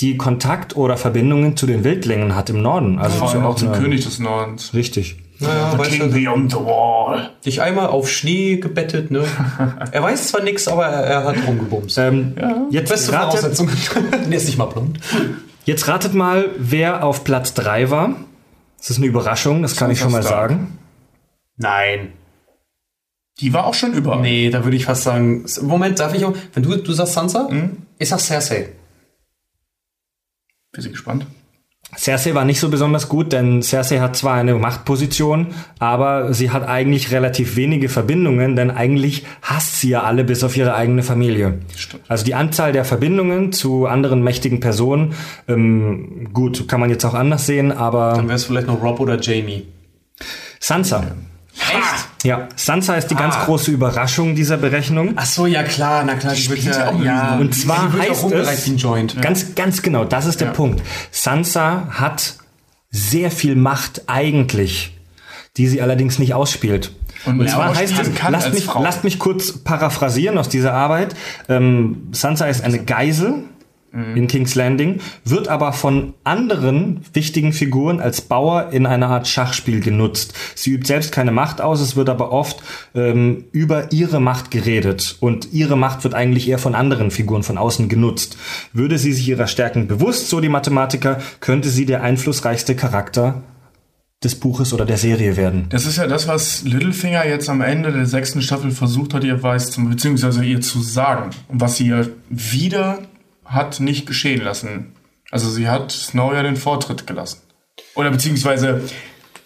[0.00, 2.98] die Kontakt oder Verbindungen zu den Wildlingen hat im Norden.
[3.00, 4.74] Also zu allem auch zum König des Nordens.
[4.74, 5.16] Richtig.
[5.40, 7.30] Naja, The weißt King du, beyond the wall.
[7.44, 9.24] dich einmal auf Schnee gebettet, ne?
[9.90, 11.98] er weiß zwar nichts, aber er, er hat rumgebumst.
[11.98, 12.34] Ähm,
[12.70, 13.68] jetzt, Beste ratet, Voraussetzung.
[14.30, 15.00] der ist nicht mal blond.
[15.64, 18.14] jetzt ratet mal, wer auf Platz 3 war.
[18.84, 20.50] Das ist eine Überraschung, das kann ich schon mal Stark.
[20.50, 20.78] sagen.
[21.56, 22.12] Nein.
[23.40, 24.16] Die war auch schon über.
[24.16, 25.46] Nee, da würde ich fast sagen.
[25.62, 26.36] Moment, darf ich auch.
[26.52, 27.48] Wenn du, du sagst Sansa?
[27.48, 27.78] Mhm.
[27.98, 28.72] Ich sag Cersei.
[30.70, 31.26] Bin sie gespannt.
[31.96, 36.66] Cersei war nicht so besonders gut, denn Cersei hat zwar eine Machtposition, aber sie hat
[36.66, 41.58] eigentlich relativ wenige Verbindungen, denn eigentlich hasst sie ja alle bis auf ihre eigene Familie.
[41.76, 42.04] Stimmt.
[42.08, 45.14] Also die Anzahl der Verbindungen zu anderen mächtigen Personen,
[45.48, 49.00] ähm, gut, kann man jetzt auch anders sehen, aber Dann wäre es vielleicht noch Rob
[49.00, 49.66] oder Jamie.
[50.60, 51.00] Sansa.
[51.00, 51.33] Echt?
[52.24, 53.44] Ja, Sansa ist die ganz Ah.
[53.44, 55.12] große Überraschung dieser Berechnung.
[55.16, 57.92] Ach so, ja klar, na klar, die, wird spielt ja, auch ja, Und zwar die
[57.92, 59.20] wird ja heißt es- Joint.
[59.22, 60.54] Ganz, ganz genau, das ist der Ja.
[60.54, 60.82] Punkt.
[61.10, 62.34] Sansa hat
[62.90, 64.96] sehr viel Macht eigentlich,
[65.56, 66.92] die sie allerdings nicht ausspielt.
[67.26, 71.14] Und Und zwar heißt es, lasst mich, lasst mich kurz paraphrasieren aus dieser Arbeit.
[71.48, 73.44] Ähm, Sansa ist eine Geisel
[73.94, 74.16] Mhm.
[74.16, 79.80] in King's Landing, wird aber von anderen wichtigen Figuren als Bauer in einer Art Schachspiel
[79.80, 80.34] genutzt.
[80.56, 82.60] Sie übt selbst keine Macht aus, es wird aber oft
[82.94, 87.56] ähm, über ihre Macht geredet und ihre Macht wird eigentlich eher von anderen Figuren von
[87.56, 88.36] außen genutzt.
[88.72, 93.42] Würde sie sich ihrer Stärken bewusst, so die Mathematiker, könnte sie der einflussreichste Charakter
[94.24, 95.66] des Buches oder der Serie werden.
[95.68, 99.40] Das ist ja das, was Littlefinger jetzt am Ende der sechsten Staffel versucht hat, ihr
[99.40, 101.30] weiß, zu, beziehungsweise ihr zu sagen.
[101.48, 103.00] Und was sie ja wieder
[103.44, 104.92] hat nicht geschehen lassen.
[105.30, 107.40] Also sie hat Snow ja den Vortritt gelassen.
[107.94, 108.82] Oder beziehungsweise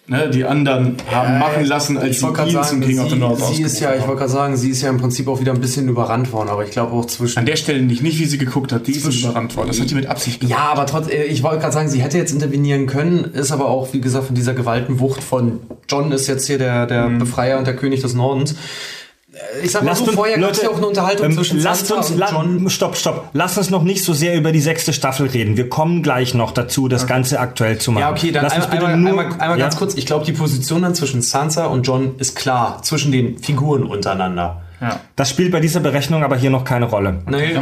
[0.07, 3.13] ne, die anderen haben machen lassen, als ich sie ihn sagen, zum King of the
[3.13, 5.39] sie, North sie ist ja, ich wollte gerade sagen, sie ist ja im Prinzip auch
[5.39, 8.19] wieder ein bisschen überrannt worden, aber ich glaube auch zwischen An der Stelle nicht, nicht
[8.19, 9.67] wie sie geguckt hat, die ist überrannt worden.
[9.67, 10.57] Das hat die mit Absicht gemacht.
[10.57, 13.65] Ja, aber trotz, äh, ich wollte gerade sagen, sie hätte jetzt intervenieren können, ist aber
[13.67, 17.19] auch, wie gesagt, von dieser Gewaltenwucht von John ist jetzt hier der, der Mhm.
[17.19, 18.55] Befreier und der König des Nordens.
[19.63, 21.33] Ich sag mal Lasst so, uns, vorher gab es Leute, ja auch eine Unterhaltung ähm,
[21.35, 22.69] zwischen lasst uns, und la- John.
[22.69, 23.29] Stopp, stopp.
[23.33, 25.55] Lasst uns noch nicht so sehr über die sechste Staffel reden.
[25.55, 28.01] Wir kommen gleich noch dazu, das Ganze aktuell zu machen.
[28.01, 29.65] Ja, okay, dann einmal, bitte einmal, nur, einmal, einmal ja?
[29.65, 29.93] ganz kurz.
[29.95, 34.61] Ich glaube, die Position dann zwischen Sansa und John ist klar, zwischen den Figuren untereinander.
[34.81, 34.99] Ja.
[35.15, 37.21] Das spielt bei dieser Berechnung aber hier noch keine Rolle.
[37.27, 37.55] Nee,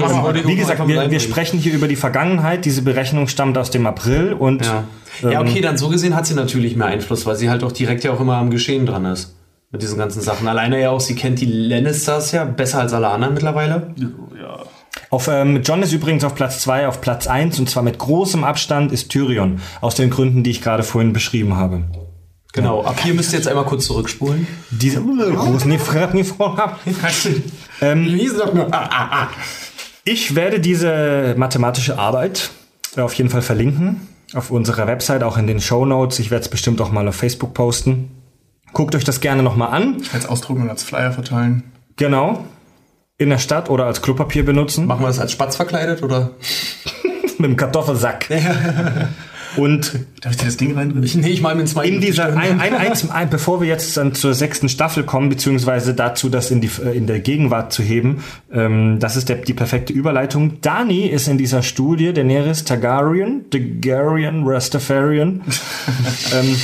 [0.46, 2.64] Wie gesagt, wir, wir sprechen hier über die Vergangenheit.
[2.64, 4.84] Diese Berechnung stammt aus dem April und Ja.
[5.24, 7.72] ähm, ja, okay, dann so gesehen hat sie natürlich mehr Einfluss, weil sie halt auch
[7.72, 9.34] direkt ja auch immer am Geschehen dran ist.
[9.72, 10.48] Mit diesen ganzen Sachen.
[10.48, 13.94] Alleine ja auch, sie kennt die Lannisters ja besser als alle anderen mittlerweile.
[13.98, 14.64] ja.
[15.10, 18.44] Auf, ähm, John ist übrigens auf Platz 2, auf Platz 1 und zwar mit großem
[18.44, 19.62] Abstand ist Tyrion.
[19.82, 21.84] Aus den Gründen, die ich gerade vorhin beschrieben habe.
[22.54, 24.48] Genau, ab hier müsst ihr jetzt einmal kurz zurückspulen.
[24.72, 25.70] Diese großen
[27.82, 28.06] ähm,
[30.06, 32.50] Ich werde diese mathematische Arbeit
[32.96, 34.08] auf jeden Fall verlinken.
[34.34, 36.20] Auf unserer Website, auch in den Show Notes.
[36.20, 38.10] Ich werde es bestimmt auch mal auf Facebook posten.
[38.74, 39.98] Guckt euch das gerne nochmal an.
[40.14, 41.64] Als ausdrucken und als Flyer verteilen.
[41.96, 42.46] Genau.
[43.18, 44.86] In der Stadt oder als Klopapier benutzen.
[44.86, 46.32] Machen wir das als Spatz verkleidet oder?
[47.38, 48.30] Mit dem Kartoffelsack.
[49.58, 51.04] Und Darf ich dir das Ding reindrücken?
[51.04, 51.88] Ich, nee, ich mal mit zwei.
[51.88, 55.94] in dieser, ein, ein, eins, ein, bevor wir jetzt dann zur sechsten Staffel kommen, beziehungsweise
[55.94, 59.54] dazu, das in, die, äh, in der Gegenwart zu heben, ähm, das ist der, die
[59.54, 60.62] perfekte Überleitung.
[60.62, 65.42] Dani ist in dieser Studie, Daenerys Targaryen, Targaryen, Rastafarian,
[66.34, 66.56] ähm,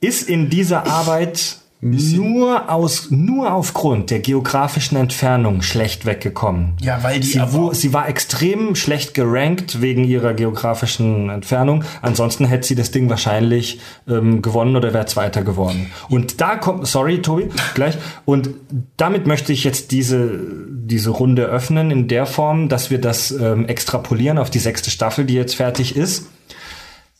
[0.00, 6.72] ist in dieser Arbeit nur aus, nur aufgrund der geografischen Entfernung schlecht weggekommen.
[6.80, 11.84] Ja, weil die Sie, wo, sie war extrem schlecht gerankt wegen ihrer geografischen Entfernung.
[12.00, 15.90] Ansonsten hätte sie das Ding wahrscheinlich ähm, gewonnen oder wäre Zweiter geworden.
[16.08, 17.98] Und da kommt, sorry Tobi, gleich.
[18.24, 18.48] Und
[18.96, 20.40] damit möchte ich jetzt diese,
[20.70, 25.26] diese Runde öffnen in der Form, dass wir das ähm, extrapolieren auf die sechste Staffel,
[25.26, 26.28] die jetzt fertig ist.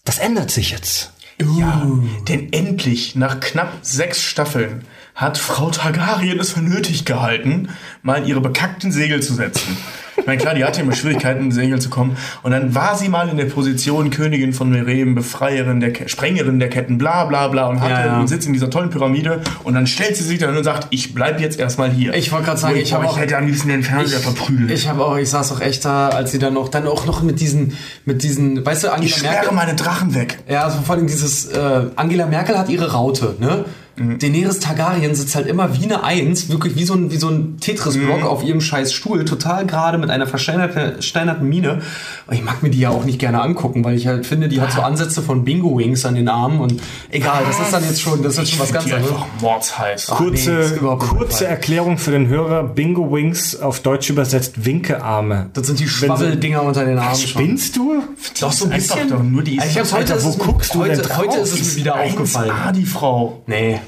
[0.06, 1.12] Das ändert sich jetzt.
[1.40, 1.86] Ja,
[2.28, 4.84] denn endlich, nach knapp sechs Staffeln,
[5.14, 7.68] hat Frau Targaryen es für nötig gehalten,
[8.02, 9.76] mal in ihre bekackten Segel zu setzen.
[10.16, 12.16] Ich meine, klar, die hatte immer Schwierigkeiten, in Segel zu kommen.
[12.42, 16.58] Und dann war sie mal in der Position Königin von Merem, Befreierin der Ke Sprengerin
[16.60, 18.20] der Ketten, bla bla bla, und hatte Ja, ja.
[18.20, 19.42] und sitzt in dieser tollen Pyramide.
[19.64, 22.14] Und dann stellt sie sich da hin und sagt, ich bleib jetzt erstmal hier.
[22.14, 24.70] Ich wollte gerade sagen, ich habe auch- ich hätte am liebsten den Fernseher verprügelt.
[24.70, 27.22] Ich habe auch, ich saß auch echt da, als sie dann noch, dann auch noch
[27.22, 30.38] mit diesen, mit diesen, weißt du, Angela ich sperre meine Drachen weg.
[30.48, 33.64] Ja, also vor allem dieses, äh, Angela Merkel hat ihre Raute, ne?
[33.96, 34.18] Mhm.
[34.18, 37.58] Daenerys Targaryen sitzt halt immer wie eine Eins, wirklich wie so ein, wie so ein
[37.60, 38.26] Tetris-Block Mhm.
[38.26, 41.80] auf ihrem scheiß Stuhl, total gerade mit einer versteinerten Miene.
[42.26, 44.60] Und ich mag mir die ja auch nicht gerne angucken, weil ich halt finde, die
[44.60, 46.74] hat so Ansätze von Bingo-Wings an den Armen und
[47.10, 49.10] egal, das ist dann jetzt schon, das ist schon was ganz anderes.
[49.10, 50.10] einfach mordsheiß.
[50.10, 51.46] Ah, nee, ist Kurze, mein kurze.
[51.46, 52.64] Erklärung für den Hörer.
[52.64, 55.50] Bingo Wings auf Deutsch übersetzt Winkearme.
[55.52, 57.28] Das sind die Schwabbeldinger unter den Armen schon.
[57.42, 58.02] Spinnst du?
[58.40, 59.10] Doch so ein Einfach bisschen.
[59.10, 60.96] doch nur die Also ich hab's heute, Alter, ist wo es mir- guckst du heute,
[60.96, 61.18] denn drauf?
[61.18, 62.50] heute ist es mir wieder aufgefallen.
[62.50, 63.42] Ah, die Frau.
[63.46, 63.80] Nee,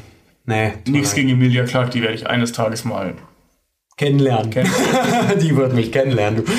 [0.46, 0.72] nee.
[0.88, 3.14] Nichts gegen Emilia Clark, die werde ich eines Tages mal
[3.96, 4.50] Kennenlernen.
[4.50, 5.38] kennenlernen.
[5.42, 6.52] die wird mich kennenlernen, du.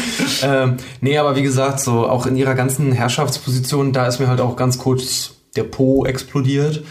[0.44, 4.42] ähm, nee, aber wie gesagt, so auch in ihrer ganzen Herrschaftsposition, da ist mir halt
[4.42, 6.84] auch ganz kurz der Po explodiert,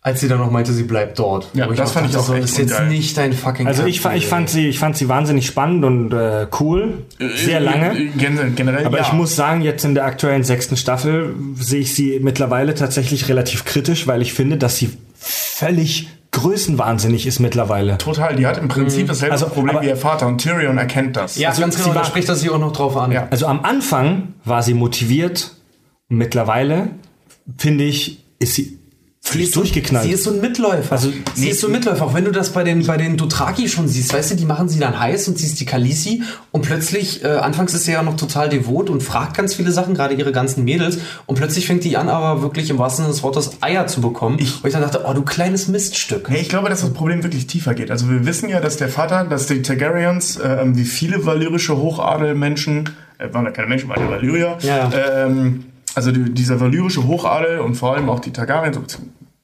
[0.00, 1.48] als sie dann noch meinte, sie bleibt dort.
[1.54, 3.84] Ja, das auch fand ich dachte, auch so, echt ist jetzt nicht dein fucking Also
[3.84, 7.04] ich, ich, fand sie, ich fand sie wahnsinnig spannend und äh, cool,
[7.36, 7.98] sehr lange.
[7.98, 9.04] Äh, gen- Generell, Aber ja.
[9.04, 13.64] ich muss sagen, jetzt in der aktuellen sechsten Staffel sehe ich sie mittlerweile tatsächlich relativ
[13.64, 17.98] kritisch, weil ich finde, dass sie völlig größenwahnsinnig ist mittlerweile.
[17.98, 21.16] Total, die hat im Prinzip dasselbe Also, Problem aber- wie ihr Vater und Tyrion erkennt
[21.16, 21.36] das.
[21.36, 23.12] Ja, Also, ganz genau, da war- spricht er sich auch noch drauf an.
[23.12, 23.28] Ja.
[23.30, 25.52] Also am Anfang war sie motiviert,
[26.08, 26.88] mittlerweile
[27.58, 28.78] finde ich, ist sie
[29.24, 30.04] völlig durchgeknallt.
[30.04, 30.92] Sie ist so ein Mitläufer.
[30.92, 32.04] Also, sie nee, ist so ein Mitläufer.
[32.04, 34.68] Auch wenn du das bei den, bei den Dothraki schon siehst, weißt du, die machen
[34.68, 38.02] sie dann heiß und sie ist die Kalisi und plötzlich, äh, anfangs ist sie ja
[38.02, 41.84] noch total devot und fragt ganz viele Sachen, gerade ihre ganzen Mädels und plötzlich fängt
[41.84, 44.38] die an, aber wirklich im wahrsten Sinne des Wortes Eier zu bekommen.
[44.40, 46.28] Ich, und ich dann dachte, oh, du kleines Miststück.
[46.28, 47.92] Nee, ich glaube, dass das Problem wirklich tiefer geht.
[47.92, 52.90] Also wir wissen ja, dass der Vater, dass die Targaryens, äh, wie viele valyrische Hochadelmenschen,
[53.18, 55.64] äh, waren ja keine Menschen, waren ja Valyrier, Ja, Ähm,
[55.94, 58.78] also die, dieser valyrische Hochadel und vor allem auch die Targaryens,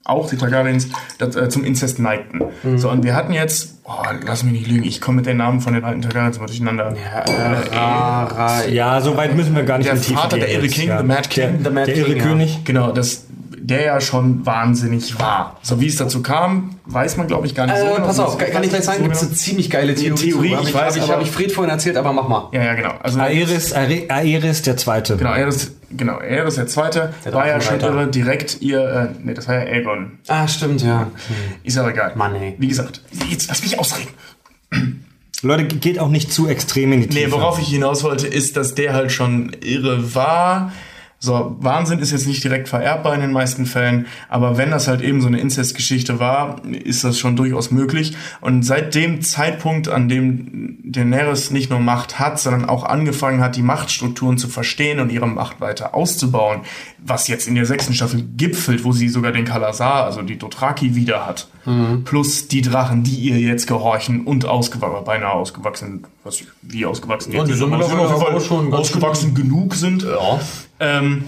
[0.04, 0.88] auch die Targaryens,
[1.18, 2.40] das, äh, zum Inzest neigten.
[2.62, 2.78] Mhm.
[2.78, 5.60] So, und wir hatten jetzt, oh, lass mich nicht lügen, ich komme mit den Namen
[5.60, 6.94] von den alten Targaryens mal durcheinander.
[6.96, 10.88] Ja, äh, Ra, ja, so weit müssen wir gar nicht Der Vater, der irre King,
[10.88, 10.98] ja.
[10.98, 11.62] the Mad King.
[11.62, 12.24] der, Mad der irre King, ja.
[12.24, 12.64] König.
[12.64, 13.26] Genau, das,
[13.68, 15.58] der ja schon wahnsinnig war.
[15.62, 17.84] So wie es dazu kam, weiß man, glaube ich, gar nicht so.
[17.84, 18.06] Äh, genau.
[18.06, 20.30] pass auf, kann ich gleich sagen, gibt es So eine ziemlich geile Theorie.
[20.30, 20.56] Theorie, zu.
[20.56, 22.48] Hab ich ich weiß, ich habe ich Fred vorhin erzählt, aber mach mal.
[22.52, 22.94] Ja, ja, genau.
[23.02, 25.16] Also, Aerys, Aere- Aerys der Zweite.
[25.18, 29.34] Genau, Aerys, genau, Aerys der Zweite Der war ja schon irre, direkt ihr, äh, nee,
[29.34, 30.18] das war ja Aegon.
[30.28, 31.08] Ah, stimmt, ja.
[31.62, 32.12] Ist aber egal.
[32.14, 32.54] Mann, ey.
[32.58, 34.08] Wie gesagt, jetzt lass mich ausreden.
[35.42, 37.26] Leute, geht auch nicht zu extrem in die Tiefe.
[37.26, 40.72] Nee, worauf ich hinaus wollte, ist, dass der halt schon irre war.
[41.20, 45.00] So, Wahnsinn ist jetzt nicht direkt vererbbar in den meisten Fällen, aber wenn das halt
[45.00, 48.16] eben so eine Inzestgeschichte war, ist das schon durchaus möglich.
[48.40, 53.56] Und seit dem Zeitpunkt, an dem Daenerys nicht nur Macht hat, sondern auch angefangen hat,
[53.56, 56.60] die Machtstrukturen zu verstehen und ihre Macht weiter auszubauen,
[57.04, 60.94] was jetzt in der sechsten Staffel gipfelt, wo sie sogar den Kalasar, also die Dothraki,
[60.94, 61.48] wieder hat.
[62.04, 67.48] Plus die Drachen, die ihr jetzt gehorchen und ausgewachsen, beinahe ausgewachsen, was, wie ausgewachsen Und
[67.48, 70.02] die sind auf jeden auch schon ausgewachsen genug sind.
[70.02, 70.40] Ja.
[70.80, 71.24] Ähm,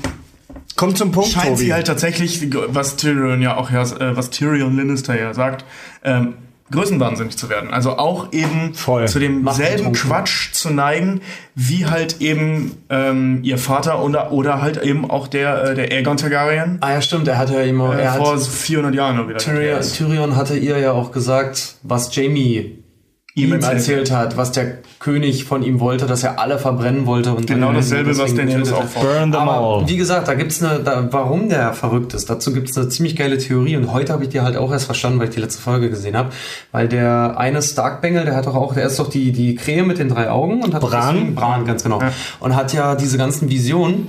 [0.76, 1.56] Kommt zum Punkt, scheint Tobi.
[1.58, 5.64] sie halt tatsächlich, was Tyrion ja auch ja, äh, was Tyrion Lannister ja sagt,
[6.02, 6.34] ähm,
[6.70, 7.70] größenwahnsinnig zu werden.
[7.70, 9.08] Also auch eben Voll.
[9.08, 9.92] zu demselben.
[9.92, 11.20] Quatsch zu neigen,
[11.54, 16.16] wie halt eben ähm, ihr Vater oder, oder halt eben auch der, äh, der Aegon
[16.16, 19.38] Targaryen Ah ja, stimmt, er hat ja immer, äh, er vor hat, 400 Jahren wieder.
[19.38, 19.80] Tyrion.
[19.80, 22.79] Tyrion hatte ihr ja auch gesagt, was Jamie
[23.34, 27.32] ihm, erzählt erzählt hat, was der König von ihm wollte, dass er alle verbrennen wollte.
[27.32, 29.02] Und Genau dasselbe, was Daenerys getötet auch.
[29.02, 29.88] Burn them Aber all.
[29.88, 32.28] wie gesagt, da gibt's eine, da, warum der verrückt ist.
[32.28, 35.20] Dazu gibt's eine ziemlich geile Theorie und heute habe ich die halt auch erst verstanden,
[35.20, 36.30] weil ich die letzte Folge gesehen habe.
[36.72, 39.98] Weil der eine Stark-Bengel, der hat doch auch, der ist doch die, die Krähe mit
[39.98, 41.14] den drei Augen und hat doch Bran?
[41.14, 42.00] deswegen- Bran, ganz genau.
[42.40, 44.08] Und hat ja diese ganzen Visionen.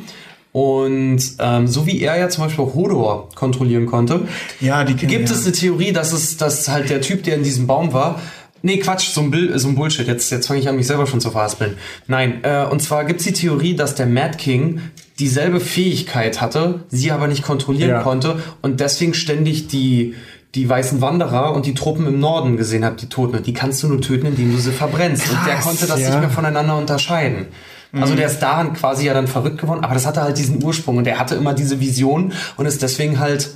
[0.54, 4.22] Und ähm, so wie er ja zum Beispiel auch Hodor kontrollieren konnte,
[4.60, 5.34] Ja, die gibt ja.
[5.36, 8.20] es eine Theorie, dass es, dass halt der Typ, der in diesem Baum war,
[8.64, 10.08] Nee, Quatsch, so ein, Bill, so ein Bullshit.
[10.08, 11.78] Jetzt, jetzt fange ich an, mich selber schon zu verhaspeln.
[12.08, 14.82] Nein, äh, und zwar gibt's die Theorie, dass der Mad King
[15.20, 18.02] dieselbe Fähigkeit hatte, sie aber nicht kontrollieren Ja.
[18.02, 20.16] konnte und deswegen ständig die,
[20.56, 23.38] die weißen Wanderer und die Truppen im Norden gesehen hat, die Toten.
[23.38, 25.30] Und die kannst du nur töten, indem du sie verbrennst.
[25.30, 26.10] und der Krass, konnte das ja.
[26.10, 27.48] nicht mehr voneinander unterscheiden.
[27.94, 30.96] Also der ist daran quasi ja dann verrückt geworden, aber das hatte halt diesen Ursprung
[30.96, 33.50] und der hatte immer diese Vision und ist deswegen halt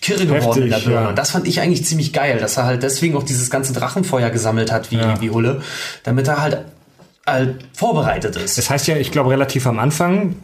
[0.00, 1.02] kirre geworden in der Heftig, Birne.
[1.04, 1.08] ja.
[1.10, 4.30] Und das fand ich eigentlich ziemlich geil, dass er halt deswegen auch dieses ganze Drachenfeuer
[4.30, 5.20] gesammelt hat, wie, Ja.
[5.20, 5.62] wie Hulle,
[6.04, 6.58] damit er halt,
[7.26, 8.58] halt vorbereitet ist.
[8.58, 10.36] Das heißt ja, ich glaube, relativ am Anfang,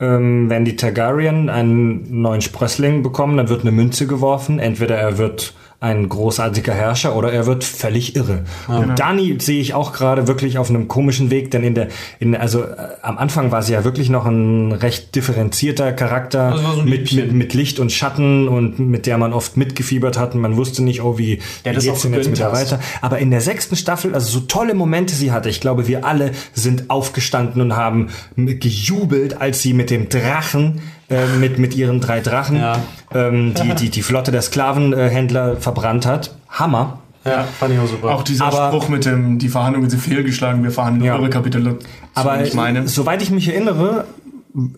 [0.00, 4.58] ähm, wenn die Targaryen einen neuen Sprössling bekommen, dann wird eine Münze geworfen.
[4.58, 5.52] Entweder er wird
[5.82, 8.44] ein großartiger Herrscher oder er wird völlig irre.
[8.68, 12.36] Und Dani sehe ich auch gerade wirklich auf einem komischen Weg, denn in der, in,
[12.36, 16.82] also äh, am Anfang war sie ja wirklich noch ein recht differenzierter Charakter war so
[16.82, 20.58] mit, mit, mit Licht und Schatten und mit der man oft mitgefiebert hat und man
[20.58, 22.78] wusste nicht, oh, wie, Der wie geht's denn jetzt mit der weiter?
[23.00, 26.32] Aber in der sechsten Staffel, also so tolle Momente sie hatte, ich glaube, wir alle
[26.52, 32.20] sind aufgestanden und haben gejubelt, als sie mit dem Drachen, äh, mit, mit ihren drei
[32.20, 32.78] Drachen, Ja.
[33.14, 36.34] ähm, die, die, die Flotte der Sklavenhändler verbrannt hat.
[36.48, 36.98] Hammer.
[37.24, 38.14] Ja, fand ich auch super.
[38.14, 41.16] Auch dieser Aber- Spruch mit dem, die Verhandlungen sind fehlgeschlagen, wir verhandeln Ja.
[41.16, 41.78] eure Kapitulation.
[42.14, 42.88] Aber ich meine.
[42.88, 44.06] soweit ich mich erinnere,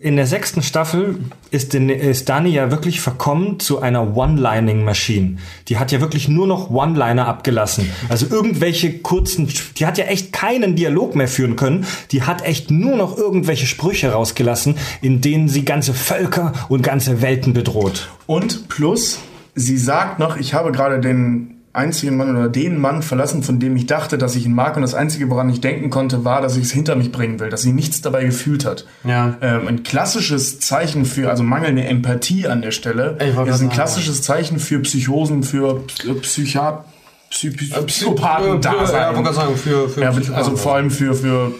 [0.01, 1.19] in der sechsten Staffel
[1.49, 5.37] ist, den, ist Dani ja wirklich verkommen zu einer One-Lining-Machine.
[5.67, 7.89] Die hat ja wirklich nur noch One-Liner abgelassen.
[8.09, 11.85] Also irgendwelche kurzen, die hat ja echt keinen Dialog mehr führen können.
[12.11, 17.21] Die hat echt nur noch irgendwelche Sprüche rausgelassen, in denen sie ganze Völker und ganze
[17.21, 18.09] Welten bedroht.
[18.27, 19.19] Und plus,
[19.55, 23.75] sie sagt noch, ich habe gerade den einzigen Mann oder den Mann verlassen, von dem
[23.75, 24.75] ich dachte, dass ich ihn mag.
[24.75, 27.49] Und das Einzige, woran ich denken konnte, war, dass ich es hinter mich bringen will,
[27.49, 28.85] dass sie nichts dabei gefühlt hat.
[29.03, 29.35] Ja.
[29.41, 33.17] Ähm, ein klassisches Zeichen für, also mangelnde Empathie an der Stelle,
[33.47, 36.85] ist ein klassisches Zeichen für Psychosen, für Psy- Psychiat
[37.31, 41.51] Psy Psy Äh, Psychopathen da Ja, sagen, für, für Ja, also vor allem für, für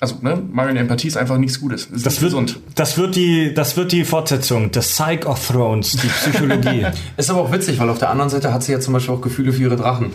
[0.00, 1.88] also ne, mangelnde Empathie ist einfach nichts Gutes.
[1.90, 6.06] Das nicht wird, das wird die, das wird die Fortsetzung, The Psych of Thrones, die
[6.06, 6.86] Psychologie.
[7.16, 9.20] Ist aber auch witzig, weil auf der anderen Seite hat sie ja zum Beispiel auch
[9.20, 10.12] Gefühle für ihre Drachen.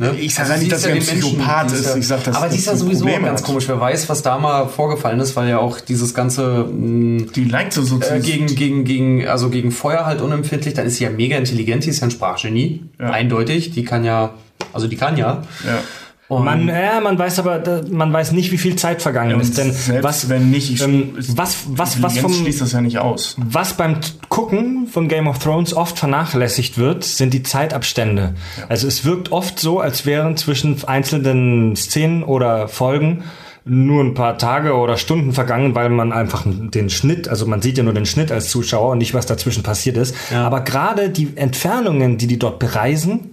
[0.00, 0.14] Ne?
[0.20, 1.96] Ich sag ja nicht, dass sie ein Psychopath ist.
[1.96, 3.46] Ich sag, aber die ist ja sowieso Probleme ganz hat.
[3.46, 3.66] komisch.
[3.66, 7.72] Wer weiß, was da mal vorgefallen ist, weil ja auch dieses ganze mh, Die liked
[7.72, 10.74] so so äh, gegen, gegen, gegen, also gegen Feuer halt unempfindlich.
[10.74, 12.84] Dann ist sie ja mega intelligent, die ist ja ein Sprachgenie.
[13.00, 13.10] Ja.
[13.10, 13.72] Eindeutig.
[13.72, 14.34] Die kann ja,
[14.72, 15.42] also die kann ja.
[15.66, 15.80] ja.
[16.28, 19.56] Und Man, ja, man weiß aber, man weiß nicht, wie viel Zeit vergangen Und ist.
[19.56, 22.98] Denn selbst was, wenn nicht, ich, ähm, was, was, was vom, schließt das ja nicht
[22.98, 23.36] aus.
[23.38, 23.96] was beim
[24.28, 28.34] Gucken von Game of Thrones oft vernachlässigt wird, sind die Zeitabstände.
[28.68, 33.24] Also es wirkt oft so, als wären zwischen einzelnen Szenen oder Folgen
[33.64, 37.78] nur ein paar Tage oder Stunden vergangen, weil man einfach den Schnitt, also man sieht
[37.78, 40.14] ja nur den Schnitt als Zuschauer und nicht, was dazwischen passiert ist.
[40.34, 43.32] Aber gerade die Entfernungen, die die dort bereisen,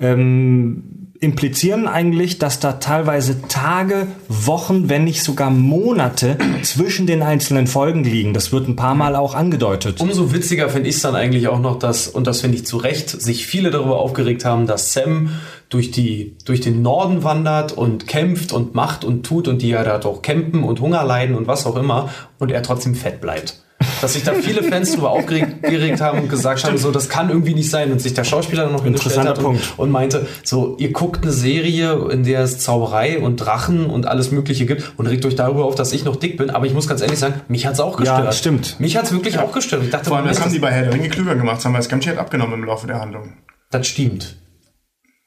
[0.00, 7.66] ähm, implizieren eigentlich, dass da teilweise Tage, Wochen, wenn nicht sogar Monate zwischen den einzelnen
[7.66, 8.34] Folgen liegen.
[8.34, 10.00] Das wird ein paar Mal auch angedeutet.
[10.00, 12.76] Umso witziger finde ich es dann eigentlich auch noch, dass, und das finde ich zu
[12.76, 15.30] Recht, sich viele darüber aufgeregt haben, dass Sam
[15.68, 19.82] durch, die, durch den Norden wandert und kämpft und macht und tut und die ja
[19.82, 23.62] da doch campen und Hunger leiden und was auch immer und er trotzdem fett bleibt.
[24.00, 27.28] Dass sich da viele Fans darüber aufgeregt geregt haben und gesagt haben, so, das kann
[27.30, 27.90] irgendwie nicht sein.
[27.92, 29.74] Und sich der Schauspieler dann noch Interessanter hat und, Punkt.
[29.76, 34.30] und meinte, so, ihr guckt eine Serie, in der es Zauberei und Drachen und alles
[34.30, 36.50] Mögliche gibt und regt euch darüber auf, dass ich noch dick bin.
[36.50, 38.34] Aber ich muss ganz ehrlich sagen, mich hat's auch Ja, gestört.
[38.34, 38.80] stimmt.
[38.80, 39.82] Mich hat's wirklich auch gestört.
[39.84, 41.72] Ich dachte, Vor allem, das haben die bei Herr der Ringe klüger gemacht, das haben
[41.72, 43.34] wir das ganz schön abgenommen im Laufe der Handlung.
[43.70, 44.36] Das stimmt.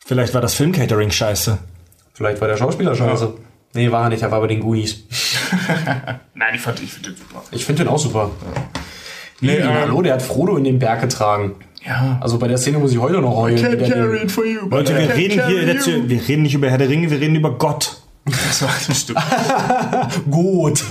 [0.05, 1.57] Vielleicht war das Filmcatering scheiße.
[2.13, 3.33] Vielleicht war der Schauspieler scheiße.
[3.73, 5.03] Nee, war er nicht, er war bei den Goonies.
[6.35, 7.43] Nein, ich fand, ich finde den super.
[7.51, 8.31] Ich finde den auch super.
[9.39, 11.55] Nee, ähm, hallo, der hat Frodo in den Berg getragen.
[11.85, 12.19] Ja.
[12.21, 13.57] Also bei der Szene muss ich heute noch heulen.
[13.57, 14.61] Can't wie der carry den- it for you.
[14.63, 17.35] but Leute, wir reden hier jetzt, wir reden nicht über Herr der Ringe, wir reden
[17.35, 18.00] über Gott.
[18.25, 19.19] Das war das stimmt.
[20.31, 20.83] Gut.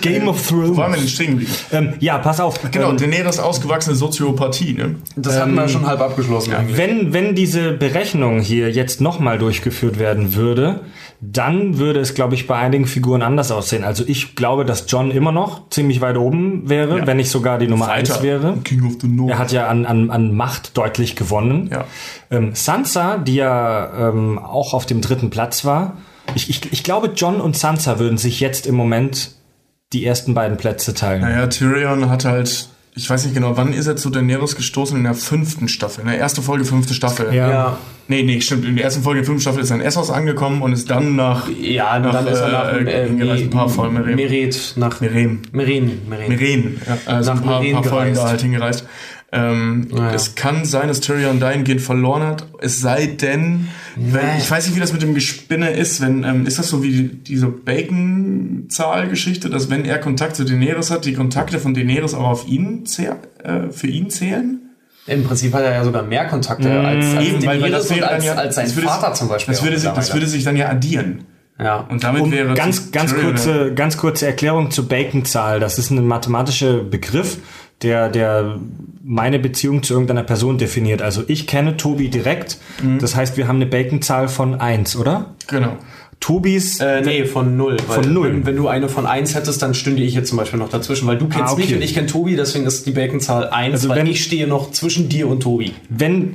[0.00, 0.98] Game of Wo waren wir Thrones.
[1.00, 1.52] denn stehen geblieben?
[1.72, 2.58] Ähm, ja, pass auf.
[2.70, 4.96] Genau, Ähm, Daenerys ausgewachsene Soziopathie, ne?
[5.14, 6.76] Das hatten wir schon halb abgeschlossen eigentlich.
[6.78, 10.80] wenn, wenn diese Berechnung hier jetzt nochmal durchgeführt werden würde,
[11.20, 13.84] dann würde es, glaube ich, bei einigen Figuren anders aussehen.
[13.84, 17.06] Also ich glaube, dass John immer noch ziemlich weit oben wäre, Ja.
[17.06, 18.22] wenn nicht sogar die Nummer eins Weiter.
[18.22, 18.56] wäre.
[18.64, 19.30] King of the North.
[19.30, 21.68] Er hat ja an, an, an Macht deutlich gewonnen.
[21.70, 21.84] Ja.
[22.30, 25.98] Ähm, Sansa, die ja ähm, auch auf dem dritten Platz war.
[26.34, 29.32] Ich, ich, ich glaube, John und Sansa würden sich jetzt im Moment
[29.92, 31.22] die ersten beiden Plätze teilen.
[31.22, 34.96] Naja, Tyrion hat halt, ich weiß nicht genau, wann ist er zu Daenerys gestoßen?
[34.96, 37.32] In der fünften Staffel, in der ersten Folge, fünfte Staffel.
[37.32, 37.50] Ja.
[37.50, 38.66] Ja, Nee, nee, stimmt.
[38.66, 41.48] In der ersten Folge, fünfte Staffel ist er in Essos angekommen und ist dann nach
[41.48, 44.14] ja Nach, dann ist er nach äh, äh, hingereist, ein paar Folgen Meren.
[44.14, 45.40] Meret, nach Meren.
[45.52, 46.02] Meren.
[46.08, 46.28] Meren.
[46.28, 46.80] Meren.
[46.86, 48.86] Ja, also Nach ein paar, Meren paar Folgen da halt hingereist.
[49.34, 50.12] Ähm, Ja.
[50.14, 52.46] Es kann sein, dass Tyrion dahingehend verloren hat.
[52.60, 54.38] Es sei denn, wenn, Nee.
[54.38, 56.00] ich weiß nicht, wie das mit dem Gespinne ist.
[56.00, 61.04] Wenn ähm, ist das so wie diese Bacon-Zahl-Geschichte, dass wenn er Kontakt zu Daenerys hat,
[61.04, 62.84] die Kontakte von Daenerys auch auf ihn
[63.42, 64.60] äh, für ihn zählen?
[65.06, 68.08] Im Prinzip hat er ja sogar mehr Kontakte als, als Eben, weil, weil das wäre
[68.08, 69.54] als, ja, als sein das würde Vater sich- zum Beispiel.
[69.54, 71.24] Das würde, sich, das würde sich dann ja addieren.
[71.60, 71.76] ja.
[71.90, 75.60] Und damit Um wäre ganz, ganz Tyrion- kurze, ganz kurze Erklärung zur Bacon-Zahl.
[75.60, 77.36] Das ist ein mathematischer Begriff,
[77.82, 78.58] der, der
[79.02, 81.02] meine Beziehung zu irgendeiner Person definiert.
[81.02, 82.58] Also ich kenne Tobi direkt.
[82.82, 82.98] Mhm.
[82.98, 85.34] Das heißt, wir haben eine Bacon-Zahl von eins, oder?
[85.48, 85.76] Genau.
[86.20, 87.76] Tobis, Äh, nee, von null.
[87.86, 88.28] Weil Von null.
[88.32, 91.06] Wenn, wenn du eine von eins hättest, dann stünde ich jetzt zum Beispiel noch dazwischen,
[91.06, 91.62] weil du kennst Ah, okay.
[91.62, 94.46] mich und ich kenne Tobi, deswegen ist die Bacon-Zahl eins, Also weil wenn- ich stehe
[94.46, 95.72] noch zwischen dir und Tobi.
[95.90, 96.34] wenn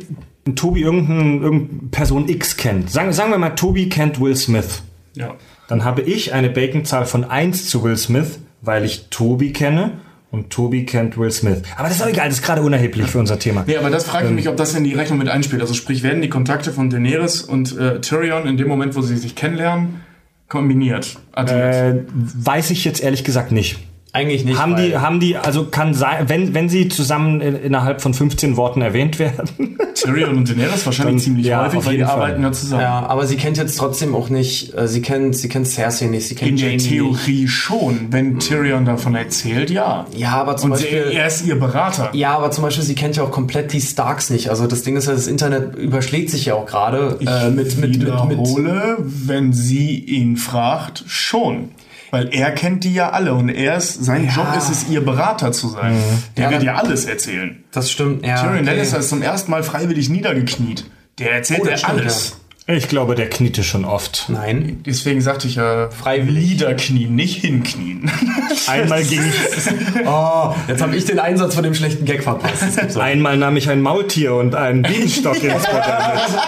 [0.55, 4.83] Tobi irgendeine irgendein Person X kennt, sagen, sagen wir mal, Tobi kennt Will Smith,
[5.15, 5.33] Ja.
[5.67, 9.93] dann habe ich eine Bacon-Zahl von eins zu Will Smith, weil ich Tobi kenne
[10.31, 11.63] und Tobi kennt Will Smith.
[11.75, 13.63] Aber das ist auch egal, das ist gerade unerheblich für unser Thema.
[13.65, 15.61] Nee, aber das frage ich mich, ob das in die Rechnung mit einspielt.
[15.61, 19.17] Also sprich, werden die Kontakte von Daenerys und äh, Tyrion in dem Moment, wo sie
[19.17, 20.01] sich kennenlernen,
[20.47, 21.59] kombiniert, addiert?
[21.59, 23.79] Äh, weiß ich jetzt ehrlich gesagt nicht.
[24.11, 24.57] Eigentlich nicht.
[24.57, 28.57] Haben die, haben die, also kann sein, wenn, wenn sie zusammen in, innerhalb von 15
[28.57, 29.77] Worten erwähnt werden.
[29.93, 32.11] Tyrion und Daenerys wahrscheinlich Dann- ziemlich ja, häufig, weil die Fall.
[32.13, 32.81] arbeiten ja zusammen.
[32.81, 36.27] Ja, aber sie kennt jetzt trotzdem auch nicht, äh, sie kennt, sie kennt Cersei nicht,
[36.27, 36.89] sie kennt In der Jamie nicht.
[36.89, 40.07] Theorie schon, wenn Tyrion davon erzählt, ja.
[40.15, 41.11] Ja, aber zum Und sie, Beispiel.
[41.13, 42.09] er ist ihr Berater.
[42.13, 44.49] Ja, aber zum Beispiel, sie kennt ja auch komplett die Starks nicht.
[44.49, 47.77] Also das Ding ist ja, das Internet überschlägt sich ja auch gerade äh, mit, mit,
[47.77, 51.69] mit, mit, wiederhole, wenn sie ihn fragt, schon.
[52.11, 54.31] Weil er kennt die ja alle und er ist, sein Ja.
[54.35, 55.95] Job ist es, ihr Berater zu sein.
[56.37, 57.63] Der Ja, wird ja alles erzählen.
[57.71, 58.25] Das stimmt.
[58.25, 58.65] Ja, Tyrion okay.
[58.65, 60.85] Lannister ist zum ersten Mal freiwillig niedergekniet.
[61.19, 62.35] Der erzählt Oh, ja alles.
[62.67, 64.25] Ich glaube, der kniete schon oft.
[64.29, 64.83] Nein.
[64.85, 66.49] Deswegen sagte ich ja Freiwillig.
[66.49, 68.11] Niederknien, nicht hinknien.
[68.67, 69.21] Einmal ging
[69.57, 72.95] ich, Oh, jetzt habe ich den Einsatz von dem schlechten Gag verpasst.
[72.97, 76.39] Einmal nahm ich ein Maultier und einen Bienenstock ins Futter mit.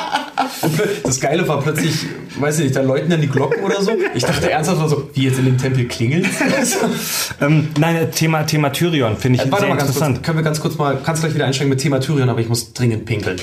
[0.61, 0.73] Und
[1.03, 2.05] Das Geile war plötzlich,
[2.39, 3.91] weiß ich nicht, da läuten dann die Glocken oder so.
[4.13, 6.27] Ich dachte ernsthaft war so, wie jetzt in dem Tempel klingelt.
[7.41, 10.15] Ähm, nein, Thema, Thema Tyrion finde ich Äh, Warte sehr mal ganz interessant.
[10.17, 10.25] kurz.
[10.25, 12.73] Können wir ganz kurz mal, kannst gleich wieder einsteigen mit Thema Tyrion, aber ich muss
[12.73, 13.37] dringend pinkeln.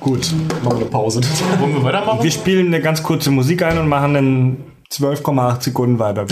[0.00, 0.30] Gut.
[0.62, 1.20] Machen wir eine Pause.
[1.58, 2.22] Wollen wir weitermachen?
[2.22, 4.56] Wir spielen eine ganz kurze Musik ein und machen dann
[4.92, 6.26] 12,8 Sekunden weiter.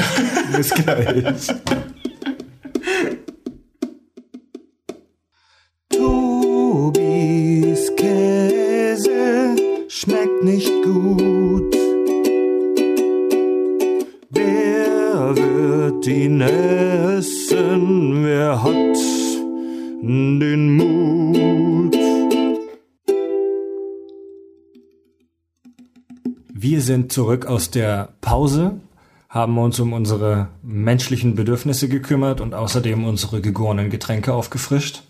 [0.57, 1.25] Bis gleich.
[26.85, 28.81] Sind zurück aus der Pause,
[29.29, 35.03] haben uns um unsere menschlichen Bedürfnisse gekümmert und außerdem unsere gegorenen Getränke aufgefrischt.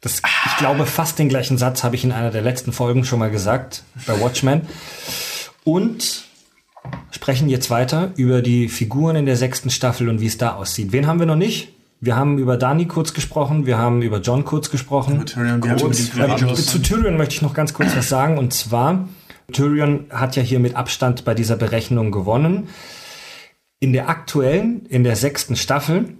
[0.00, 3.18] Das, ich glaube, fast den gleichen Satz habe ich in einer der letzten Folgen schon
[3.18, 4.62] mal gesagt bei Watchmen.
[5.64, 6.24] Und
[7.10, 10.92] sprechen jetzt weiter über die Figuren in der sechsten Staffel und wie es da aussieht.
[10.92, 11.68] Wen haben wir noch nicht?
[12.00, 15.24] Wir haben über Dani kurz gesprochen, wir haben über John kurz gesprochen.
[15.24, 16.66] Tyrion, Ähm, Greyjoys.
[16.66, 18.36] zu Tyrion möchte ich noch ganz kurz was sagen.
[18.36, 19.08] Und zwar,
[19.52, 22.68] Tyrion hat ja hier mit Abstand bei dieser Berechnung gewonnen.
[23.80, 26.14] In der aktuellen, in der sechsten Staffel,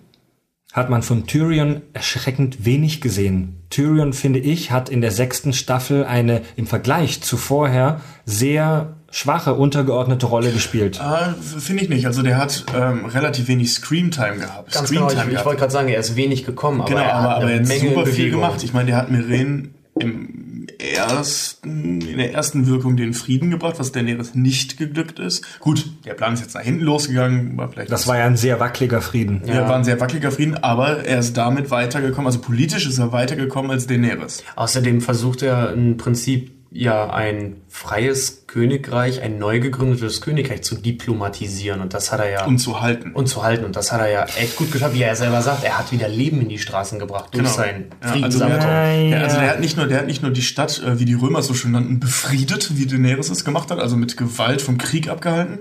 [0.73, 3.63] hat man von Tyrion erschreckend wenig gesehen.
[3.71, 9.55] Tyrion, finde ich, hat in der sechsten Staffel eine im Vergleich zu vorher sehr schwache,
[9.55, 11.01] untergeordnete Rolle gespielt.
[11.01, 12.07] Ah, Finde ich nicht.
[12.07, 14.73] Also der hat ähm, relativ wenig Screentime gehabt.
[14.73, 17.15] Ganz genau, ich, ich wollte gerade sagen, er ist wenig gekommen, aber Genau, er hat
[17.25, 18.41] aber, aber eine er hat Menge super viel Bewegung.
[18.41, 18.63] gemacht.
[18.65, 20.44] Ich meine, der hat Miren im
[20.93, 25.45] ersten, in der ersten Wirkung den Frieden gebracht, was Daenerys nicht geglückt ist.
[25.61, 28.61] Gut, der Plan ist jetzt nach hinten losgegangen, war vielleicht Das war ja ein sehr
[28.61, 29.43] wackeliger Frieden.
[29.47, 29.69] ja.
[29.69, 33.71] war ein sehr wackeliger Frieden, aber er ist damit weitergekommen, also politisch ist er weitergekommen
[33.71, 34.43] als Daenerys.
[34.57, 41.81] Außerdem versucht er im Prinzip ja ein freies Königreich, ein neu gegründetes Königreich zu diplomatisieren.
[41.81, 43.13] Und das hat er ja Und zu halten.
[43.13, 43.65] und zu halten.
[43.65, 46.09] Und das hat er ja echt gut geschafft, wie er selber sagt, er hat wieder
[46.09, 49.77] Leben in die Straßen gebracht durch sein Ja, also, der, Ja, also der hat nicht
[49.77, 52.01] nur, der hat nicht nur die Stadt, äh, wie die Römer es so schön nannten,
[52.01, 55.61] befriedet, wie Daenerys es gemacht hat, also mit Gewalt vom Krieg abgehalten,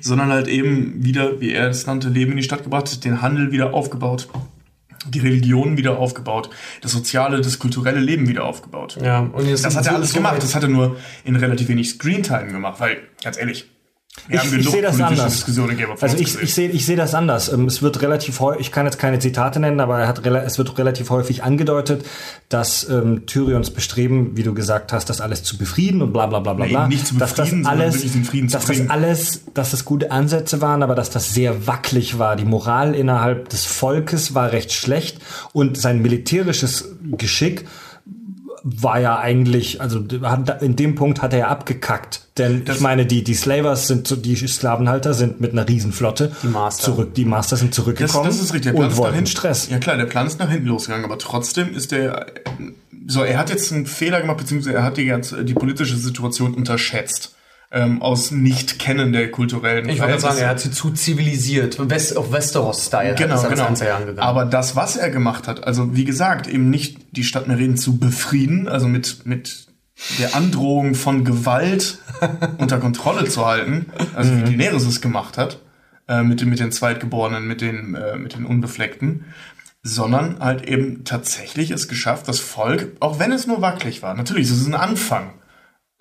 [0.00, 3.50] sondern halt eben wieder, wie er es nannte, Leben in die Stadt gebracht, den Handel
[3.50, 4.28] wieder aufgebaut,
[5.08, 6.50] die Religion wieder aufgebaut,
[6.82, 8.98] das soziale, das kulturelle Leben wieder aufgebaut.
[9.02, 10.42] ja, und jetzt Das hat er alles so gemacht.
[10.42, 13.68] Das hat er nur in relativ wenig Screentime gemacht, weil, ganz ehrlich,
[14.28, 15.46] wir ich, ich genug sehe das anders.
[16.00, 17.48] Also ich, ich sehe ich sehe das anders.
[17.48, 20.76] Es wird relativ häufig, ich kann jetzt keine Zitate nennen, aber er hat, es wird
[20.78, 22.04] relativ häufig angedeutet,
[22.48, 26.40] dass ähm, Tyrions Bestreben, wie du gesagt hast, das alles zu befrieden und bla bla
[26.40, 26.82] bla bla Nee, bla.
[26.82, 28.90] eben nicht zu dass das befrieden, sondern alles, wirklich den Frieden zu dass das bringen.
[28.90, 32.36] alles, dass das gute Ansätze waren, aber dass das sehr wackelig war.
[32.36, 35.18] Die Moral innerhalb des Volkes war recht schlecht
[35.52, 37.66] und sein militärisches Geschick
[38.64, 40.00] war ja eigentlich, also
[40.60, 42.25] in dem Punkt hat er ja abgekackt.
[42.38, 46.48] Denn ich meine, die, die Slavers sind, so- die Sklavenhalter sind mit einer Riesenflotte Die
[46.48, 46.82] Master.
[46.84, 48.72] zurück, die Master sind Das, zurückgekommen das ist richtig.
[48.72, 49.68] Der Plan und ist nach wollten hinten, Stress.
[49.70, 52.26] Ja klar, der Plan ist nach hinten losgegangen, aber trotzdem ist der
[53.06, 53.22] so.
[53.22, 57.34] Er hat jetzt einen Fehler gemacht, beziehungsweise er hat die ganze die politische Situation unterschätzt
[57.72, 59.88] ähm, aus Nicht-Kennen der kulturellen.
[59.88, 63.50] Ich wollte gerade sagen, er hat sie zu zivilisiert, West, auf Westeros-Style Genau, ist das
[63.50, 63.64] genau.
[63.64, 64.18] Ganze ja angegangen.
[64.20, 67.96] Aber das, was er gemacht hat, also wie gesagt, eben nicht die Stadt Meren zu
[67.98, 69.65] befrieden, also mit, mit
[70.18, 71.98] der Androhung von Gewalt
[72.58, 75.60] unter Kontrolle zu halten, also wie Daenerys es gemacht hat,
[76.08, 79.24] äh, mit, den- mit den Zweitgeborenen, mit den, äh, mit den Unbefleckten,
[79.82, 84.46] sondern halt eben tatsächlich es geschafft, das Volk, auch wenn es nur wackelig war, natürlich,
[84.50, 85.34] es ist ein Anfang.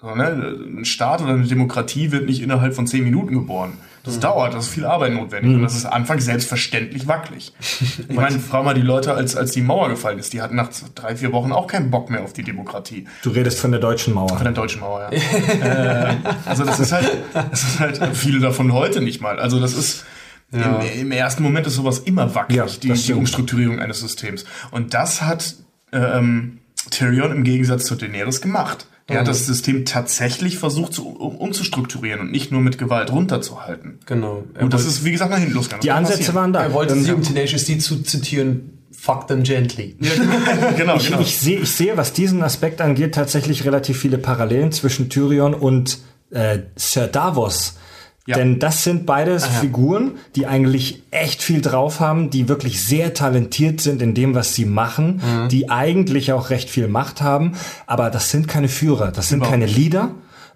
[0.01, 0.57] So, ne?
[0.77, 3.73] Ein Staat oder eine Demokratie wird nicht innerhalb von zehn Minuten geboren.
[4.05, 7.53] Das dauert, das ist viel Arbeit notwendig und das ist anfangs selbstverständlich wackelig.
[8.07, 10.69] Ich meine, frag mal die Leute, als, als die Mauer gefallen ist, die hatten nach
[10.93, 13.07] drei, vier Wochen auch keinen Bock mehr auf die Demokratie.
[13.23, 14.29] Du redest von der deutschen Mauer.
[14.29, 16.09] Von der deutschen Mauer, ja.
[16.09, 16.15] äh,
[16.45, 19.39] also das ist halt, das ist halt viele davon heute nicht mal.
[19.39, 20.05] Also das ist,
[20.51, 23.13] im, im ersten Moment ist sowas immer wackelig, Ja, die, die.
[23.13, 24.45] Umstrukturierung eines Systems.
[24.71, 25.55] Und das hat
[25.91, 26.59] ähm,
[26.91, 28.87] Tyrion im Gegensatz zu Daenerys gemacht.
[29.07, 33.99] Der hat das System tatsächlich versucht zu, um, umzustrukturieren und nicht nur mit Gewalt runterzuhalten.
[34.07, 34.43] genau.
[34.55, 35.81] Er Und das ist, wie gesagt, nach hinten losgegangen.
[35.81, 36.35] Die Ansätze passieren.
[36.35, 36.63] waren da.
[36.63, 39.95] er wollte Ähm, sie, um Tenacious D zu zitieren, fuck them gently.
[40.77, 41.19] genau, Ich, genau.
[41.21, 45.99] ich, sehe, ich sehe, was diesen Aspekt angeht, tatsächlich relativ viele Parallelen zwischen Tyrion und
[46.31, 47.77] äh, Sir Davos.
[48.27, 48.37] Ja.
[48.37, 53.81] Denn das sind beides Figuren, die eigentlich echt viel drauf haben, die wirklich sehr talentiert
[53.81, 55.49] sind in dem, was sie machen, Mhm.
[55.49, 57.51] die eigentlich auch recht viel Macht haben,
[57.85, 60.09] aber das sind keine Führer, das sind keine Leader.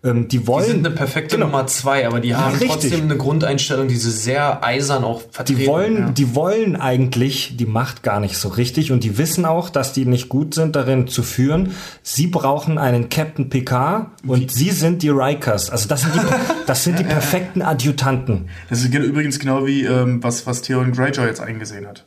[0.03, 1.47] Ähm, die wollen Die sind eine perfekte Genau.
[1.47, 2.69] Nummer zwei, aber die haben richtig.
[2.69, 5.59] trotzdem eine Grundeinstellung, die sie sehr eisern auch vertreten.
[5.59, 9.69] Die wollen, die wollen eigentlich die Macht gar nicht so richtig und die wissen auch,
[9.69, 11.73] dass die nicht gut sind darin zu führen.
[12.01, 15.69] Sie brauchen einen Captain Picard und sie sind die Rikers.
[15.69, 16.19] Also das sind die,
[16.65, 18.49] das sind die perfekten Adjutanten.
[18.69, 22.05] Das ist ge- übrigens genau wie ähm, was, was Theon Greyjoy jetzt eingesehen hat.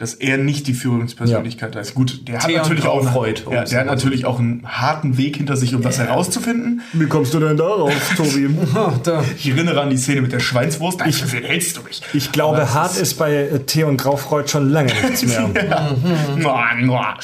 [0.00, 1.94] Dass er nicht die Führungspersönlichkeit ist.
[1.94, 3.14] Gut, der hat Theon natürlich auch,
[3.46, 6.80] um ja, es der hat natürlich auch einen harten Weg hinter sich, um das herauszufinden.
[6.94, 8.48] Wie kommst du denn darauf, Tobi?
[8.74, 9.22] Ah, da.
[9.36, 11.02] Ich erinnere an die Szene mit der Schweinswurst.
[11.06, 12.00] Ich, wen hältst du mich?
[12.14, 15.50] Ich glaube, Aber hart ist bei äh, Theon Graufreud schon lange nichts mehr.
[16.38, 17.18] Mua, mua.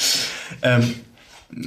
[0.61, 0.93] Ähm,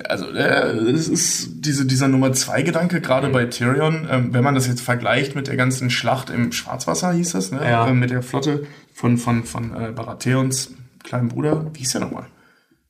[0.08, 4.54] also äh, es ist diese, dieser Nummer zwei Gedanke gerade bei Tyrion, ähm, wenn man
[4.54, 7.60] das jetzt vergleicht mit der ganzen Schlacht im Schwarzwasser hieß das, ne?
[7.64, 7.88] Ja.
[7.88, 8.64] Ähm, mit der Flotte
[8.94, 10.70] von von von äh, Baratheons
[11.04, 12.26] kleinen Bruder, wie hieß der nochmal?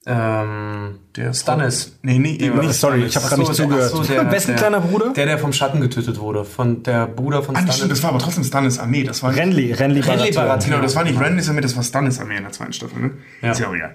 [0.06, 1.98] Ähm, Der Stannis.
[2.02, 2.72] Nee, nee, eben nicht.
[2.74, 3.90] sorry, ich habe gerade nicht zugehört.
[3.90, 5.12] so, der- Wessen der- kleiner Bruder?
[5.12, 6.44] Der, der vom Schatten getötet wurde.
[6.46, 7.76] Von der Bruder von Ah, Stannis.
[7.76, 9.04] stimmt, das war aber trotzdem Stannis Armee.
[9.04, 10.34] Das war nicht, Renly, Renly Baratheon.
[10.34, 10.70] Baratheon.
[10.70, 12.98] Genau, das war nicht Randys Armee, das war Stannis Armee in der zweiten Staffel.
[12.98, 13.10] Ne?
[13.42, 13.50] Ja.
[13.52, 13.92] Ist ja auch egal.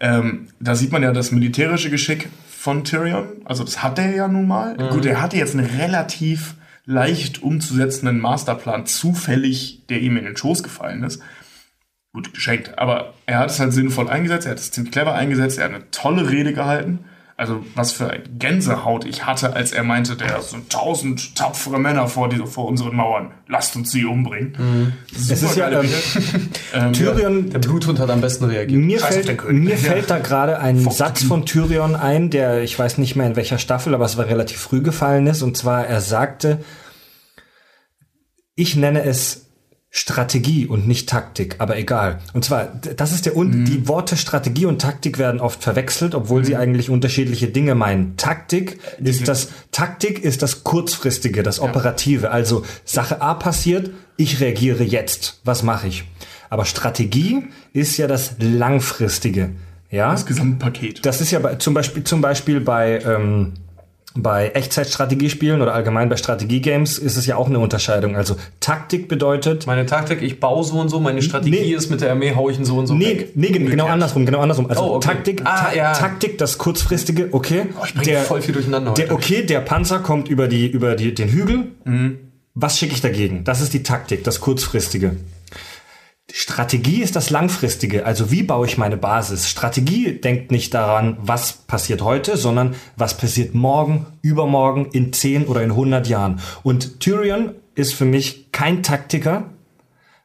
[0.00, 3.26] Ähm, da sieht man ja das militärische Geschick von Tyrion.
[3.44, 4.76] Also das hat er ja nun mal.
[4.90, 6.54] Gut, er hatte jetzt einen relativ
[6.86, 11.20] leicht umzusetzenden Masterplan zufällig, der ihm in den Schoß gefallen ist.
[12.12, 12.78] Gut, geschenkt.
[12.78, 15.74] Aber er hat es halt sinnvoll eingesetzt, er hat es ziemlich clever eingesetzt, er hat
[15.74, 17.00] eine tolle Rede gehalten.
[17.36, 22.08] Also was für eine Gänsehaut ich hatte, als er meinte, der sind tausend tapfere Männer
[22.08, 23.30] vor, die, vor unseren Mauern.
[23.46, 24.94] Lasst uns sie umbringen.
[25.14, 25.88] Es ist ja, ähm,
[26.74, 28.80] ähm, Tyrion, Der Bluthund hat am besten reagiert.
[28.82, 29.76] Mir Scheiß fällt, mir Ja.
[29.76, 33.58] fällt da gerade ein Satz von Tyrion ein, der, ich weiß nicht mehr in welcher
[33.58, 35.42] Staffel, aber es war relativ früh gefallen ist.
[35.42, 36.58] Und zwar, er sagte,
[38.56, 39.47] ich nenne es
[39.98, 42.20] Strategie und nicht Taktik, aber egal.
[42.32, 43.38] Und zwar, das ist der Mhm.
[43.38, 48.16] Un die Worte Strategie und Taktik werden oft verwechselt, obwohl sie eigentlich unterschiedliche Dinge meinen.
[48.16, 52.30] Taktik ist das Taktik ist das kurzfristige, das operative.
[52.30, 55.40] Also Sache A passiert, ich reagiere jetzt.
[55.44, 56.04] Was mache ich?
[56.48, 59.50] Aber Strategie ist ja das langfristige.
[59.90, 61.04] Ja, das Gesamtpaket.
[61.04, 63.54] das ist ja bei, zum Beispiel zum Beispiel bei ähm,
[64.14, 68.16] bei Echtzeitstrategiespielen oder allgemein bei Strategiegames ist es ja auch eine Unterscheidung.
[68.16, 71.74] Also Taktik bedeutet Meine Taktik, ich baue so und so, meine Strategie Nee.
[71.74, 73.30] ist mit der Armee hau ich ihn so und so Nee, weg.
[73.36, 74.68] nee, gen- genau andersrum, genau andersrum.
[74.68, 75.08] Also Oh, okay.
[75.08, 75.92] Taktik, Ah, ja.
[75.92, 77.66] Taktik, das kurzfristige, okay.
[77.80, 79.14] Oh, ich bring voll viel durcheinander Der, heute.
[79.14, 81.66] okay, der Panzer kommt über die über die den Hügel.
[81.84, 82.18] Mhm.
[82.54, 83.44] Was schicke ich dagegen?
[83.44, 85.16] Das ist die Taktik, das kurzfristige.
[86.30, 89.48] Strategie ist das langfristige, also wie baue ich meine Basis?
[89.48, 95.62] Strategie denkt nicht daran, was passiert heute, sondern was passiert morgen, übermorgen, in 10 oder
[95.62, 96.40] in 100 Jahren.
[96.62, 99.44] Und Tyrion ist für mich kein Taktiker,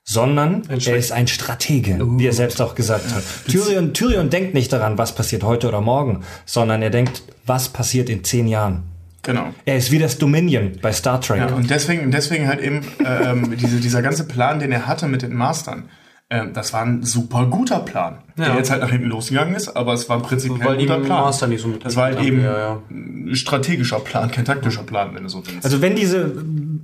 [0.03, 3.23] sondern er ist ein Stratege, wie er selbst auch gesagt hat.
[3.47, 8.09] Tyrion, Tyrion denkt nicht daran, was passiert heute oder morgen, sondern er denkt, was passiert
[8.09, 8.92] in 10 Jahren.
[9.23, 9.53] Genau.
[9.65, 11.39] Er ist wie das Dominion bei Star Trek.
[11.39, 15.07] Ja, und deswegen, deswegen halt eben äh, ähm, diese, dieser ganze Plan, den er hatte
[15.07, 15.89] mit den Mastern.
[16.35, 18.55] Ähm, das war ein super guter Plan, der Ja.
[18.57, 21.21] jetzt halt nach hinten losgegangen ist, aber es war im Prinzip kein guter Plan.
[21.21, 22.79] Master nicht so mit das war halt eben Ja, ja.
[22.89, 25.63] ein strategischer Plan, kein taktischer Plan, wenn du so willst.
[25.63, 26.31] Also wenn diese,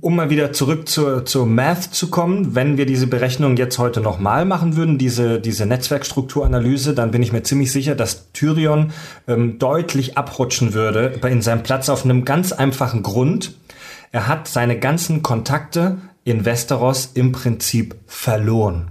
[0.00, 4.00] um mal wieder zurück zur, zur Math zu kommen, wenn wir diese Berechnung jetzt heute
[4.00, 8.92] nochmal machen würden, diese, diese Netzwerkstrukturanalyse, dann bin ich mir ziemlich sicher, dass Tyrion
[9.26, 13.54] ähm, deutlich abrutschen würde bei- in seinem Platz auf einem ganz einfachen Grund.
[14.12, 18.88] Er hat seine ganzen Kontakte in Westeros im Prinzip verloren.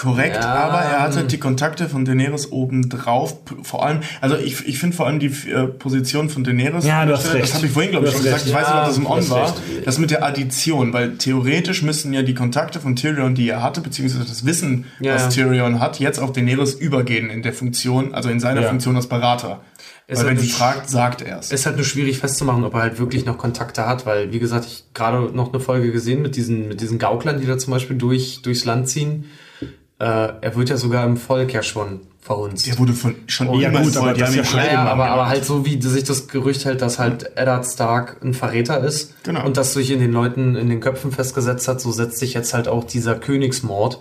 [0.00, 0.54] Korrekt, Ja.
[0.54, 3.44] aber er hatte die Kontakte von Daenerys oben drauf.
[3.44, 6.84] p- Vor allem, also ich, ich finde vor allem die äh, Position von Daenerys.
[6.84, 7.54] Ja, du hast Das recht.
[7.54, 8.46] habe ich vorhin, glaube ich, schon hast gesagt.
[8.46, 8.62] Ich recht.
[8.62, 9.42] weiß nicht, ob das im Ja, On war.
[9.46, 9.86] recht.
[9.86, 13.80] Das mit der Addition, weil theoretisch müssten ja die Kontakte von Tyrion, die er hatte,
[13.80, 15.42] beziehungsweise das Wissen, Ja, was ja.
[15.44, 18.68] Tyrion hat, jetzt auf Daenerys übergehen in der Funktion, also in seiner Ja.
[18.68, 19.62] Funktion als Berater.
[20.06, 21.50] Weil wenn halt sie eine- fragt, sagt er es.
[21.52, 24.64] Ist halt nur schwierig festzumachen, ob er halt wirklich noch Kontakte hat, weil, wie gesagt,
[24.64, 27.96] ich gerade noch eine Folge gesehen mit diesen, mit diesen Gauklern, die da zum Beispiel
[27.96, 29.24] durch, durchs Land ziehen.
[30.00, 30.04] Äh,
[30.40, 32.66] er wird ja sogar im Volk ja schon verhunzt.
[32.66, 34.72] Der wurde von schon ja immer gut, aber die das haben ist ja schon- Ja,
[34.72, 38.34] ja, aber, aber halt so, wie sich das Gerücht hält, dass halt Eddard Stark ein
[38.34, 39.44] Verräter ist Genau.
[39.44, 42.54] und das sich in den Leuten, in den Köpfen festgesetzt hat, so setzt sich jetzt
[42.54, 44.00] halt auch dieser Königsmord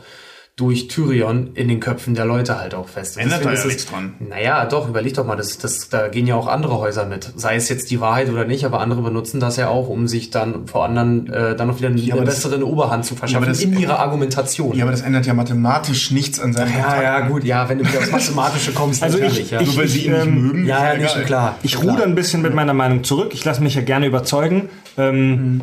[0.57, 3.15] durch Tyrion in den Köpfen der Leute halt auch fest.
[3.19, 4.15] Ändert da ja nichts dran.
[4.27, 7.31] Naja, doch, überleg doch mal, das, das, da gehen ja auch andere Häuser mit.
[7.35, 10.31] Sei es jetzt die Wahrheit oder nicht, aber andere benutzen das ja auch, um sich
[10.31, 13.43] dann vor anderen äh, dann noch wieder eine, aber eine das- bessere Oberhand zu verschaffen
[13.43, 14.75] aber das- in ihrer Argumentation.
[14.75, 17.85] Ja, aber das ändert ja mathematisch nichts an seinem ja, ja, gut, ja, wenn du
[17.87, 19.61] wieder aufs Mathematische kommst, Also ich- natürlich, ja.
[19.61, 20.65] ich- Nur weil sie ihn nicht ähm, mögen.
[20.65, 21.55] ja, ja, nicht klar.
[21.61, 23.29] Ich ruder ein bisschen mit meiner Meinung zurück.
[23.35, 24.69] Ich lasse mich ja gerne überzeugen.
[24.97, 25.61] Ähm,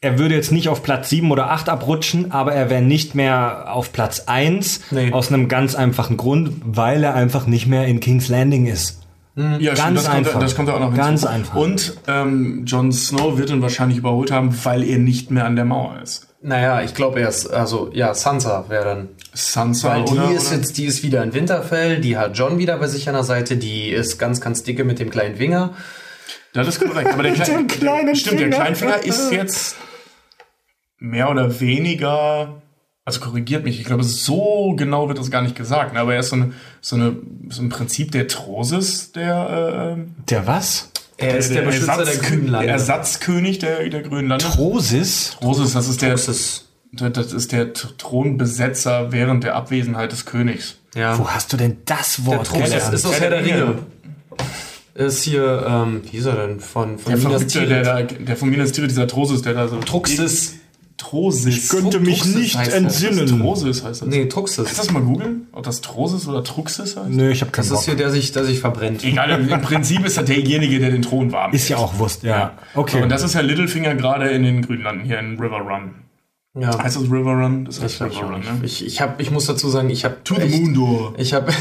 [0.00, 3.72] er würde jetzt nicht auf Platz 7 oder 8 abrutschen, aber er wäre nicht mehr
[3.74, 5.12] auf Platz 1 Nee.
[5.12, 9.00] aus einem ganz einfachen Grund, weil er einfach nicht mehr in King's Landing ist.
[9.36, 10.40] Ja, Ganz stimmt, das, kommt, einfach.
[10.40, 11.00] das kommt auch noch hinzu.
[11.00, 11.54] Ganz einfach.
[11.54, 15.64] Und ähm, Jon Snow wird ihn wahrscheinlich überholt haben, weil er nicht mehr an der
[15.64, 16.26] Mauer ist.
[16.42, 19.08] Naja, ich glaube er ist, also ja, Sansa wäre dann.
[19.34, 20.56] Sansa Weil die oder, ist oder?
[20.56, 23.56] jetzt, die ist wieder in Winterfell, die hat John wieder bei sich an der Seite,
[23.56, 25.70] die ist ganz, ganz dicke mit dem kleinen Finger.
[26.54, 27.12] Das ist korrekt.
[27.12, 28.56] Aber der, kleine, dem kleinen stimmt, der Finger.
[28.56, 29.76] Kleinfinger ist jetzt
[30.98, 32.60] mehr oder weniger,
[33.04, 36.00] also korrigiert mich, ich glaube, so genau wird das gar nicht gesagt, ne?
[36.00, 37.16] aber er ist so, eine, so, eine,
[37.50, 40.90] so ein Prinzip der Trosis, der, äh, Der was?
[41.16, 42.66] Er ist der, Beschützer der Ersatzkö- grünen Lande.
[42.66, 44.44] Der Ersatzkönig der, der grünen Lande.
[44.44, 45.36] Trosis?
[45.40, 50.76] Trosis, das ist der, Das ist, das ist der Thronbesetzer während der Abwesenheit des Königs.
[50.94, 51.18] ja.
[51.18, 52.94] Wo hast du denn das Der Wort Trost gelernt?
[52.94, 53.78] ist aus Herr der Ringe.
[54.98, 56.58] Ist hier, ähm, wie ist er denn?
[56.60, 58.10] Von, von Der Minas Verrückte, der, Tirith.
[58.10, 59.78] da, der von Minas Tirith, dieser Trosis, der da so...
[59.78, 60.56] Truxis.
[60.96, 61.46] Trosis.
[61.46, 62.68] Ich könnte mich Truxis nicht das.
[62.74, 63.26] entsinnen.
[63.40, 64.08] Trosis heißt das.
[64.08, 64.76] Nee, Kannst du Truxis.
[64.76, 65.46] das mal googeln?
[65.52, 67.08] Ob das Trosis oder Truxis heißt?
[67.10, 67.78] Nö, ich habe keinen Das Bock.
[67.78, 69.04] ist hier der sich, der sich verbrennt.
[69.04, 72.54] Egal, im Prinzip ist er derjenige, der den Thron warm Ist ja auch Wurst, ja.
[72.74, 73.00] Okay.
[73.00, 75.92] Und das ist ja Littlefinger gerade in den Grünlanden, hier in River Run.
[76.54, 76.82] Ja.
[76.82, 77.66] Heißt das River Run?
[77.66, 78.60] Das heißt Ich, ich, River Run, ne?
[78.62, 81.14] ich, ich, hab, ich muss dazu sagen, ich habe Door.
[81.18, 81.52] Ich habe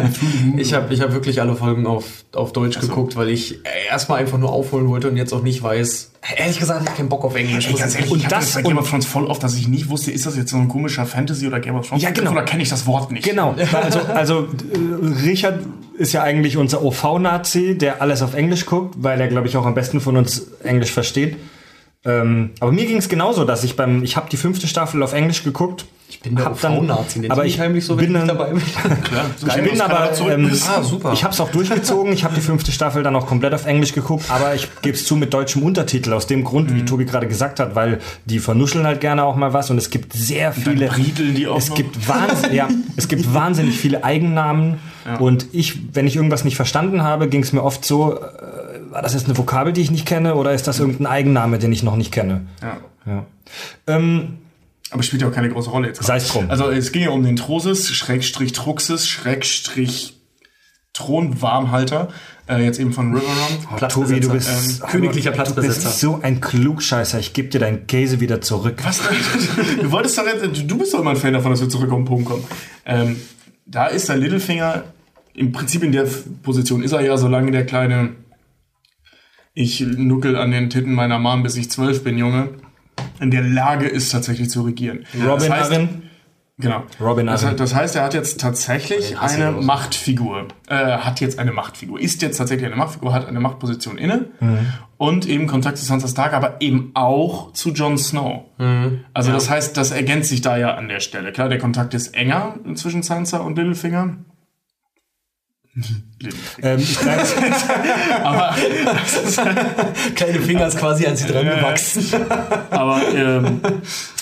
[0.56, 3.60] ich hab, ich hab wirklich alle Folgen auf, auf Deutsch geguckt, weil ich
[3.90, 6.12] erstmal einfach nur aufholen wollte und jetzt auch nicht weiß.
[6.36, 7.66] Ehrlich gesagt, ich hab keinen Bock auf Englisch.
[7.66, 9.56] Ey, ganz ich ehrlich, Und ich das das bei Game of Thrones voll oft, dass
[9.56, 12.02] ich nicht wusste, ist das jetzt so ein komischer Fantasy oder Game of Thrones?
[12.02, 12.30] Ja, genau.
[12.30, 13.24] Oder kenne ich das Wort nicht?
[13.24, 13.54] Genau.
[13.76, 15.60] Also, also äh, Richard
[15.98, 19.66] ist ja eigentlich unser OV-Nazi, der alles auf Englisch guckt, weil er, glaube ich, auch
[19.66, 21.36] am besten von uns Englisch versteht.
[22.06, 25.12] Ähm, aber mir ging es genauso, dass ich beim, ich habe die fünfte Staffel auf
[25.12, 25.86] Englisch geguckt.
[26.08, 28.62] Ich bin der dann- nennst aber ich heimlich so, bin dann- dabei bin.
[29.02, 30.52] Klar, so Ich bin aber, ähm.
[30.68, 31.12] Ah, super.
[31.12, 32.12] ich habe es auch durchgezogen.
[32.12, 35.04] Ich habe die fünfte Staffel dann auch komplett auf Englisch geguckt, aber ich gebe es
[35.04, 36.12] zu mit deutschem Untertitel.
[36.12, 36.76] Aus dem Grund, Mhm.
[36.76, 39.90] wie Tobi gerade gesagt hat, weil die vernuscheln halt gerne auch mal was und es
[39.90, 40.86] gibt sehr viele.
[40.86, 41.76] brieteln die auch es noch.
[41.76, 44.78] gibt wahnsinn, ja, es gibt wahnsinnig viele Eigennamen
[45.18, 48.16] und ich, wenn ich irgendwas nicht verstanden habe, ging es mir oft so.
[48.90, 51.72] War das jetzt eine Vokabel, die ich nicht kenne, oder ist das irgendein Eigenname, den
[51.72, 52.46] ich noch nicht kenne?
[52.62, 52.76] Ja.
[53.06, 53.26] Ja.
[53.86, 54.38] Ähm,
[54.90, 56.00] Aber spielt ja auch keine große Rolle jetzt.
[56.00, 56.20] gerade.
[56.20, 56.50] Sei's drum.
[56.50, 60.14] Also es ging ja um den Trosis, Schrägstrich Truxis, Schrägstrich
[60.92, 62.08] Thronwarmhalter,
[62.48, 63.88] äh, jetzt eben von Riverrun.
[63.88, 64.48] Tobi, du bist
[64.82, 65.88] Ähm, königlicher Du Platzbesetzer.
[65.88, 67.18] bist so ein Klugscheißer.
[67.18, 68.80] Ich gebe dir deinen Käse wieder zurück.
[68.84, 69.00] Was?
[69.80, 71.98] du wolltest doch jetzt, du bist doch immer ein Fan davon, dass wir zurück auf
[71.98, 72.44] den Punkt kommen.
[72.86, 73.16] Ähm,
[73.66, 74.84] da ist der Littlefinger
[75.34, 76.06] im Prinzip in der
[76.42, 78.10] Position ist er ja, solange der kleine
[79.56, 82.50] ich nuckel an den Titten meiner Mom, bis ich zwölf bin, Junge,
[83.20, 85.04] in der Lage ist tatsächlich zu regieren.
[85.14, 85.80] Robin das heißt?
[86.58, 86.84] Genau.
[87.00, 89.52] Robin das, das heißt, er hat jetzt tatsächlich eine.
[89.52, 90.48] Machtfigur.
[90.68, 91.98] Äh, hat jetzt eine Machtfigur.
[92.00, 94.58] Ist jetzt tatsächlich eine Machtfigur, hat eine Machtposition inne Mhm.
[94.98, 98.44] und eben Kontakt zu Sansa Stark, aber eben auch zu Jon Snow.
[98.58, 99.00] Mhm.
[99.14, 101.32] Also das heißt, das ergänzt sich da ja an der Stelle.
[101.32, 104.16] Klar, der Kontakt ist enger zwischen Sansa und Littlefinger.
[106.62, 107.20] Ähm, ich bleib,
[108.24, 108.54] Aber,
[110.14, 112.06] Kleine Finger ist quasi an sie dran gewachsen.
[112.70, 113.60] aber ähm,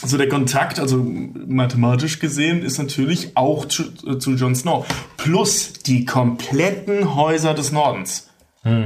[0.05, 1.05] so der Kontakt, also
[1.47, 4.85] mathematisch gesehen, ist natürlich auch zu, äh, zu Jon Snow.
[5.17, 8.29] Plus die kompletten Häuser des Nordens.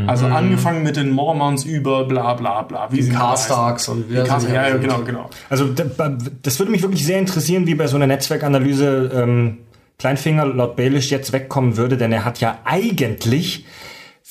[0.08, 2.90] Also angefangen mit den Mormons über bla bla bla.
[2.90, 3.12] Wie heißen.
[3.14, 5.30] Carstarks und wie Die nicht ja, ja, genau, genau.
[5.48, 9.58] also da- das würde mich wirklich sehr interessieren, wie bei so einer Netzwerkanalyse ähm,
[10.00, 13.64] Kleinfinger Lord Baelish jetzt wegkommen würde, denn er hat ja eigentlich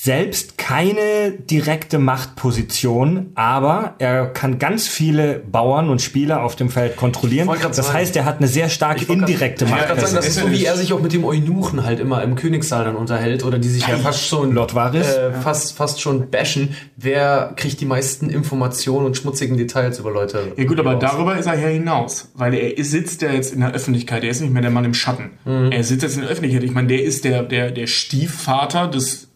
[0.08, 6.96] selbst keine direkte Machtposition, aber er kann ganz viele Bauern und Spieler auf dem Feld
[6.96, 7.50] kontrollieren.
[7.62, 10.26] Das sagen- heißt, er hat eine sehr starke grad- indirekte Ich wollte gerade sagen, das
[10.26, 10.28] Macht.
[10.30, 13.44] ist so, wie er sich auch mit dem Eunuchen halt immer im Königssaal dann unterhält
[13.44, 15.06] oder die sich ja fast schon Lord Varys?
[15.08, 16.76] äh, fast, fast schon bashen.
[16.96, 20.54] Wer kriegt die meisten Informationen und schmutzigen Details über Leute?
[20.56, 21.02] Ja gut, aber raus?
[21.02, 24.40] darüber ist er ja hinaus, weil er sitzt ja jetzt in der Öffentlichkeit, er ist
[24.40, 25.32] nicht mehr der Mann im Schatten.
[25.46, 26.64] Er sitzt jetzt in der Öffentlichkeit.
[26.64, 29.27] Ich meine, der ist der, der, der Stiefvater des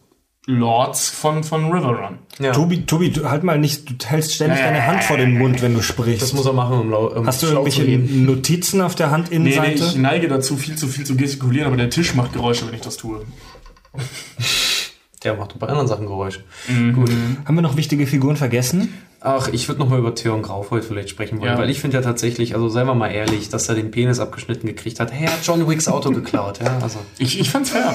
[0.46, 2.18] Lords von, von Riverrun.
[2.40, 5.38] Ja, Tobi, Tobi, du halt mal nicht, du hältst ständig ja, deine Hand vor den
[5.38, 6.20] Mund, wenn du sprichst.
[6.22, 7.84] das muss er machen, um, lau- um Hast du irgendwelche.
[7.98, 9.84] Notizen auf der Nee, nee, Handinnenseite?
[9.84, 12.80] ich neige dazu, viel zu viel zu gestikulieren, aber der Tisch macht Geräusche, wenn ich
[12.80, 13.24] das tue.
[15.22, 16.42] Der macht doch bei anderen Sachen Geräusche.
[16.66, 17.36] Mhm.
[17.44, 18.92] Haben wir noch wichtige Figuren vergessen?
[19.20, 21.58] Ach, ich würde noch mal über Theon Graufold vielleicht sprechen wollen, Ja.
[21.58, 24.66] weil ich finde ja tatsächlich, also seien wir mal ehrlich, dass er den Penis abgeschnitten
[24.66, 25.12] gekriegt hat.
[25.12, 26.98] Hey, er hat John Wicks Auto geklaut, ja, also.
[27.18, 27.94] Ich, ich fand's fair.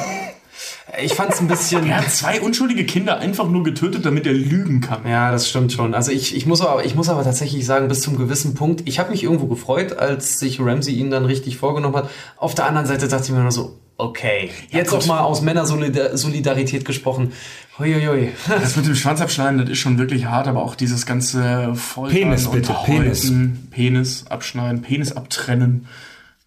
[1.01, 1.85] Ich fand's ein bisschen...
[1.87, 5.07] Er hat zwei unschuldige Kinder einfach nur getötet, damit er lügen kann.
[5.07, 5.93] Ja, das stimmt schon.
[5.93, 8.99] Also ich, ich, muss aber, ich muss aber tatsächlich sagen, bis zum gewissen Punkt, ich
[8.99, 12.09] habe mich irgendwo gefreut, als sich Ramsey ihn dann richtig vorgenommen hat.
[12.37, 14.99] Auf der anderen Seite dachte ich mir nur so, okay, jetzt gut.
[14.99, 17.33] auch mal aus Männersolidarität gesprochen,
[17.79, 18.31] Huiuiui.
[18.47, 22.17] Das mit dem Schwanz abschneiden, das ist schon wirklich hart, aber auch dieses ganze Foltern
[22.17, 25.87] Penis, und bitte, Häuten, Penis abschneiden, Penis abtrennen,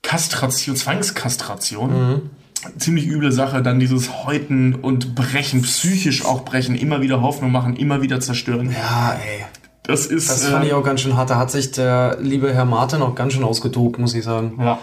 [0.02, 2.30] Kastration, Zwangskastration.
[2.78, 7.76] Ziemlich üble Sache, dann dieses Häuten und Brechen, psychisch auch brechen, immer wieder Hoffnung machen,
[7.76, 8.70] immer wieder zerstören.
[8.70, 9.44] Ja, ey.
[9.82, 10.30] Das ist.
[10.30, 11.30] Das fand äh, ich auch ganz schön hart.
[11.30, 14.58] Da hat sich der liebe Herr Martin auch ganz schön ausgetobt, muss ich sagen.
[14.60, 14.78] ja.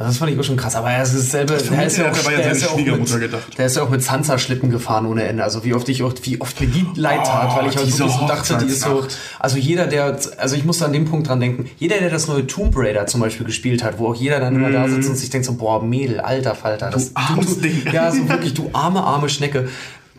[0.00, 0.74] Also das fand ich auch schon krass.
[0.76, 1.58] Aber er ist dasselbe.
[1.58, 3.58] Der ist ja auch, der seine ist ja auch Schwiegermutter mit, gedacht.
[3.58, 5.44] der ist ja auch mit Sansa-Schlitten gefahren ohne Ende.
[5.44, 7.86] Also wie oft ich auch, wie oft mir die leid tat, Oh, weil ich halt
[7.86, 9.06] diese wirklich so dachte, die ist so.
[9.38, 11.68] Also jeder, der, also ich muss an dem Punkt dran denken.
[11.78, 14.70] Jeder, der das neue Tomb Raider zum Beispiel gespielt hat, wo auch jeder dann immer
[14.70, 17.16] da sitzt und sich denkt so, boah, Mädel, alter Falter, das, Mhm.
[17.16, 17.82] armes Ding.
[17.92, 19.68] ja, so wirklich, du arme, arme Schnecke.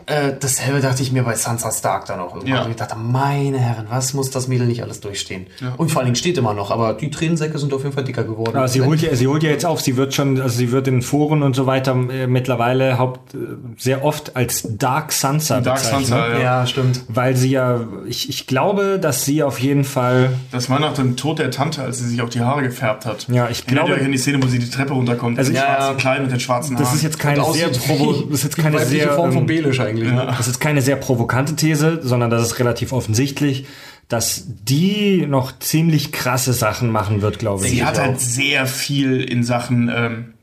[0.06, 2.48] Äh, dasselbe dachte ich mir bei Sansa Stark dann auch irgendwann.
[2.56, 2.62] Ja.
[2.64, 5.46] Und Ich dachte, meine Herren, was muss das Mädel nicht alles durchstehen?
[5.76, 8.24] Und vor allen Dingen steht immer noch, aber die Tränensäcke sind auf jeden Fall dicker
[8.24, 8.56] geworden.
[8.56, 9.80] Aber sie holt ja, sie holt ja jetzt auf.
[9.80, 13.38] Sie wird schon, also sie wird in Foren und so weiter äh, mittlerweile haupt, äh,
[13.78, 16.06] sehr oft als Dark Sansa Dark bezeichnet.
[16.08, 16.40] Sansa, ja.
[16.40, 17.00] ja, stimmt.
[17.08, 21.16] Weil sie ja, ich, ich glaube, dass sie auf jeden Fall, Das war nach dem
[21.16, 23.26] Tod der Tante, als sie sich auch die Haare gefärbt hat.
[23.28, 25.50] Ja, ich Erinnert glaube- ihr euch an die Szene, wo sie die Treppe runterkommt, Also
[25.50, 25.94] im schwarzen Ja, ja.
[25.96, 26.84] Kleid mit den schwarzen Haaren.
[26.84, 29.78] das ist jetzt keine sehr, provo das ist jetzt keine sehr, Form von ähm, Belisch
[29.80, 29.91] eigentlich.
[29.94, 30.34] Ne?
[30.36, 33.66] das ist keine sehr provokante These, sondern das ist relativ offensichtlich,
[34.08, 37.72] dass die noch ziemlich krasse Sachen machen wird, glaube ich.
[37.72, 40.34] Sie hat halt sehr viel in Sachen, ähm,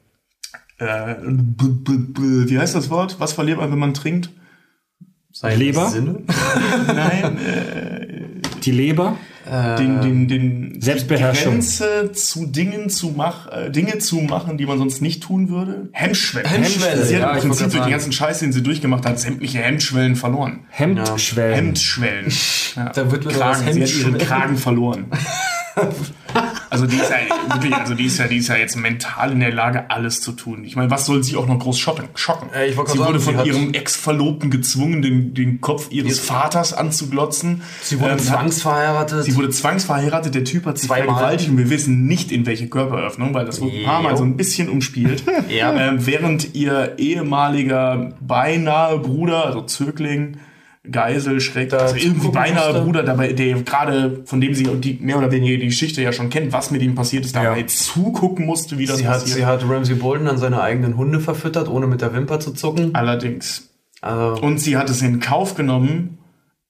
[0.78, 3.20] äh, b -b -b wie heißt das Wort?
[3.20, 4.30] Was verliert man, wenn man trinkt?
[5.32, 5.90] Seine Leber?
[5.90, 6.24] Sinne?
[6.88, 9.18] Nein, äh, Die Leber,
[9.50, 11.54] den, den, den Selbstbeherrschung.
[11.54, 15.50] Die Grenze zu Dingen zu mach, äh, Dinge zu machen, die man sonst nicht tun
[15.50, 15.90] würde.
[15.92, 16.50] Hemmschwellen.
[16.50, 19.60] Hemmschwelle, Sie hat ja, im Prinzip durch den ganzen Scheiß, den sie durchgemacht hat, sämtliche
[19.60, 20.62] Hemmschwellen verloren.
[20.70, 21.56] Hemdschwellen.
[21.56, 22.32] Hemdschwellen.
[22.76, 22.90] Ja.
[22.90, 23.74] Da wird Kragen.
[23.74, 24.18] Sie hat ihren.
[24.18, 25.06] Kragen verloren.
[26.70, 27.18] Also die ist ja
[27.54, 30.32] wirklich, also die ist ja, die ist ja jetzt mental in der Lage, alles zu
[30.34, 30.64] tun.
[30.64, 32.08] Ich meine, was soll sie auch noch groß schocken?
[32.14, 32.50] schocken?
[32.54, 36.74] Äh, sie gerade wurde sagen, von sie ihrem Ex-Verlobten gezwungen, den, den Kopf ihres Vaters
[36.74, 37.64] anzuglotzen.
[37.82, 39.24] Sie wurde Ähm, zwangsverheiratet.
[39.24, 43.34] Sie wurde zwangsverheiratet, der Typ hat sie vergewaltigt und wir wissen nicht in welche Körperöffnung,
[43.34, 45.24] weil das wurde ein paar Mal so ein bisschen umspielt.
[45.50, 45.74] Ja.
[45.74, 50.38] ähm, während ihr ehemaliger beinahe Bruder, also Zögling,
[50.90, 52.84] Geisel, Schreck, also irgendwie beinahe musste.
[52.86, 56.30] Bruder, dabei, der gerade, von dem sie die, mehr oder weniger die Geschichte ja schon
[56.30, 57.68] kennt, was mit ihm passiert ist, dabei Ja.
[57.68, 59.38] zugucken musste, wie das sie, hat, passiert.
[59.38, 62.96] sie hat Ramsey Bolton an seine eigenen Hunde verfüttert, ohne mit der Wimper zu zucken.
[62.96, 63.70] Allerdings.
[64.02, 66.20] Also, Und sie hat es in Kauf genommen,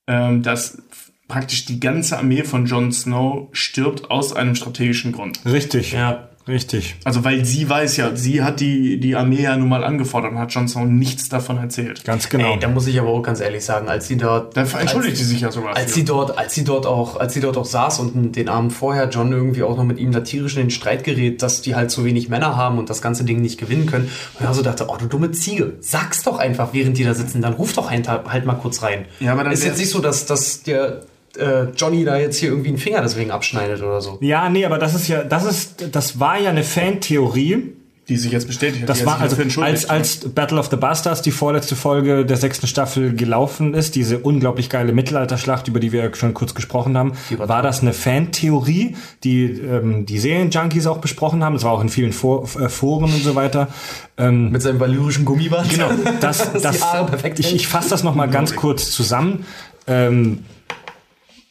[0.08, 0.82] ähm, dass
[1.28, 5.38] praktisch die ganze Armee von Jon Snow stirbt aus einem strategischen Grund.
[5.46, 5.92] Richtig.
[5.92, 6.29] ja.
[6.48, 6.96] Richtig.
[7.04, 10.38] Also weil sie weiß ja, sie hat die, die Armee ja nun mal angefordert und
[10.38, 12.04] hat Jon Snow nichts davon erzählt.
[12.04, 12.54] Ganz genau.
[12.54, 14.56] Ey, da muss ich aber auch ganz ehrlich sagen, als sie dort.
[14.56, 15.76] Da entschuldigt sie sich ja sogar.
[15.76, 18.72] Als sie dort, als sie dort auch, als sie dort auch saß und den Abend
[18.72, 21.74] vorher John irgendwie auch noch mit ihm da tierisch in den Streit gerät, dass die
[21.74, 24.10] halt zu wenig Männer haben und das ganze Ding nicht gewinnen können.
[24.38, 27.42] Und er so dachte, oh du dumme Ziege, sag's doch einfach, während die da sitzen,
[27.42, 29.04] dann ruf doch halt, mal kurz rein.
[29.20, 31.02] Ja, aber dann ist jetzt nicht so, dass, dass der
[31.36, 34.18] äh, Johnny da jetzt hier irgendwie einen Finger deswegen abschneidet oder so.
[34.20, 37.74] Ja, nee, aber das ist ja, das ist, das war ja eine Fantheorie.
[38.08, 38.88] die sich jetzt bestätigt hat.
[38.88, 43.14] Das war also als, als Battle of the Bastards die vorletzte Folge der sechsten Staffel
[43.14, 47.62] gelaufen ist, diese unglaublich geile Mittelalterschlacht, über die wir ja schon kurz gesprochen haben, war
[47.62, 51.54] das eine Fantheorie, die ähm, die Serienjunkies auch besprochen haben.
[51.54, 53.68] Das war auch in vielen For äh, Foren und so weiter.
[54.16, 55.70] Ähm, Mit seinem valyrischen Gummiband.
[55.70, 55.90] Genau,
[56.20, 59.46] das, das, die Haare perfekt ich, ich fasse das noch mal ganz kurz zusammen.
[59.86, 60.40] Ähm,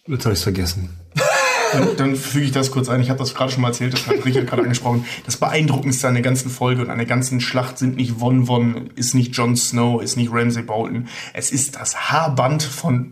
[0.09, 0.89] jetzt habe ich vergessen.
[1.71, 3.01] Dann, dann füge ich das kurz ein.
[3.01, 5.05] Ich habe das gerade schon mal erzählt, das hat Richard gerade angesprochen.
[5.25, 8.89] Das Beeindruckendste an der ganzen Folge und an der ganzen Schlacht sind nicht Von Von,
[8.95, 11.07] ist nicht Jon Snow, ist nicht Ramsay Bolton.
[11.33, 13.11] Es ist das Haarband von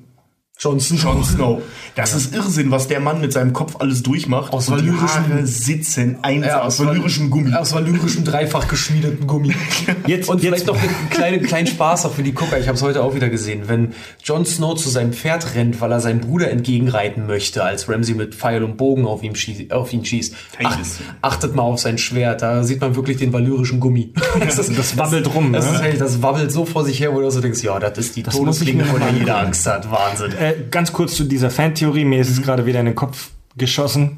[0.59, 0.97] Jon Snow.
[1.03, 1.61] Jon Snow.
[1.93, 4.51] Das ist Irrsinn, was der Mann mit seinem Kopf alles durchmacht.
[4.53, 7.53] Aus Haare sitzen eins Ja, aus valyrischem Gummi.
[7.53, 9.53] Aus valyrischem dreifach geschmiedeten Gummi.
[10.07, 12.59] Jetzt- und jetzt- vielleicht noch einen kleinen, kleinen Spaß auch für die Gucker.
[12.59, 13.63] Ich habe es heute auch wieder gesehen.
[13.67, 13.93] Wenn
[14.23, 18.33] Jon Snow zu seinem Pferd rennt, weil er seinem Bruder entgegenreiten möchte, als Ramsay mit
[18.33, 20.33] Pfeil und Bogen auf, ihm schießt, auf ihn schießt.
[20.63, 20.79] Ach,
[21.21, 22.41] achtet mal auf sein Schwert.
[22.41, 24.11] Da sieht man wirklich den valyrischen Gummi.
[24.39, 25.71] Das, ist, Das wabbelt rum, Das, ne?
[25.75, 28.15] ist halt, das wabbelt so vor sich her, wo du so denkst, ja, das ist
[28.15, 29.37] die Todesklinge, mir vor der jeder.
[29.39, 29.89] Angst hat.
[29.91, 30.31] Wahnsinn.
[30.47, 32.05] Äh, ganz kurz zu dieser Fantheorie.
[32.05, 34.17] Mir ist es gerade wieder in den Kopf geschossen.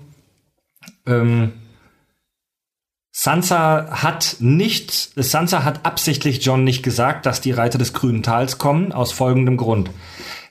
[1.07, 1.53] Ähm,
[3.11, 8.57] Sansa hat nicht, Sansa hat absichtlich John nicht gesagt, dass die Reiter des grünen Tals
[8.57, 9.89] kommen, aus folgendem Grund.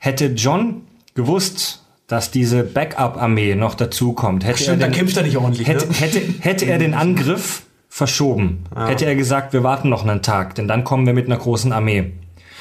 [0.00, 0.82] Hätte John
[1.14, 5.68] gewusst, dass diese Backup-Armee noch dazukommt, hätte, er Stimmt, dann den, kämpft er nicht ordentlich.
[5.68, 5.94] hätte, ne?
[5.94, 10.68] hätte, hätte er den Angriff verschoben, hätte er gesagt, wir warten noch einen Tag, denn
[10.68, 12.12] dann kommen wir mit einer großen Armee.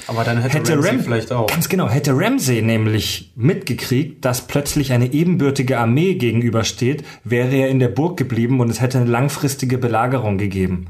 [0.05, 1.47] Aber dann hätte, Hätte Ramsay Ram vielleicht auch.
[1.47, 7.79] Ganz genau, hätte Ramsay nämlich mitgekriegt, dass plötzlich eine ebenbürtige Armee gegenübersteht, wäre er in
[7.79, 10.87] der Burg geblieben und es hätte eine langfristige Belagerung gegeben.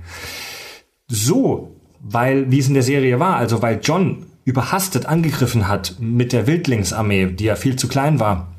[1.07, 6.31] So, weil, wie es in der Serie war, also weil John überhastet angegriffen hat mit
[6.31, 8.49] der Wildlingsarmee, die ja viel zu klein war,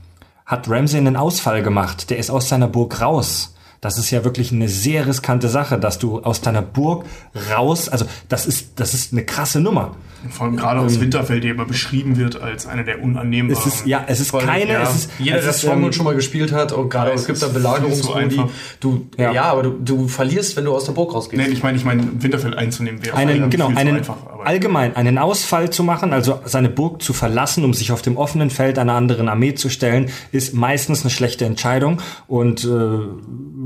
[0.44, 2.10] hat Ramsay einen Ausfall gemacht.
[2.10, 3.54] Der ist aus seiner Burg raus.
[3.80, 7.05] Das ist ja wirklich eine sehr riskante Sache, dass du aus deiner Burg
[7.50, 9.92] raus, also das ist, das ist eine krasse Nummer.
[10.30, 13.68] Vor allem gerade aus Winterfeld, der immer beschrieben wird als eine der unannehmbaren.
[13.68, 14.82] Es ist, ja, es ist Voll, keine, ja.
[14.82, 17.26] es ist, Jeder, es der Stronghold ähm, schon mal gespielt hat, und gerade es es
[17.28, 18.48] gibt da die einfach.
[18.80, 19.32] du, Ja.
[19.32, 19.42] ja.
[19.44, 21.40] aber du, du verlierst, wenn du aus der Burg rausgehst.
[21.40, 24.16] Nee, ich meine, ich meine, Winterfeld einzunehmen wäre einen, viel genau, zu einen, einfach.
[24.26, 28.16] Aber allgemein einen Ausfall zu machen, also seine Burg zu verlassen, um sich auf dem
[28.16, 32.00] offenen Feld einer anderen Armee zu stellen, ist meistens eine schlechte Entscheidung.
[32.26, 32.68] Und äh,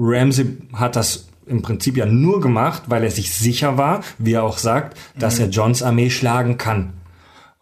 [0.03, 4.45] Ramsey hat das im Prinzip ja nur gemacht, weil er sich sicher war, wie er
[4.45, 6.95] auch sagt, dass er Johns Armee schlagen kann.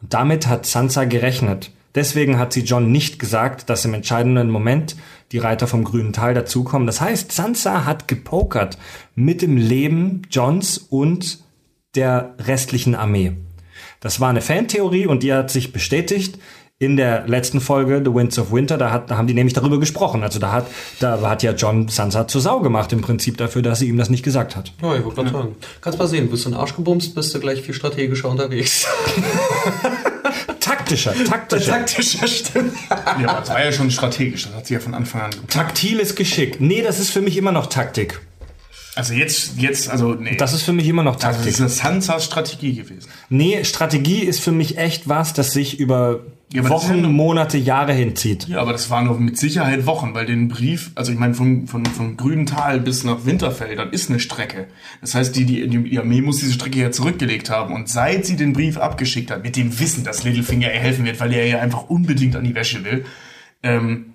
[0.00, 1.70] Und damit hat Sansa gerechnet.
[1.94, 4.96] Deswegen hat sie John nicht gesagt, dass im entscheidenden Moment
[5.32, 6.86] die Reiter vom grünen Tal dazukommen.
[6.86, 8.78] Das heißt, Sansa hat gepokert
[9.14, 11.40] mit dem Leben Johns und
[11.96, 13.32] der restlichen Armee.
[13.98, 16.38] Das war eine Fantheorie und die hat sich bestätigt
[16.80, 18.78] in der letzten Folge The Winds of Winter.
[18.78, 20.22] Da, hat, da haben die nämlich darüber gesprochen.
[20.24, 20.66] Also da hat,
[20.98, 24.08] da hat ja John Sansa zur Sau gemacht im Prinzip dafür, dass sie ihm das
[24.08, 24.72] nicht gesagt hat.
[24.82, 25.56] Ja, ich wollte gerade sagen.
[25.82, 28.86] Kannst mal sehen, bist du in den Arsch gebumst, bist du gleich viel strategischer unterwegs.
[30.60, 31.72] Taktischer, taktischer.
[31.72, 32.72] Taktischer stimmt.
[32.90, 34.44] ja, aber das war ja schon strategisch.
[34.44, 35.50] Das hat sie ja von Anfang an geplant.
[35.50, 36.60] Taktiles Geschick.
[36.60, 38.20] Nee, das ist für mich immer noch Taktik.
[38.94, 40.36] Also jetzt, jetzt, also nee.
[40.36, 41.52] Das ist für mich immer noch das Taktik.
[41.52, 43.08] ist eine Sansas Strategie gewesen.
[43.28, 46.20] Nee, Strategie ist für mich echt was, das sich über
[46.52, 48.48] Ja, Wochen, nur- Monate, Jahre hinzieht.
[48.48, 51.68] Ja, aber das waren doch mit Sicherheit Wochen, weil den Brief, also ich meine, von,
[51.68, 54.66] von, von Grünental bis nach Winterfeld, das ist eine Strecke.
[55.00, 57.72] Das heißt, die, die, die Armee muss diese Strecke ja zurückgelegt haben.
[57.72, 61.20] Und seit sie den Brief abgeschickt hat, mit dem Wissen, dass Littlefinger ihr helfen wird,
[61.20, 63.04] weil er ja einfach unbedingt an die Wäsche will,
[63.62, 64.06] ähm,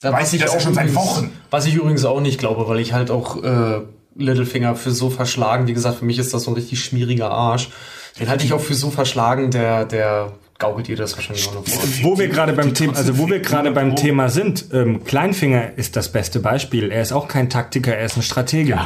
[0.00, 1.30] Da Weiß ich das ja schon seit Wochen.
[1.50, 3.80] Was ich übrigens auch nicht glaube, weil ich halt auch äh,
[4.14, 7.70] Littlefinger für so verschlagen, wie gesagt, für mich ist das so ein richtig schmieriger Arsch.
[8.18, 11.66] Den halte ich auch für so verschlagen, der, der gaukelt ihr das wahrscheinlich auch noch
[11.66, 11.82] vor.
[12.02, 15.96] Wo wir gerade beim Thema, also wo wir gerade beim Thema sind, ähm, Kleinfinger ist
[15.96, 16.92] das beste Beispiel.
[16.92, 18.78] Er ist auch kein Taktiker, er ist ein Stratege.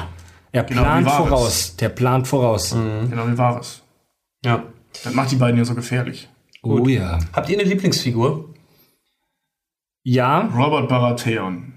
[0.53, 1.13] Er Genau, plant es?
[1.13, 1.77] voraus.
[1.77, 2.71] Der plant voraus.
[2.71, 3.83] genau wie war es.
[4.45, 4.63] Ja.
[5.03, 6.29] Das macht die beiden ja so gefährlich.
[6.63, 7.19] Oh ja.
[7.35, 8.49] Habt ihr eine Lieblingsfigur?
[10.05, 11.73] Ja, Robert Baratheon.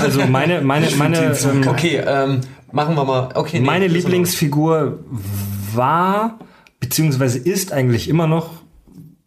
[0.00, 2.40] also meine, meine, meine, ähm, Okay, ähm,
[2.72, 3.28] machen wir mal.
[3.34, 5.00] Okay, nee, meine Lieblingsfigur
[5.74, 6.38] war,
[6.80, 8.50] beziehungsweise ist eigentlich immer noch,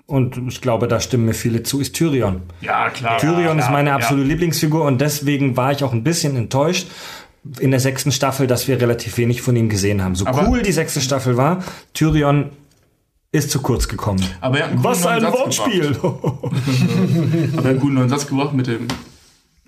[0.09, 2.41] und ich glaube, da stimmen mir viele zu, ist Tyrion.
[2.61, 3.17] Ja, klar.
[3.19, 3.95] Tyrion ja, ist meine ja.
[3.95, 6.87] absolute Lieblingsfigur und deswegen war ich auch ein bisschen enttäuscht
[7.59, 10.15] in der sechsten Staffel, dass wir relativ wenig von ihm gesehen haben.
[10.15, 11.63] So Aber- cool die sechste Staffel war,
[11.93, 12.49] Tyrion
[13.31, 14.23] ist zu kurz gekommen.
[14.41, 15.95] Aber er hat einen Was ein Satz Wortspiel!
[16.03, 18.87] Aber er hat einen guten neuen Satz gebracht mit dem,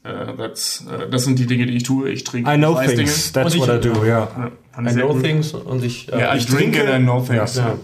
[0.04, 2.10] äh, that's, äh, das sind die Dinge, die ich tue.
[2.10, 3.44] Ich trinke I know weiß things, Dinge.
[3.46, 4.28] that's Und what I ich- do, ja.
[4.36, 4.52] Ja,
[4.84, 5.24] ich I know gut.
[5.24, 6.12] things und ich.
[6.12, 7.56] Äh, Ja, ich ich trinke trinke- and know things.
[7.56, 7.68] Ja.
[7.68, 7.76] Ja.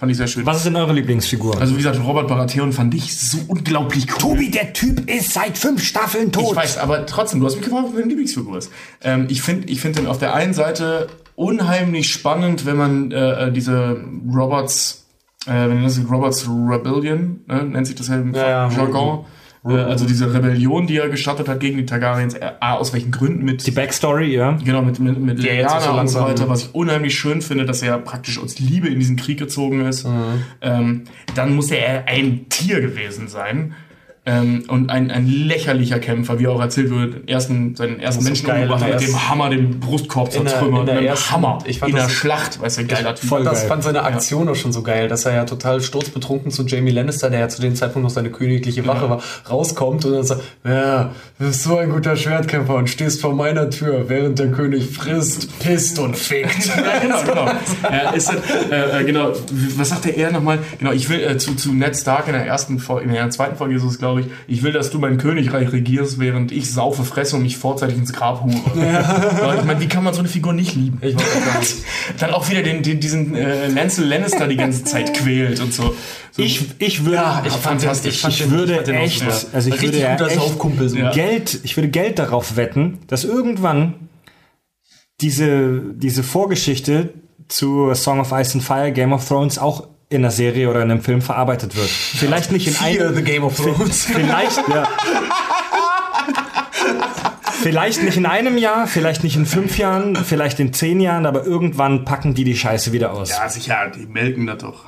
[0.00, 0.46] Fand ich sehr schön.
[0.46, 1.60] Was ist denn eure Lieblingsfigur?
[1.60, 4.18] Also wie gesagt, Robert Baratheon fand ich so unglaublich cool.
[4.18, 6.52] Tobi, der Typ ist seit fünf Staffeln tot.
[6.52, 8.72] Ich weiß, aber trotzdem, du hast mich gefragt, wer deine Lieblingsfigur ist.
[9.02, 13.48] Ähm, ich finde ich find den auf der einen Seite unheimlich spannend, wenn man äh,
[13.48, 14.02] äh, diese
[14.34, 15.04] Roberts,
[15.44, 18.70] äh, wenn das ist Roberts Rebellion, ne, nennt sich das ja im Ja, ja.
[19.64, 23.10] Äh, also diese Rebellion, die er gestartet hat gegen die Targaryens, äh, A, aus welchen
[23.10, 24.52] Gründen mit Die Backstory, ja.
[24.64, 27.82] Genau, mit, mit, mit Lyanna so und so weiter, was ich unheimlich schön finde, dass
[27.82, 30.06] er praktisch aus Liebe in diesen Krieg gezogen ist.
[30.60, 31.04] Ähm,
[31.34, 33.74] dann muss er ein Tier gewesen sein.
[34.26, 38.68] Ähm, und ein, ein lächerlicher Kämpfer, wie auch erzählt wird, ersten, seinen ersten Menschen geil,
[38.68, 40.86] mit der dem Hammer den Brustkorb der- zertrümmert.
[40.88, 41.58] der mit dem ersten- Hammer.
[41.64, 43.28] ich fand in der das- Schlacht, weißt du, geiler Typ.
[43.30, 43.68] voll das geil.
[43.68, 47.30] fand seine Aktion auch schon so geil, dass er ja total sturzbetrunken zu Jamie Lannister,
[47.30, 51.12] der ja zu dem Zeitpunkt noch seine königliche Wache war, rauskommt und dann sagt, ja,
[51.38, 55.58] du bist so ein guter Schwertkämpfer und stehst vor meiner Tür, während der König frisst,
[55.60, 56.70] pisst und fickt.
[56.76, 57.50] Ja, genau, genau.
[57.90, 58.30] Er ist
[58.70, 59.32] äh, äh, genau,
[59.78, 60.58] was sagte er nochmal?
[60.78, 63.56] Genau, ich will äh, zu, zu Ned Stark in der ersten Folge, in der zweiten
[63.56, 67.04] Folge ist es, glaube ich, ich will, dass du mein Königreich regierst, während ich saufe,
[67.04, 68.54] fresse und mich vorzeitig ins Grab hure.
[68.76, 69.54] Ja.
[69.58, 70.98] Ich meine, wie kann man so eine Figur nicht lieben?
[71.02, 71.82] Ich wollte gerade sagen,
[72.18, 75.94] Dann auch wieder den, den, diesen äh, Lancel Lannister die ganze Zeit quält und so.
[76.32, 78.24] so Ich, ich würde, Ja, ich fand den- fantastisch.
[78.24, 79.36] ich ich würde den auch echt, super.
[79.52, 80.94] also ich würde ja echt.
[80.96, 81.10] Ja.
[81.12, 83.94] Geld, ich würde Geld darauf wetten, dass irgendwann
[85.20, 87.10] diese, diese Vorgeschichte
[87.48, 90.90] zu Song of Ice and Fire, Game of Thrones auch in einer Serie oder in
[90.90, 91.88] einem Film verarbeitet wird.
[91.88, 94.04] Vielleicht nicht in einem, the Game of Thrones.
[94.04, 94.88] vielleicht, ja.
[97.62, 101.44] Vielleicht nicht in einem Jahr, vielleicht nicht in fünf Jahren, vielleicht in zehn Jahren, aber
[101.44, 103.30] irgendwann packen die die Scheiße wieder aus.
[103.30, 104.84] Ja, sicher, die melken das doch.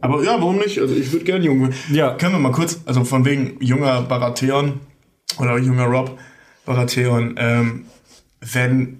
[0.00, 0.80] Aber ja, warum nicht?
[0.80, 1.70] Also ich würde gerne Junge.
[1.92, 2.14] Ja.
[2.14, 4.80] Können wir mal kurz, also von wegen junger Baratheon
[5.38, 6.18] oder junger Rob
[6.64, 7.84] Baratheon, ähm,
[8.40, 8.99] wenn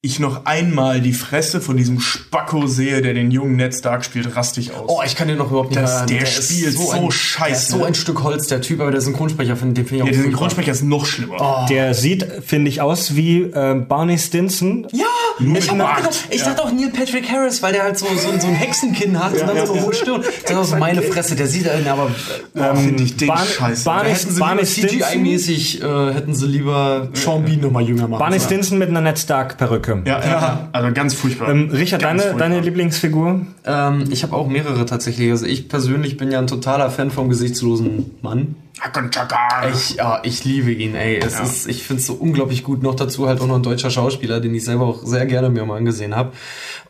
[0.00, 4.36] ich noch einmal die Fresse von diesem Spacko sehe, der den jungen Ned Stark spielt,
[4.36, 4.84] rastig aus.
[4.86, 6.06] Oh, ich kann den noch überhaupt nicht Das- hören.
[6.06, 7.48] der ist spielt so ein, scheiße.
[7.50, 10.02] Der ist so ein Stück Holz, der Typ, aber der Synchronsprecher, von dem finde ich
[10.02, 10.22] auch ja, der.
[10.22, 11.66] Synchronsprecher ist noch schlimmer.
[11.68, 14.86] Der sieht, finde ich, aus wie äh, Barney Stinson.
[14.92, 15.04] Ja,
[15.40, 18.28] Nur ich, hab gedacht, ich dachte auch Neil Patrick Harris, weil der halt so, so,
[18.38, 20.22] so ein Hexenkinn hat und dann so eine hohe Stirn.
[20.48, 22.10] Das ist meine Fresse, der sieht einen aber
[22.54, 23.84] Oh, finde ich den Barney- scheiße.
[23.84, 24.62] Barney- Da hätten sie Barney?
[24.62, 28.20] CGI-mäßig, äh, hätten sie lieber Sean Bean nochmal jünger machen.
[28.20, 28.40] Barney.
[28.40, 30.02] Stinson mit einer Ned Stark-Perücke.
[30.06, 31.50] ja, ja, ja, also ganz furchtbar.
[31.50, 32.48] Ähm, Richard, Ganz deine, furchtbar.
[32.48, 33.40] deine Lieblingsfigur?
[33.64, 35.30] Ähm, ich habe auch mehrere tatsächlich.
[35.30, 38.56] Also ich persönlich bin ja ein totaler Fan vom gesichtslosen Mann.
[39.72, 41.18] Ich, ja, ich liebe ihn, ey.
[41.18, 42.82] Es ist, ich finde es so unglaublich gut.
[42.82, 45.64] Noch dazu halt auch noch ein deutscher Schauspieler, den ich selber auch sehr gerne mir
[45.64, 46.32] mal angesehen habe.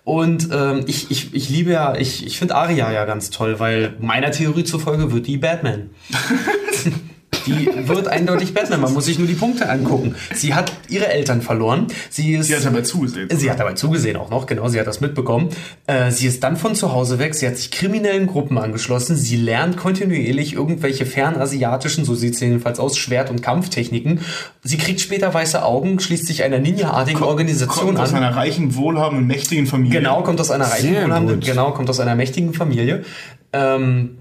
[0.04, 3.96] Und ähm, ich, ich, ich liebe ja, ich, ich finde Aria ja ganz toll, weil
[4.00, 5.90] meiner Theorie zufolge wird die Batman.
[7.48, 8.80] Die wird eindeutig Batman.
[8.80, 10.14] Man muss sich nur die Punkte angucken.
[10.34, 11.86] Sie hat ihre Eltern verloren.
[12.10, 12.46] Sie ist.
[12.48, 13.28] Sie hat dabei zugesehen.
[13.36, 15.48] Sie hat dabei zugesehen auch noch, genau, sie hat das mitbekommen.
[15.86, 19.36] Äh, sie ist dann von zu Hause weg, sie hat sich kriminellen Gruppen angeschlossen, sie
[19.36, 24.20] lernt kontinuierlich irgendwelche fernasiatischen, so sieht es jedenfalls aus, Schwert- und Kampftechniken.
[24.62, 28.22] Sie kriegt später weiße Augen, schließt sich einer ninja-artigen Organisation Kommt aus an.
[28.22, 29.98] einer reichen, wohlhabenden, mächtigen Familie.
[30.00, 33.04] Genau, kommt aus einer reichen wohlhabenden- genau, kommt aus einer mächtigen Familie.
[33.52, 34.18] Ähm,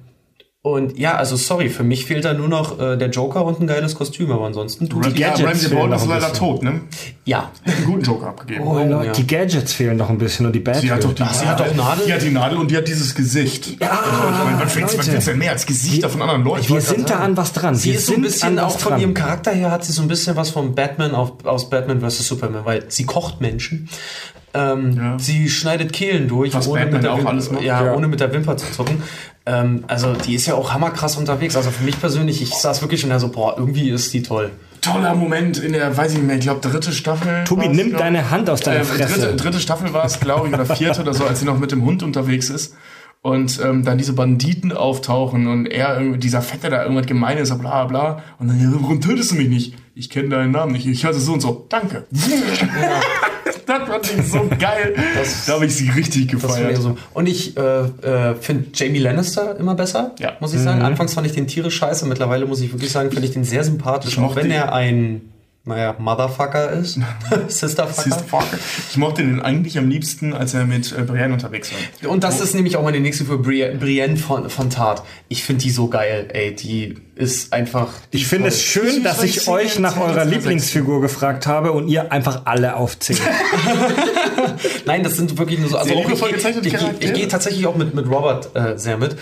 [0.73, 3.67] und ja, also sorry, für mich fehlt da nur noch äh, der Joker und ein
[3.67, 6.81] geiles Kostüm, aber ansonsten tut Ja, Gadgets Ramsey fehlen Bolton ist ein leider tot, ne?
[7.25, 7.51] ja.
[7.65, 8.65] Einen guten Joker abgegeben.
[8.65, 9.11] Oh, Leute, ja.
[9.11, 11.45] Die Gadgets fehlen noch ein bisschen und die Bad Sie hat doch die, Ach, sie
[11.45, 12.05] hat doch Nadel?
[12.05, 13.79] Die hat die Nadel und die hat dieses Gesicht.
[13.81, 16.67] Ja, ich meine, willst du denn mehr als Gesichter von anderen Leuten?
[16.69, 17.75] Wir sind da an was dran.
[17.75, 19.01] Sie wir ist so ein bisschen auch von dran.
[19.01, 22.27] ihrem Charakter her hat sie so ein bisschen was von Batman auf, aus Batman vs.
[22.27, 23.89] Superman, weil sie kocht Menschen.
[24.53, 25.19] Ähm, Ja.
[25.19, 27.63] Sie schneidet Kehlen durch, Was ohne, Batman mit der auch Wim- alles macht.
[27.63, 27.93] ja, Ja.
[27.93, 29.03] ohne mit der Wimper zu zucken.
[29.47, 31.55] Ähm, also die ist ja auch hammerkrass unterwegs.
[31.55, 34.51] Also für mich persönlich, ich saß wirklich schon da so, boah, irgendwie ist die toll.
[34.81, 37.45] Toller Moment in der, weiß ich nicht mehr, ich glaube dritte Staffel.
[37.45, 39.19] Tobi, nimm glaub- deine Hand aus deiner äh, Fresse.
[39.19, 41.71] Dritte, dritte Staffel war es, glaube ich, oder vierte oder so, als sie noch mit
[41.71, 42.75] dem Hund unterwegs ist.
[43.21, 48.21] Und ähm, dann diese Banditen auftauchen und er, dieser Fette da irgendwas Gemeines, bla bla.
[48.39, 49.73] Und dann, ja, warum tötest du mich nicht?
[49.95, 50.85] Ich kenne deinen Namen nicht.
[50.85, 51.65] Ich heiße so und so.
[51.69, 52.05] Danke.
[53.67, 54.95] das fand ich so geil.
[55.45, 56.77] da habe ich sie richtig Das gefeiert.
[56.81, 56.97] so.
[57.13, 60.33] Und ich äh, äh, finde Jamie Lannister immer besser, Ja.
[60.39, 60.81] muss ich sagen.
[60.81, 63.63] Anfangs fand ich den tierisch scheiße, mittlerweile muss ich wirklich sagen, finde ich den sehr
[63.63, 64.13] sympathisch.
[64.13, 65.21] Ich Auch wenn er ein,
[65.67, 66.99] naja, Motherfucker ist.
[67.47, 68.17] Sisterfucker.
[68.27, 68.45] Fuck.
[68.89, 72.09] Ich mochte den eigentlich am liebsten, als er mit äh, Brienne unterwegs war.
[72.09, 75.03] Und das ist nämlich auch meine nächste für Bri Brienne von, von Tat.
[75.27, 76.55] Ich finde die so geil, ey.
[76.55, 77.89] Die ist einfach.
[78.13, 82.11] die Ich finde es schön, dass ich euch nach eurer Lieblingsfigur gefragt habe und ihr
[82.11, 83.21] einfach alle aufzählt.
[84.85, 85.77] Nein, das sind wirklich nur so.
[85.77, 89.15] Also auch ich, ich, ich, ich, gehe tatsächlich auch mit, mit Robert äh, sehr mit.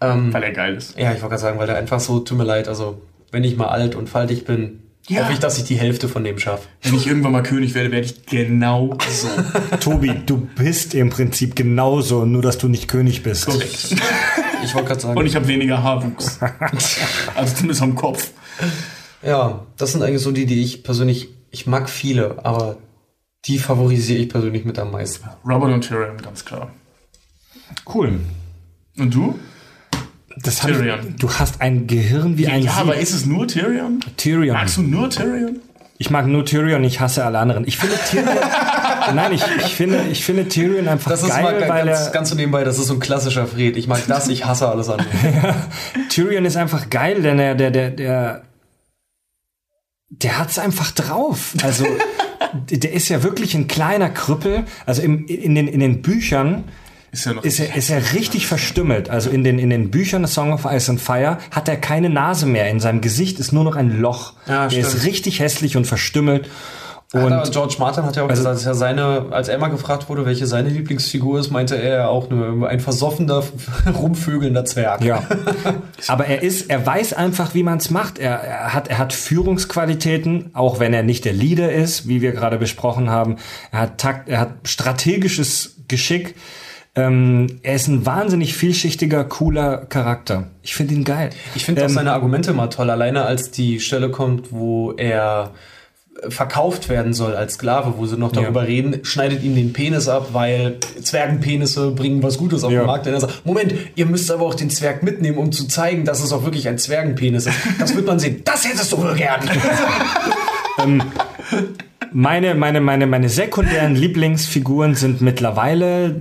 [0.00, 0.98] Ähm, Weil er geil ist.
[0.98, 3.00] ja, ich wollte gerade sagen, weil der einfach so, tut mir leid, also
[3.30, 5.22] wenn ich mal alt und faltig bin, Ja.
[5.22, 6.66] hoffe ich, dass ich die Hälfte von dem schaffe.
[6.82, 9.28] Wenn ich irgendwann mal König werde, werde ich genau so.
[9.80, 13.46] Tobi, du bist im Prinzip genauso, nur dass du nicht König bist.
[13.46, 13.94] Korrekt.
[14.64, 15.18] Ich wollte gerade sagen.
[15.18, 16.40] Und ich habe weniger Haarwuchs.
[17.36, 18.32] also zumindest am Kopf.
[19.22, 22.76] Ja, das sind eigentlich so die, die ich persönlich, ich mag viele, aber
[23.44, 25.28] die favorisiere ich persönlich mit am meisten.
[25.44, 26.72] Robert und Tyrion, ganz klar.
[27.92, 28.18] Cool.
[28.98, 29.38] Und du?
[30.42, 30.98] Das Tyrion.
[31.10, 32.80] Ich, du hast ein Gehirn wie ein Ja, Sieb.
[32.80, 34.00] aber ist es nur Tyrion?
[34.16, 34.54] Tyrion.
[34.54, 35.60] Magst du nur Tyrion?
[35.98, 37.66] Ich mag nur Tyrion, ich hasse alle anderen.
[37.66, 38.28] Ich finde Tyrion.
[39.14, 42.10] nein, ich, ich, finde, ich finde Tyrion einfach Das ist geil, mal weil ganz, er,
[42.12, 43.78] ganz so nebenbei, das ist so ein klassischer Fred.
[43.78, 45.08] Ich mag das, ich hasse alles andere.
[46.10, 48.42] Tyrion ist einfach geil, denn er, der, der, der,
[50.10, 51.54] der hat's einfach drauf.
[51.62, 51.86] Also,
[52.70, 54.64] der ist ja wirklich ein kleiner Krüppel.
[54.84, 56.64] Also im, in den, in den Büchern
[57.16, 57.44] Ist ja noch.
[57.44, 59.08] ist er, ist er richtig verstümmelt.
[59.08, 62.44] Also in den, in den Büchern Song of Ice and Fire hat er keine Nase
[62.44, 62.68] mehr.
[62.68, 64.34] In seinem Gesicht ist nur noch ein Loch.
[64.46, 65.04] Ja, der ist stimmt.
[65.04, 66.50] richtig hässlich und verstümmelt.
[67.14, 70.10] Und aber George Martin hat ja auch gesagt, dass er seine, als er mal gefragt
[70.10, 73.42] wurde, welche seine Lieblingsfigur ist, meinte er auch nur ein versoffener,
[73.94, 75.02] rumvögelnder Zwerg.
[75.02, 75.22] Ja.
[76.08, 78.18] Aber er ist, er weiß einfach, wie man es macht.
[78.18, 82.32] Er, er hat, er hat Führungsqualitäten, auch wenn er nicht der Leader ist, wie wir
[82.32, 83.36] gerade besprochen haben.
[83.72, 86.34] Er hat Takt, er hat strategisches Geschick.
[86.96, 90.48] Ähm, er ist ein wahnsinnig vielschichtiger, cooler Charakter.
[90.62, 91.30] Ich finde ihn geil.
[91.54, 95.50] Ich finde auch Ähm, seine Argumente mal toll, alleine als die Stelle kommt, wo er
[96.30, 98.66] verkauft werden soll als Sklave, wo sie noch darüber Ja.
[98.68, 102.80] reden, schneidet ihm den Penis ab, weil Zwergenpenisse bringen was Gutes auf Ja.
[102.80, 103.06] den Markt.
[103.06, 106.22] Und er sagt, Moment, ihr müsst aber auch den Zwerg mitnehmen, um zu zeigen, dass
[106.24, 107.58] es auch wirklich ein Zwergenpenis ist.
[107.78, 108.40] Das wird man sehen.
[108.44, 109.40] Das hättest du wohl gern.
[112.12, 116.16] Meine, meine, meine, meine sekundären Lieblingsfiguren sind mittlerweile,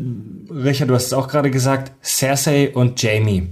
[0.56, 3.50] Richard, du hast es auch gerade gesagt, Cersei und Jamie.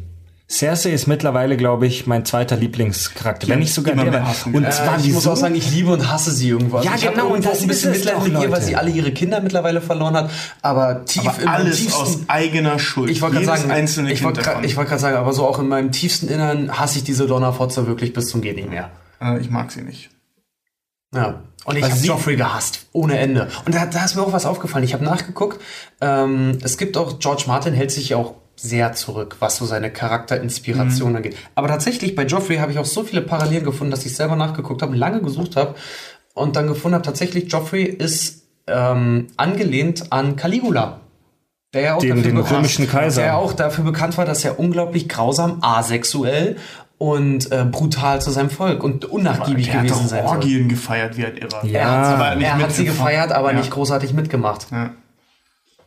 [0.50, 3.48] Cersei ist mittlerweile, glaube ich, mein zweiter Lieblingscharakter.
[3.48, 4.06] Wenn nicht sogar der.
[4.06, 4.54] mehr hassen.
[4.54, 6.78] Und Äh, zwar ich muss auch sagen, ich liebe und hasse sie irgendwo.
[6.78, 9.12] Also Ja, ich genau, irgendwo das ein bisschen Mitleid mit ihr, weil sie alle ihre
[9.12, 10.32] Kinder mittlerweile verloren hat.
[10.62, 13.10] Aber tief Aber in alles tiefsten, aus eigener Schuld.
[13.10, 16.28] ich wollte gerade sagen, einzelne ich wollte gerade sagen, aber so auch in meinem tiefsten
[16.28, 18.92] Innern hasse ich diese Donnerfotze wirklich bis zum geht nicht mehr.
[19.20, 20.10] Äh, ich mag sie nicht.
[21.14, 21.42] Ja.
[21.66, 23.48] Und ich Also habe Joffrey gehasst, ohne Ende.
[23.66, 24.84] Und da, da ist mir auch was aufgefallen.
[24.84, 25.62] Ich habe nachgeguckt.
[26.02, 29.90] Ähm, es gibt auch, George Martin hält sich ja auch sehr zurück, was so seine
[29.92, 31.16] Charakterinspiration Mhm.
[31.18, 31.38] angeht.
[31.56, 34.82] Aber tatsächlich, bei Joffrey habe ich auch so viele Parallelen gefunden, dass ich selber nachgeguckt
[34.82, 35.76] habe, lange gesucht habe
[36.34, 41.00] und dann gefunden habe, tatsächlich, Joffrey ist ähm, angelehnt an Caligula.
[41.74, 43.22] Der ja auch Den- dafür den bekannt- römischen Kaiser.
[43.24, 46.56] Der ja auch dafür bekannt war, dass er unglaublich grausam, asexuell
[47.12, 50.36] und äh, brutal zu seinem Volk und unnachgiebig Der hat gewesen doch sein soll.
[50.38, 51.66] Orgien gefeiert wie ein Irrer.
[51.66, 51.80] Ja.
[51.82, 53.58] Er hat, er hat sie gefeiert, aber Ja.
[53.58, 54.68] nicht großartig mitgemacht.
[54.72, 54.92] Ja.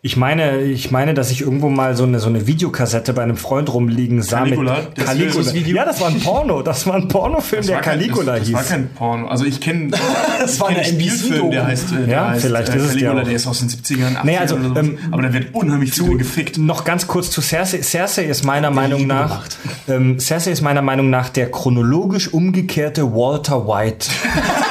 [0.07, 3.37] Ich meine, ich meine, dass ich irgendwo mal so eine, so eine Videokassette bei einem
[3.37, 4.77] Freund rumliegen sah Caligula?
[4.77, 5.53] mit Das Caligula.
[5.53, 5.77] Video?
[5.79, 6.63] Ja, das war ein Porno.
[6.63, 8.55] Das war ein Pornofilm, Das der war kein- Caligula das, das hieß.
[8.55, 9.27] war kein Porno.
[9.27, 9.91] Also ich kenne
[10.41, 12.89] Das war kenn einen Spielfilm, der heißt, äh, der Ja, heißt vielleicht äh, ist es
[12.93, 14.79] der Caligula, der ist aus den 70ern, 80ern Nee, also, sowas.
[14.85, 16.57] ähm, Aber da wird unheimlich viel drin gefickt.
[16.59, 17.83] Noch ganz kurz zu Cersei.
[17.83, 19.43] Cersei ist meiner Meinung nach,
[19.89, 24.07] ähm, Cersei ist meiner Meinung nach der chronologisch umgekehrte Walter White.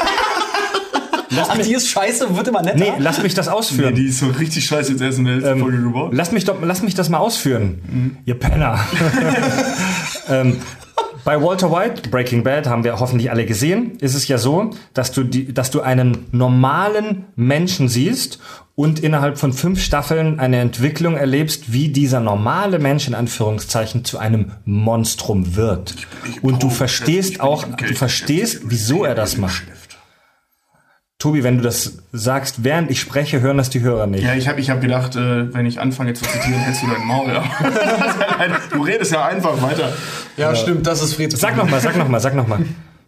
[1.38, 2.78] Ach, die ist scheiße wird immer netter.
[2.78, 3.96] Nee, lass mich das Nee, ausführen.
[3.96, 6.16] die ist so richtig scheiße jetzt erst in der letzten Folge geworden.
[6.16, 8.20] Lass mich, doch, lass mich das mal ausführen.
[8.26, 8.80] Ihr Penner.
[10.30, 10.58] ähm,
[11.26, 15.12] bei Walter White, Breaking Bad, haben wir hoffentlich alle gesehen, ist es ja so, dass
[15.12, 18.40] du, die, dass du einen normalen Menschen siehst
[18.76, 24.20] und innerhalb von fünf Staffeln eine Entwicklung erlebst, wie dieser normale Mensch in Anführungszeichen zu
[24.20, 25.96] einem Monstrum wird.
[26.44, 29.64] Und du Drogengeschäft, verstehst auch, du verstehst, wieso er das macht.
[31.26, 34.24] Tobi, wenn du das sagst, während ich spreche, hören das die Hörer nicht.
[34.24, 37.04] Ja, ich habe ich hab gedacht, äh, wenn ich anfange zu zitieren, hältst du dein
[37.04, 37.26] Maul.
[38.72, 39.92] du redest ja einfach weiter.
[40.38, 42.60] Ja, stimmt, das ist Freds Sag noch mal, sag noch mal, sag noch mal.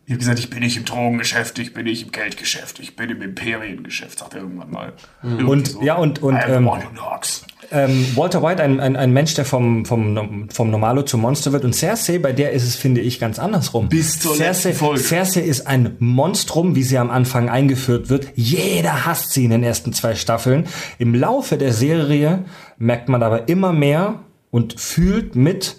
[0.08, 3.12] Ich habe gesagt, ich bin nicht im Drogengeschäft, ich bin nicht im Geldgeschäft, ich bin
[3.12, 4.94] im Imperiengeschäft, sagt er irgendwann mal.
[5.22, 6.68] Irgendwie Und- ja, und- und, ähm.
[7.72, 11.66] Ähm, Walter White, ein, ein, ein Mensch, der vom, vom, vom Normalo zum Monster wird.
[11.66, 13.90] Und Cersei, bei der ist es, finde ich, ganz andersrum.
[13.90, 15.02] Bis zur Cersei, letzten Folge.
[15.02, 18.28] Cersei ist ein Monstrum, wie sie am Anfang eingeführt wird.
[18.36, 20.68] Jeder hasst sie in den ersten zwei Staffeln.
[20.98, 22.46] Im Laufe der Serie
[22.78, 24.20] merkt man aber immer mehr
[24.52, 25.78] und fühlt mit,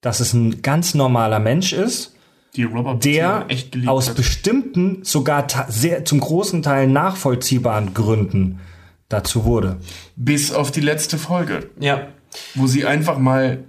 [0.00, 2.12] dass es ein ganz normaler Mensch ist
[2.56, 3.46] der
[3.86, 4.16] aus hat.
[4.16, 8.60] bestimmten, sogar sehr zum großen Teil nachvollziehbaren Gründen
[9.08, 9.78] dazu wurde.
[10.16, 12.08] Bis auf die letzte Folge, Ja.
[12.54, 13.64] wo sie einfach mal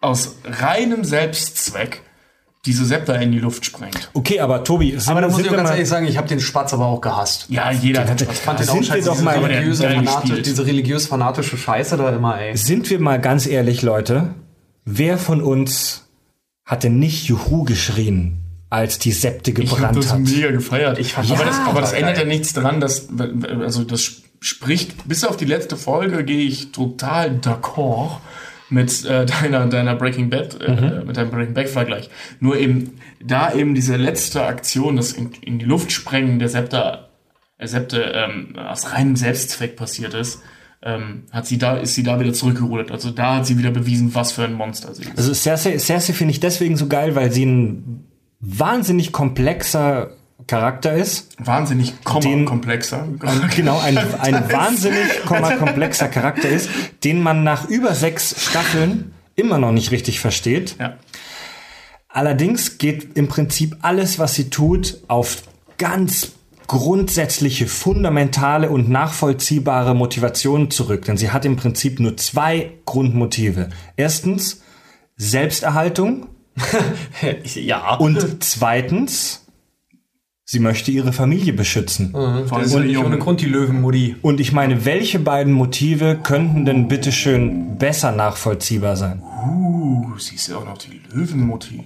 [0.00, 2.02] aus reinem Selbstzweck
[2.66, 4.10] diese Septa in die Luft sprengt.
[4.14, 6.40] Okay, aber Tobi, sind, Aber da muss sind ich ganz ehrlich sagen, ich habe den
[6.40, 7.46] Spatz aber auch gehasst.
[7.50, 8.38] Ja, jeder hat hatte- Spaß.
[8.38, 12.40] fand den Sind auch wir doch diese mal- religiöse, fanatisch, diese religiös-fanatische Scheiße da immer,
[12.40, 12.56] ey.
[12.56, 14.30] sind wir mal ganz ehrlich, Leute,
[14.86, 16.08] wer von uns
[16.64, 18.43] hatte nicht Juhu geschrien,
[18.74, 20.20] als die Septe Ich habe gebrannt das hat?
[20.20, 20.98] mega gefeiert.
[20.98, 23.08] Ich fand aber das aber das ändert ja nichts daran, dass
[23.60, 28.18] also das spricht bis auf die letzte Folge gehe ich total d'accord
[28.68, 32.10] mit äh, deiner deiner Breaking Bad äh, mit deinem Breaking Bad Vergleich.
[32.40, 37.08] Nur eben da eben diese letzte Aktion, das in, in die Luft sprengen der Septa
[37.58, 40.40] äh, Septe ähm, aus reinem Selbstzweck passiert ist.
[40.82, 42.90] Ähm, hat sie da ist sie da wieder zurückgerudert.
[42.90, 45.16] Also da hat sie wieder bewiesen, was für ein Monster sie ist.
[45.16, 48.04] Also Cersei, Cersei finde ich deswegen so geil, weil sie ein
[48.46, 50.10] wahnsinnig komplexer
[50.46, 51.36] Charakter ist.
[51.38, 53.08] Wahnsinnig komma Den- komplexer.
[53.56, 56.68] genau, ein, ein wahnsinnig komma, komplexer Charakter ist,
[57.02, 60.76] den man nach über sechs Staffeln immer noch nicht richtig versteht.
[60.78, 60.94] ja.
[62.08, 65.42] Allerdings geht im Prinzip alles, was sie tut, auf
[65.78, 66.30] ganz
[66.68, 71.04] grundsätzliche, fundamentale und nachvollziehbare Motivationen zurück.
[71.06, 73.70] Denn sie hat im Prinzip nur zwei Grundmotive.
[73.96, 74.62] Erstens
[75.16, 76.28] Selbsterhaltung
[77.54, 77.96] ja.
[77.96, 79.44] und zweitens
[80.44, 82.10] sie möchte ihre Familie beschützen.
[82.12, 83.18] Vor allem das ist so ja nicht ohne.
[83.18, 84.16] Grund die Löwenmutti.
[84.22, 89.22] Und ich meine, welche beiden Motive könnten denn bitteschön besser nachvollziehbar sein?
[89.22, 91.84] Uh, sie ist ja auch noch die Löwenmutti.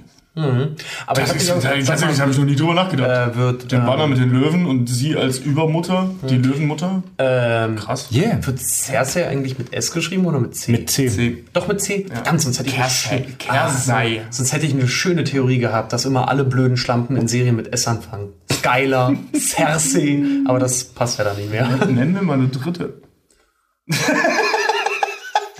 [1.06, 3.34] Aber Das ich ist, tatsächlich mal, habe ich noch nie drüber nachgedacht.
[3.34, 7.02] äh, wird, Den ähm, Banner mit den Löwen und sie als Übermutter, die Löwenmutter.
[7.18, 8.08] ähm, Krass.
[8.12, 8.38] Yeah.
[8.46, 10.72] wird Cersei eigentlich mit S geschrieben oder mit C?
[10.72, 11.08] Mit C.
[11.08, 11.44] C.
[11.52, 12.06] Doch mit C.
[12.12, 13.26] Verdammt, sonst hätte ich Kersei.
[13.38, 14.20] Kersei.
[14.22, 17.56] Ah, sonst hätte ich eine schöne Theorie gehabt, dass immer alle blöden Schlampen in Serien
[17.56, 18.28] mit S anfangen.
[18.52, 21.66] Skylar, Cersei, aber das passt ja dann nicht mehr.
[21.86, 23.00] Nennen wir mal eine dritte.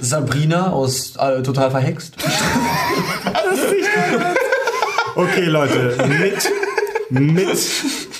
[0.00, 2.16] Sabrina aus äh, Total Verhext.
[5.18, 6.48] Okay, Leute, mit,
[7.10, 7.58] mit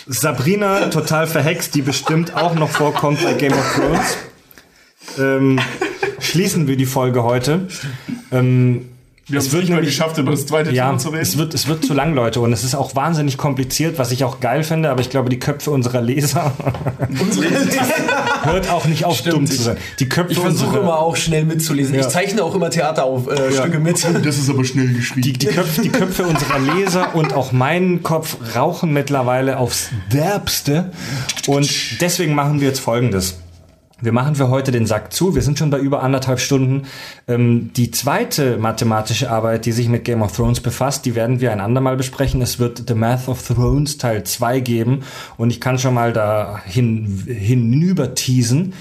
[0.09, 4.17] Sabrina total verhext, die bestimmt auch noch vorkommt bei Game of Thrones,
[5.17, 5.61] ähm,
[6.19, 7.69] schließen wir die Folge heute.
[8.33, 8.89] Ähm,
[9.29, 11.21] Wir haben Es wird nicht mal nämlich- geschafft, über das zweite Ja, Thema zu reden.
[11.23, 12.41] es wird, es wird zu lang, Leute.
[12.41, 14.91] Und es ist auch wahnsinnig kompliziert, was ich auch geil finde.
[14.91, 16.53] Aber ich glaube, die Köpfe unserer Leser
[18.45, 19.77] hört auch nicht auf, dumm zu sein.
[19.99, 21.95] Die Köpfe Ich versuche immer auch schnell mitzulesen.
[21.95, 22.01] Ja.
[22.01, 24.03] Ich zeichne auch immer Theaterstücke äh, Stücke mit.
[24.25, 25.23] das ist aber schnell geschrieben.
[25.23, 30.91] Die, die, Köpfe, die Köpfe unserer Leser und auch meinen Kopf rauchen mittlerweile aufs Derbste.
[31.47, 33.39] Und deswegen machen wir jetzt Folgendes.
[34.01, 35.35] Wir machen für heute den Sack zu.
[35.35, 36.87] Wir sind schon bei über anderthalb Stunden.
[37.27, 41.51] Ähm, die zweite mathematische Arbeit, die sich mit Game of Thrones befasst, die werden wir
[41.51, 42.41] ein andermal besprechen.
[42.41, 45.03] Es wird The Math of Thrones Teil 2 geben.
[45.37, 48.75] Und ich kann schon mal da hin, hinüber teasen.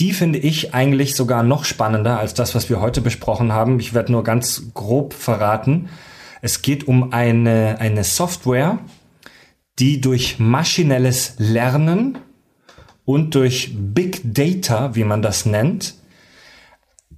[0.00, 3.78] Die finde ich eigentlich sogar noch spannender als das, was wir heute besprochen haben.
[3.78, 5.90] Ich werde nur ganz grob verraten.
[6.42, 8.80] Es geht um eine, eine Software,
[9.78, 12.18] die durch maschinelles Lernen
[13.08, 15.94] und durch Big Data, wie man das nennt,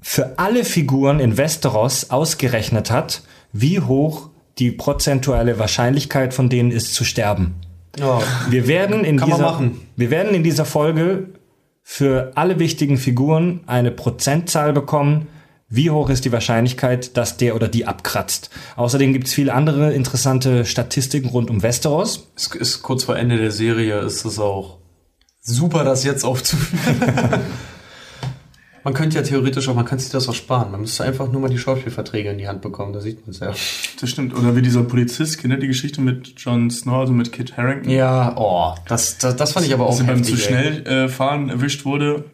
[0.01, 4.31] für alle Figuren in Westeros ausgerechnet hat, wie hoch
[4.61, 7.57] die prozentuale Wahrscheinlichkeit von denen ist zu sterben.
[7.99, 8.23] Ja.
[8.49, 9.81] Wir werden in Kann dieser, machen.
[9.97, 11.31] wir werden in dieser Folge
[11.83, 15.27] für alle wichtigen Figuren eine Prozentzahl bekommen.
[15.69, 18.51] Wie hoch ist die Wahrscheinlichkeit, dass der oder die abkratzt?
[18.77, 22.29] Außerdem gibt es viele andere interessante Statistiken rund um Westeros.
[22.37, 24.80] Es ist kurz vor Ende der Serie, ist es auch
[25.55, 26.97] super, das jetzt aufzuführen.
[28.85, 30.71] man könnte ja theoretisch auch, man könnte sich das auch sparen.
[30.71, 33.41] Man müsste einfach nur mal die Schauspielverträge in die Hand bekommen, da sieht man es
[33.41, 33.53] ja.
[34.01, 34.35] Das stimmt.
[34.37, 37.91] Oder wie dieser Polizist, kennt ihr die Geschichte mit Jon Snow, also mit Kit Harington?
[37.91, 40.37] Ja, oh, das, das, das fand ich aber auch Dass er beim heftig.
[40.37, 42.25] zu schnell äh, fahren erwischt wurde.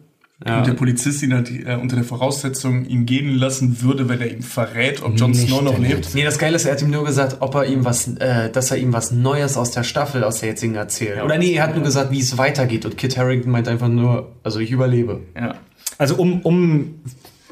[0.45, 0.59] Ja.
[0.59, 4.31] Und der Polizist ihn hat, äh, unter der Voraussetzung ihn gehen lassen würde, wenn er
[4.31, 6.13] ihm verrät, ob Jon Snow noch lebt.
[6.13, 8.69] Nee, das Geile ist, er hat ihm nur gesagt, ob er ihm was, äh, dass
[8.69, 11.23] er ihm was Neues aus der Staffel, aus der jetzigen erzählt.
[11.23, 12.85] Oder nee, er hat nur gesagt, wie es weitergeht.
[12.85, 15.21] Und Kit Harington meint einfach nur, also ich überlebe.
[15.35, 15.55] Ja.
[15.97, 17.01] Also um, um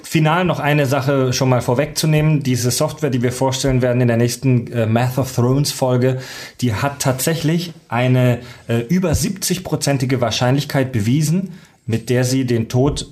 [0.04, 2.44] final noch eine Sache schon mal vorwegzunehmen.
[2.44, 6.20] Diese Software, die wir vorstellen werden in der nächsten äh, Math of Thrones Folge,
[6.62, 11.54] die hat tatsächlich eine äh, über 70-prozentige Wahrscheinlichkeit bewiesen,
[11.86, 13.08] mit der sie den Tod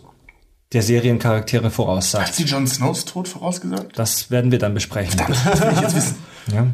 [0.74, 2.34] der Seriencharaktere Hat voraussagt.
[2.34, 3.91] sie Jon Snows Tod vorausgesagt?
[3.98, 5.22] Das werden wir dann besprechen.
[5.28, 6.16] Das will ich jetzt wissen.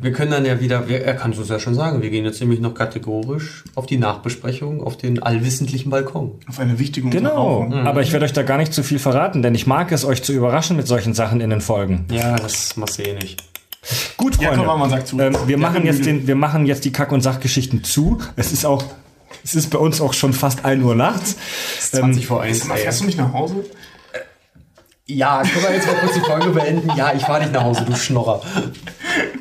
[0.01, 2.39] Wir können dann ja wieder, wir, er kann es ja schon sagen, wir gehen jetzt
[2.39, 6.31] nämlich noch kategorisch auf die Nachbesprechung, auf den allwissentlichen Balkon.
[6.47, 7.87] Auf eine wichtige Genau, Unterbrechung.
[7.87, 10.23] aber ich werde euch da gar nicht zu viel verraten, denn ich mag es, euch
[10.23, 12.05] zu überraschen mit solchen Sachen in den Folgen.
[12.09, 13.43] Ja, das machst du eh nicht.
[14.17, 14.57] Gut, Ja, Freunde.
[14.65, 15.19] komm, Mama, sag zu.
[15.19, 18.17] Ähm, wir, Ja, machen jetzt den, wir machen jetzt die Kack- und Sachgeschichten zu.
[18.37, 18.83] Es ist auch,
[19.43, 21.35] es ist bei uns auch schon fast 1 Uhr nachts.
[21.91, 22.65] 20 vor 1.
[22.65, 23.65] Mal, Fährst du mich nach Hause?
[25.09, 26.91] Ja, können wir jetzt mal kurz die Folge beenden?
[26.95, 28.41] Ja, ich fahre nicht nach Hause, du Schnorrer.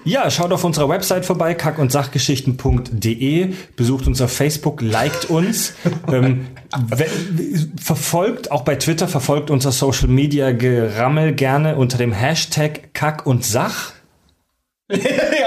[0.03, 5.75] Ja, schaut auf unserer Website vorbei, kack- und sachgeschichten.de, besucht uns auf Facebook, liked uns,
[6.11, 6.47] ähm,
[7.79, 13.45] verfolgt, auch bei Twitter, verfolgt unser Social Media Gerammel gerne unter dem Hashtag Kack und
[13.45, 13.93] Sach.
[14.91, 14.97] ja,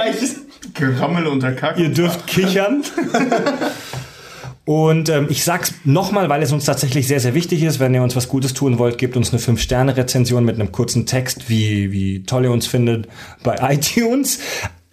[0.08, 0.36] ich,
[0.76, 1.80] Gerammel unter Kack.
[1.80, 2.84] Ihr dürft kichern.
[4.72, 7.82] Und ähm, ich sag's nochmal, weil es uns tatsächlich sehr, sehr wichtig ist.
[7.82, 11.50] Wenn ihr uns was Gutes tun wollt, gebt uns eine 5-Sterne-Rezension mit einem kurzen Text,
[11.50, 13.10] wie, wie toll ihr uns findet
[13.44, 14.40] bei iTunes.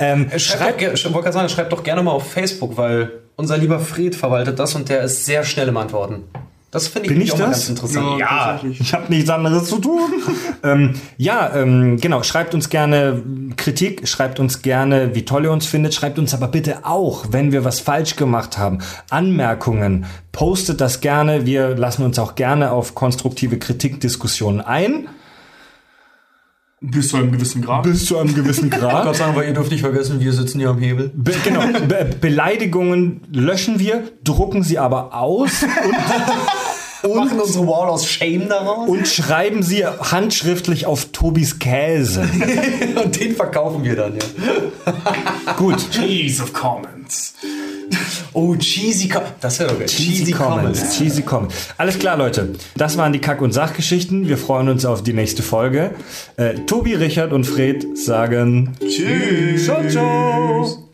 [0.01, 3.79] Ähm, schreibt, ich wollte gerade sagen, schreibt doch gerne mal auf Facebook, weil unser lieber
[3.79, 6.25] Fred verwaltet das und der ist sehr schnell im Antworten.
[6.71, 7.51] Das finde ich, Bin ich auch das?
[7.51, 8.21] ganz interessant.
[8.21, 8.81] tatsächlich.
[8.81, 10.11] Ich habe nichts anderes zu tun.
[10.63, 12.23] ähm, ja, ähm, genau.
[12.23, 13.23] Schreibt uns gerne
[13.57, 15.95] Kritik, schreibt uns gerne, wie toll ihr uns findet.
[15.95, 20.05] Schreibt uns aber bitte auch, wenn wir was falsch gemacht haben, Anmerkungen.
[20.33, 21.47] Postet das gerne.
[21.47, 25.09] Wir lassen uns auch gerne auf konstruktive Kritikdiskussionen ein.
[26.81, 27.83] Bis zu einem gewissen Grad.
[27.83, 29.05] Bis zu einem gewissen Grad.
[29.05, 31.11] Gott sagen, weil ihr dürft nicht vergessen, wir sitzen hier am Hebel.
[31.15, 31.63] Be genau.
[31.87, 35.65] Be Beleidigungen löschen wir, drucken sie aber aus
[37.03, 42.29] und Machen unsere Wall aus Shame daraus und schreiben sie handschriftlich auf Tobis Käse.
[43.05, 45.53] und den verkaufen wir dann, ja.
[45.55, 45.91] Gut.
[45.91, 47.35] Cheese of Comments.
[48.39, 49.35] Oh, Cheesy Comments.
[49.41, 49.89] Das wäre doch geil.
[49.89, 50.97] Cheesy Comments.
[50.97, 51.55] Cheesy Comments.
[51.77, 52.53] Alles klar, Leute.
[52.77, 54.29] Das waren die Kack- und Sachgeschichten.
[54.29, 55.91] Wir freuen uns auf die nächste Folge.
[56.37, 59.65] Äh, Tobi, Richard und Fred sagen Tschüss.
[59.65, 60.88] Ciao, ciao.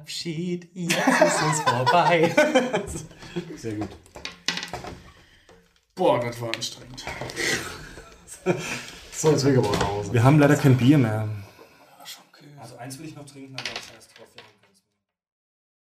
[0.00, 2.34] Abschied, jetzt ist es vorbei.
[3.56, 3.88] Sehr gut.
[5.94, 7.04] Boah, das war anstrengend.
[9.12, 10.12] So, jetzt will ich aber nach Hause.
[10.14, 11.28] Wir haben leider kein Bier mehr.
[12.58, 13.99] Also eins will ich noch trinken, aber...